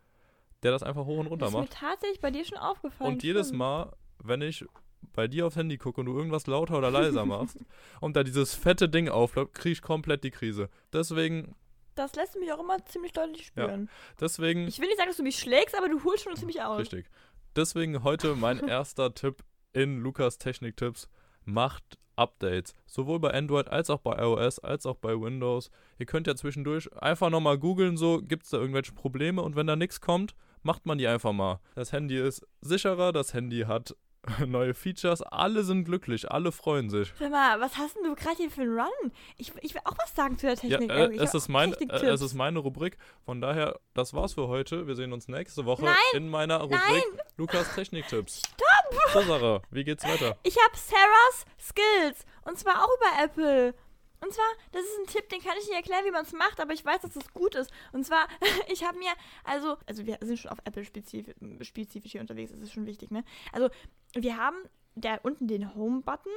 [0.62, 1.72] der das einfach hoch und das runter ist mir macht.
[1.72, 3.12] tatsächlich bei dir schon aufgefallen.
[3.14, 3.58] Und jedes stimmt.
[3.58, 3.92] Mal,
[4.22, 4.64] wenn ich
[5.12, 7.58] bei dir aufs Handy gucke und du irgendwas lauter oder leiser machst
[8.00, 10.68] und da dieses fette Ding aufläuft, kriege ich komplett die Krise.
[10.92, 11.54] Deswegen,
[11.94, 13.64] Das lässt mich auch immer ziemlich deutlich Ja.
[13.64, 13.88] spüren.
[14.20, 16.78] deswegen, Ich will nicht sagen, dass du mich schlägst, aber du holst schon ziemlich aus.
[16.80, 17.06] richtig.
[17.54, 21.08] Deswegen heute mein erster Tipp in Lukas Technik-Tipps.
[21.46, 22.74] Macht Updates.
[22.86, 25.70] Sowohl bei Android als auch bei iOS, als auch bei Windows.
[25.98, 29.66] Ihr könnt ja zwischendurch einfach nochmal googeln, so, gibt es da irgendwelche Probleme und wenn
[29.66, 31.60] da nichts kommt, macht man die einfach mal.
[31.74, 33.96] Das Handy ist sicherer, das Handy hat
[34.46, 37.12] neue Features, alle sind glücklich, alle freuen sich.
[37.18, 39.12] Sag mal, was hast denn du gerade hier für einen Run?
[39.36, 40.90] Ich, ich will auch was sagen zu der Ja, Technik.
[40.90, 42.98] äh, Ich es, ist mein, äh, es ist meine Rubrik.
[43.24, 44.86] Von daher, das war's für heute.
[44.86, 45.94] Wir sehen uns nächste Woche Nein!
[46.14, 47.02] in meiner Rubrik Nein!
[47.36, 48.38] Lukas Techniktipps.
[48.38, 49.12] Stopp!
[49.12, 50.36] So, Sarah, wie geht's weiter?
[50.42, 52.24] Ich habe Sarah's Skills.
[52.44, 53.74] Und zwar auch über Apple.
[54.20, 56.58] Und zwar, das ist ein Tipp, den kann ich nicht erklären, wie man es macht,
[56.58, 57.70] aber ich weiß, dass es gut ist.
[57.92, 58.26] Und zwar,
[58.72, 59.10] ich habe mir,
[59.44, 63.24] also, also wir sind schon auf Apple-spezifisch spezifisch hier unterwegs, das ist schon wichtig, ne?
[63.52, 63.68] Also,
[64.14, 64.56] wir haben
[64.94, 66.32] da unten den Home-Button,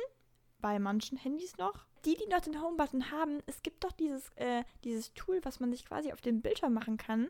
[0.61, 1.85] bei manchen Handys noch.
[2.05, 5.71] Die, die noch den Home-Button haben, es gibt doch dieses, äh, dieses Tool, was man
[5.71, 7.29] sich quasi auf den Bildschirm machen kann,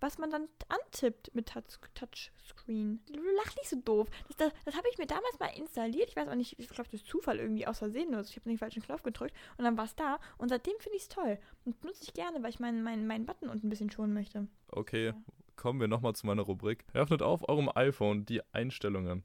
[0.00, 3.00] was man dann antippt mit Touch Touchscreen.
[3.06, 4.08] Du lach nicht so doof.
[4.28, 6.08] Das, das, das habe ich mir damals mal installiert.
[6.08, 8.08] Ich weiß auch nicht, ich glaube, durch Zufall irgendwie aus Versehen.
[8.08, 8.30] oder so.
[8.30, 10.18] Ich habe den falschen Knopf gedrückt und dann war es da.
[10.38, 11.38] Und seitdem finde ich es toll.
[11.64, 14.48] Und benutze ich gerne, weil ich meinen meinen meinen Button unten ein bisschen schonen möchte.
[14.68, 15.12] Okay,
[15.56, 16.84] kommen wir nochmal zu meiner Rubrik.
[16.94, 19.24] Öffnet auf eurem iPhone die Einstellungen.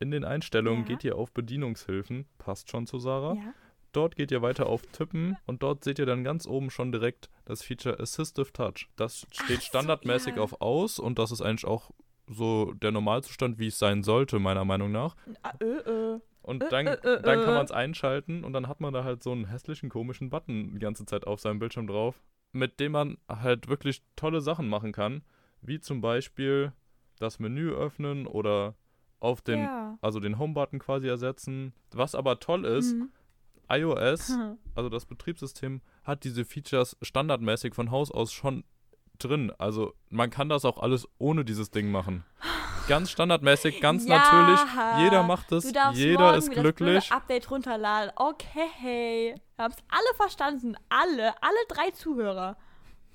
[0.00, 0.88] In den Einstellungen Ja.
[0.88, 2.26] geht ihr auf Bedienungshilfen.
[2.38, 3.34] Passt schon zu Sarah.
[3.34, 3.54] Ja.
[3.92, 7.30] Dort geht ihr weiter auf Tippen und dort seht ihr dann ganz oben schon direkt
[7.46, 8.88] das Feature Assistive Touch.
[8.96, 10.42] Das steht so, standardmäßig ja.
[10.42, 11.90] auf aus und das ist eigentlich auch
[12.26, 15.16] so der Normalzustand, wie es sein sollte, meiner Meinung nach.
[15.42, 16.20] Ah, äh, äh.
[16.42, 17.56] Und Äh, dann, äh, äh, dann kann äh.
[17.56, 20.78] man es einschalten und dann hat man da halt so einen hässlichen, komischen Button die
[20.78, 22.22] ganze Zeit auf seinem Bildschirm drauf,
[22.52, 25.22] mit dem man halt wirklich tolle Sachen machen kann,
[25.62, 26.72] wie zum Beispiel
[27.18, 28.74] das Menü öffnen oder
[29.20, 29.87] auf den, ja.
[30.00, 31.72] Also den Home-Button quasi ersetzen.
[31.92, 33.10] Was aber toll ist, Mhm.
[33.70, 34.32] iOS,
[34.74, 38.64] also das Betriebssystem, hat diese Features standardmäßig von Haus aus schon
[39.18, 39.52] drin.
[39.58, 42.24] Also man kann das auch alles ohne dieses Ding machen.
[42.88, 45.04] Ganz standardmäßig, ganz Ja, natürlich.
[45.04, 47.08] Jeder macht es, jeder ist glücklich.
[47.08, 48.12] Das Update runterladen.
[48.16, 49.34] Okay.
[49.56, 50.74] Wir haben es alle verstanden.
[50.88, 51.34] Alle.
[51.42, 52.56] Alle drei Zuhörer.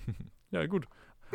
[0.52, 0.86] Ja, gut.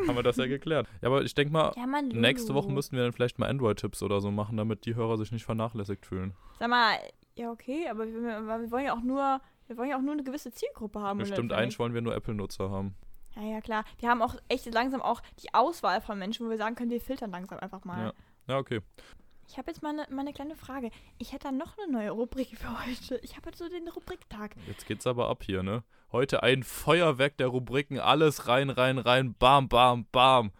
[0.07, 0.87] Haben wir das ja geklärt.
[1.01, 4.01] Ja, aber ich denke mal, Ja, Mann, nächste Woche müssten wir dann vielleicht mal Android-Tipps
[4.03, 6.33] oder so machen, damit die Hörer sich nicht vernachlässigt fühlen.
[6.59, 6.97] Sag mal,
[7.35, 9.41] ja, okay, aber wir, wir wollen ja auch nur.
[9.67, 11.19] Wir wollen ja auch nur eine gewisse Zielgruppe haben.
[11.19, 12.95] Bestimmt eigentlich wollen wir nur Apple-Nutzer haben.
[13.35, 13.85] Ja, ja, klar.
[13.99, 16.99] Wir haben auch echt langsam auch die Auswahl von Menschen, wo wir sagen können, wir
[16.99, 18.05] filtern langsam einfach mal.
[18.05, 18.13] Ja.
[18.47, 18.81] Ja, okay.
[19.49, 20.91] Ich habe jetzt mal eine, mal eine kleine Frage.
[21.17, 23.17] Ich hätte da noch eine neue Rubrik für heute.
[23.23, 24.55] Ich habe heute so den Rubriktag.
[24.67, 25.83] Jetzt geht's aber ab hier, ne?
[26.11, 27.99] Heute ein Feuerwerk der Rubriken.
[27.99, 29.33] Alles rein, rein, rein.
[29.39, 30.51] Bam, bam, bam.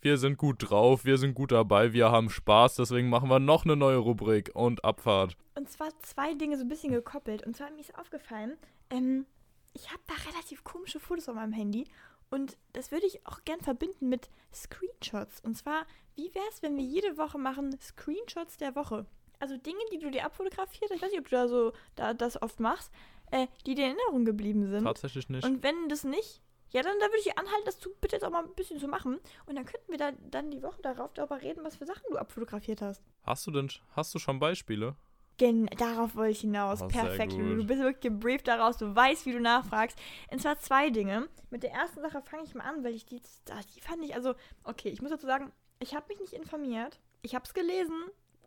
[0.00, 3.66] Wir sind gut drauf, wir sind gut dabei, wir haben Spaß, deswegen machen wir noch
[3.66, 5.36] eine neue Rubrik und Abfahrt.
[5.54, 7.44] Und zwar zwei Dinge so ein bisschen gekoppelt.
[7.46, 8.56] Und zwar mir ist aufgefallen,
[8.88, 9.26] ähm,
[9.74, 11.84] ich habe da relativ komische Fotos auf meinem Handy.
[12.30, 15.40] Und das würde ich auch gern verbinden mit Screenshots.
[15.40, 19.06] Und zwar, wie wäre es, wenn wir jede Woche machen Screenshots der Woche?
[19.40, 22.40] Also Dinge, die du dir abfotografierst, ich weiß nicht, ob du da so da, das
[22.40, 22.92] oft machst,
[23.30, 24.84] äh, die dir in Erinnerung geblieben sind.
[24.84, 25.44] Tatsächlich nicht.
[25.44, 28.30] Und wenn das nicht, ja, dann da würde ich anhalten, das zu, bitte jetzt auch
[28.30, 29.18] mal ein bisschen zu machen.
[29.46, 32.18] Und dann könnten wir da, dann die Woche darauf darüber reden, was für Sachen du
[32.18, 33.02] abfotografiert hast.
[33.24, 34.94] Hast du denn, hast du schon Beispiele?
[35.40, 36.82] Gen darauf wollte ich hinaus.
[36.82, 37.32] Oh, Perfekt.
[37.32, 38.76] Du bist wirklich gebrieft daraus.
[38.76, 39.98] Du weißt, wie du nachfragst.
[40.30, 41.28] Und zwar zwei Dinge.
[41.48, 44.34] Mit der ersten Sache fange ich mal an, weil ich die, die fand ich, also,
[44.64, 47.00] okay, ich muss dazu sagen, ich habe mich nicht informiert.
[47.22, 47.96] Ich habe es gelesen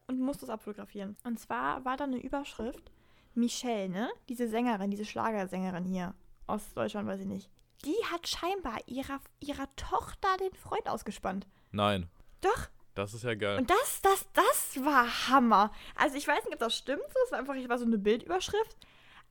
[0.06, 1.18] und musste es abfotografieren.
[1.24, 2.91] Und zwar war da eine Überschrift.
[3.34, 4.12] Michelle, ne?
[4.30, 6.14] Diese Sängerin, diese Schlagersängerin hier
[6.46, 7.50] aus Deutschland, weiß ich nicht.
[7.86, 11.48] Die hat scheinbar ihrer, ihrer Tochter den Freund ausgespannt.
[11.72, 12.08] Nein,
[12.41, 13.58] Doch, das ist ja geil.
[13.58, 15.72] und das, das, das war Hammer.
[15.96, 17.02] Also ich weiß nicht, ob das stimmt.
[17.26, 18.78] Es war einfach, ich war so eine Bildüberschrift.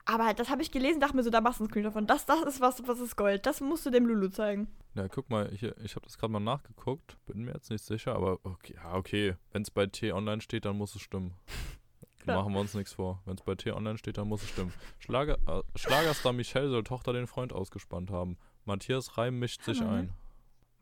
[0.04, 2.06] Aber das habe ich gelesen, dachte mir so, da machst du einen Screen davon.
[2.06, 3.46] Das, das ist was, was ist Gold.
[3.46, 4.66] Das musst du dem Lulu zeigen.
[4.94, 7.16] Ja, guck mal, hier, ich habe das gerade mal nachgeguckt.
[7.26, 9.36] Bin mir jetzt nicht sicher, aber okay, ja, okay.
[9.52, 11.34] Wenn es bei T online steht, dann muss es stimmen.
[12.18, 12.36] Klar.
[12.42, 13.22] Machen wir uns nichts vor.
[13.24, 14.74] Wenn es bei T online steht, dann muss es stimmen.
[14.98, 18.38] Schlager, äh, Schlagerstar Michelle soll Tochter den Freund ausgespannt haben.
[18.64, 20.08] Matthias Reim mischt sich Hammer, ne?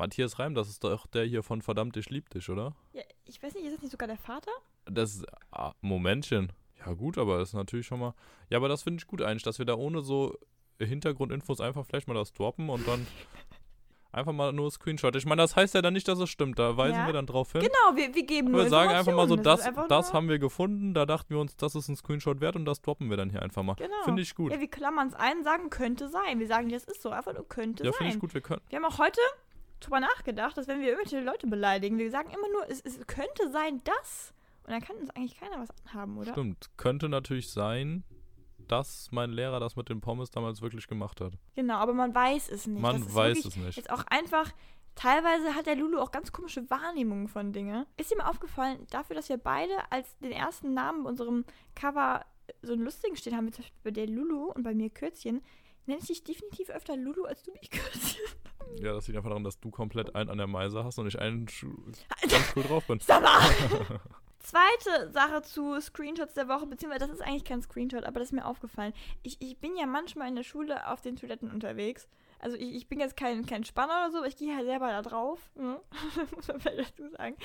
[0.00, 2.74] Matthias Reim, das ist doch der hier von Verdammt, ich lieb dich, oder?
[2.94, 4.50] Ja, ich weiß nicht, ist das nicht sogar der Vater?
[4.86, 6.52] Das ist, ah, Momentchen.
[6.84, 8.14] Ja gut, aber das ist natürlich schon mal,
[8.48, 10.34] ja, aber das finde ich gut eigentlich, dass wir da ohne so
[10.80, 13.06] Hintergrundinfos einfach vielleicht mal das droppen und dann
[14.12, 15.14] einfach mal nur Screenshot.
[15.16, 17.06] Ich meine, das heißt ja dann nicht, dass es stimmt, da weisen Ja.
[17.06, 17.60] wir dann drauf hin.
[17.60, 20.38] Genau, wir, wir geben nur Wir sagen einfach mal so, das, das nur- haben wir
[20.38, 23.28] gefunden, da dachten wir uns, das ist ein Screenshot wert und das droppen wir dann
[23.28, 23.74] hier einfach mal.
[23.74, 23.92] Genau.
[24.04, 24.50] Finde ich gut.
[24.50, 26.38] Ja, wir klammern es ein, sagen, könnte sein.
[26.40, 28.16] Wir sagen, das ist so, einfach nur könnte Ja, finde sein.
[28.16, 28.62] ich gut, wir können.
[28.70, 29.20] Wir haben auch heute
[29.80, 33.50] drüber nachgedacht, dass wenn wir irgendwelche Leute beleidigen, wir sagen immer nur, es, es könnte
[33.50, 34.32] sein, dass.
[34.64, 36.32] Und dann kann uns eigentlich keiner was anhaben, oder?
[36.32, 36.70] Stimmt.
[36.76, 38.04] Könnte natürlich sein,
[38.68, 41.32] dass mein Lehrer das mit den Pommes damals wirklich gemacht hat.
[41.54, 42.80] Genau, aber man weiß es nicht.
[42.80, 43.76] Man weiß es nicht.
[43.76, 44.52] Jetzt auch einfach,
[44.94, 47.86] teilweise hat der Lulu auch ganz komische Wahrnehmungen von Dingen.
[47.96, 52.24] Ist ihm mal aufgefallen, dafür, dass wir beide als den ersten Namen bei unserem Cover
[52.62, 55.42] so einen lustigen stehen haben, wie zum Beispiel bei der Lulu und bei mir Kürzchen,
[55.86, 58.22] nenne ich dich definitiv öfter Lulu, als du mich Kürzchen.
[58.76, 61.18] Ja, das liegt einfach daran, dass du komplett einen an der Meise hast und ich
[61.18, 61.76] einen Schuh
[62.28, 63.00] ganz cool drauf bin.
[63.00, 63.40] Sag mal!
[64.38, 68.32] Zweite Sache zu Screenshots der Woche, beziehungsweise das ist eigentlich kein Screenshot, aber das ist
[68.32, 68.94] mir aufgefallen.
[69.22, 72.08] Ich, ich bin ja manchmal in der Schule auf den Toiletten unterwegs.
[72.38, 74.88] Also ich, ich bin jetzt kein, kein Spanner oder so, aber ich gehe halt selber
[74.88, 75.50] da drauf.
[75.56, 75.78] Ne?
[76.34, 77.36] Muss man vielleicht dazu sagen.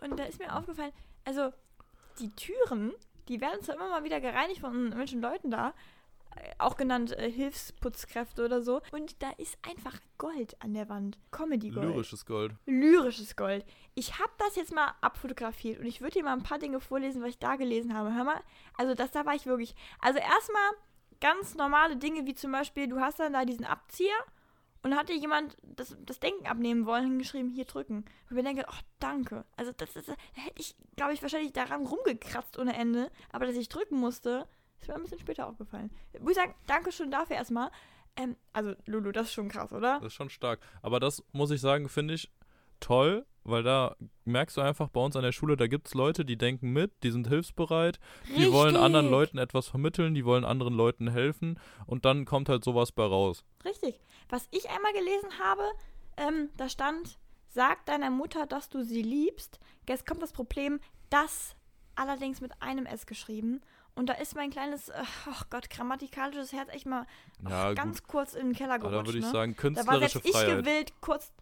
[0.00, 0.92] Und da ist mir aufgefallen,
[1.24, 1.52] also
[2.18, 2.92] die Türen,
[3.28, 5.72] die werden zwar immer mal wieder gereinigt von irgendwelchen Leuten da,
[6.58, 8.80] auch genannt äh, Hilfsputzkräfte oder so.
[8.92, 11.18] Und da ist einfach Gold an der Wand.
[11.30, 12.54] Comedy-Gold Lyrisches Gold.
[12.66, 13.64] lyrisches Gold.
[13.94, 17.22] Ich habe das jetzt mal abfotografiert und ich würde dir mal ein paar Dinge vorlesen,
[17.22, 18.14] was ich da gelesen habe.
[18.14, 18.40] Hör mal,
[18.76, 19.74] also das da war ich wirklich.
[20.00, 20.70] Also erstmal
[21.20, 24.16] ganz normale Dinge wie zum Beispiel, du hast dann da diesen Abzieher
[24.82, 27.96] und hat dir jemand das, das Denken abnehmen wollen, hingeschrieben, hier drücken.
[27.96, 29.44] Und ich mir denke, oh, danke.
[29.56, 33.56] Also das, ist, da hätte ich, glaube ich, wahrscheinlich daran rumgekratzt ohne Ende, aber dass
[33.56, 34.48] ich drücken musste,
[34.80, 35.90] ist mir ein bisschen später aufgefallen.
[36.20, 37.70] Muss ich sagen, danke schon dafür erstmal.
[38.16, 39.98] Ähm, also Lulu, das ist schon krass, oder?
[39.98, 40.60] Das ist schon stark.
[40.82, 42.30] Aber das muss ich sagen, finde ich
[42.80, 46.24] toll, weil da merkst du einfach bei uns an der Schule, da gibt es Leute,
[46.24, 47.98] die denken mit, die sind hilfsbereit,
[48.36, 49.10] die wollen anderen Richtig.
[49.10, 53.44] Leuten etwas vermitteln, die wollen anderen Leuten helfen und dann kommt halt sowas bei raus.
[53.64, 54.00] Richtig.
[54.28, 55.62] Was ich einmal gelesen habe,
[56.16, 57.18] ähm, da stand,
[57.48, 59.58] sag deiner Mutter, dass du sie liebst.
[59.88, 61.56] Jetzt kommt das Problem, das
[61.94, 63.60] allerdings mit einem S geschrieben.
[63.94, 67.06] Und da ist mein kleines, äh, ach Gott, grammatikalisches Herz echt mal
[67.48, 69.02] Ja, ganz kurz in den Keller Aber gerutscht.
[69.02, 69.30] da würde ich ne?
[69.30, 70.58] sagen, Da war künstlerische selbst ich Freiheit.
[70.64, 71.32] gewillt, kurz.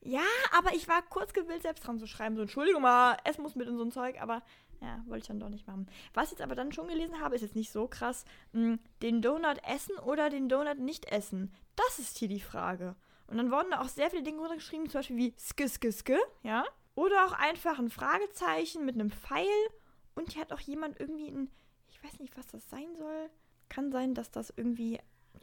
[0.00, 0.22] Ja,
[0.56, 2.36] aber ich war kurz gewillt, selbst dran zu schreiben.
[2.36, 4.42] So, Entschuldigung mal, es muss mit in so ein Zeug, aber
[4.80, 5.88] ja, wollte ich dann doch nicht machen.
[6.14, 8.24] Was ich jetzt aber dann schon gelesen habe, ist jetzt nicht so krass.
[8.52, 11.52] Mh, den Donut essen oder den Donut nicht essen?
[11.76, 12.94] Das ist hier die Frage.
[13.26, 16.18] Und dann wurden da auch sehr viele Dinge runtergeschrieben, zum Beispiel wie ske, ske, ske,
[16.42, 16.64] ja?
[16.94, 19.44] Oder auch einfach ein Fragezeichen mit einem Pfeil.
[20.14, 21.50] Und hier hat auch jemand irgendwie ein,
[22.08, 23.28] weiß nicht, was das sein soll.
[23.68, 24.98] Kann sein, dass das irgendwie,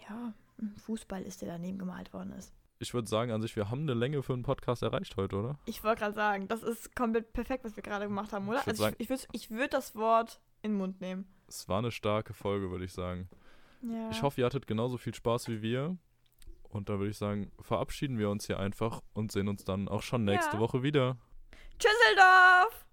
[0.10, 2.54] ja, ein Fußball ist, der daneben gemalt worden ist.
[2.80, 5.60] Ich würde sagen, an sich, wir haben eine Länge für einen Podcast erreicht heute, oder?
[5.66, 8.60] Ich wollte gerade sagen, das ist komplett perfekt, was wir gerade gemacht haben, oder?
[8.62, 11.26] Ich also sagen- ich, ich würde ich würd das Wort in den Mund nehmen.
[11.48, 13.30] Es war eine starke Folge, würde ich sagen.
[13.82, 14.10] Ja.
[14.10, 15.98] Ich hoffe, ihr hattet genauso viel Spaß wie wir.
[16.70, 20.02] Und da würde ich sagen, verabschieden wir uns hier einfach und sehen uns dann auch
[20.02, 20.60] schon nächste Ja.
[20.60, 21.18] Woche wieder.
[21.80, 22.86] Tschüsseldorf!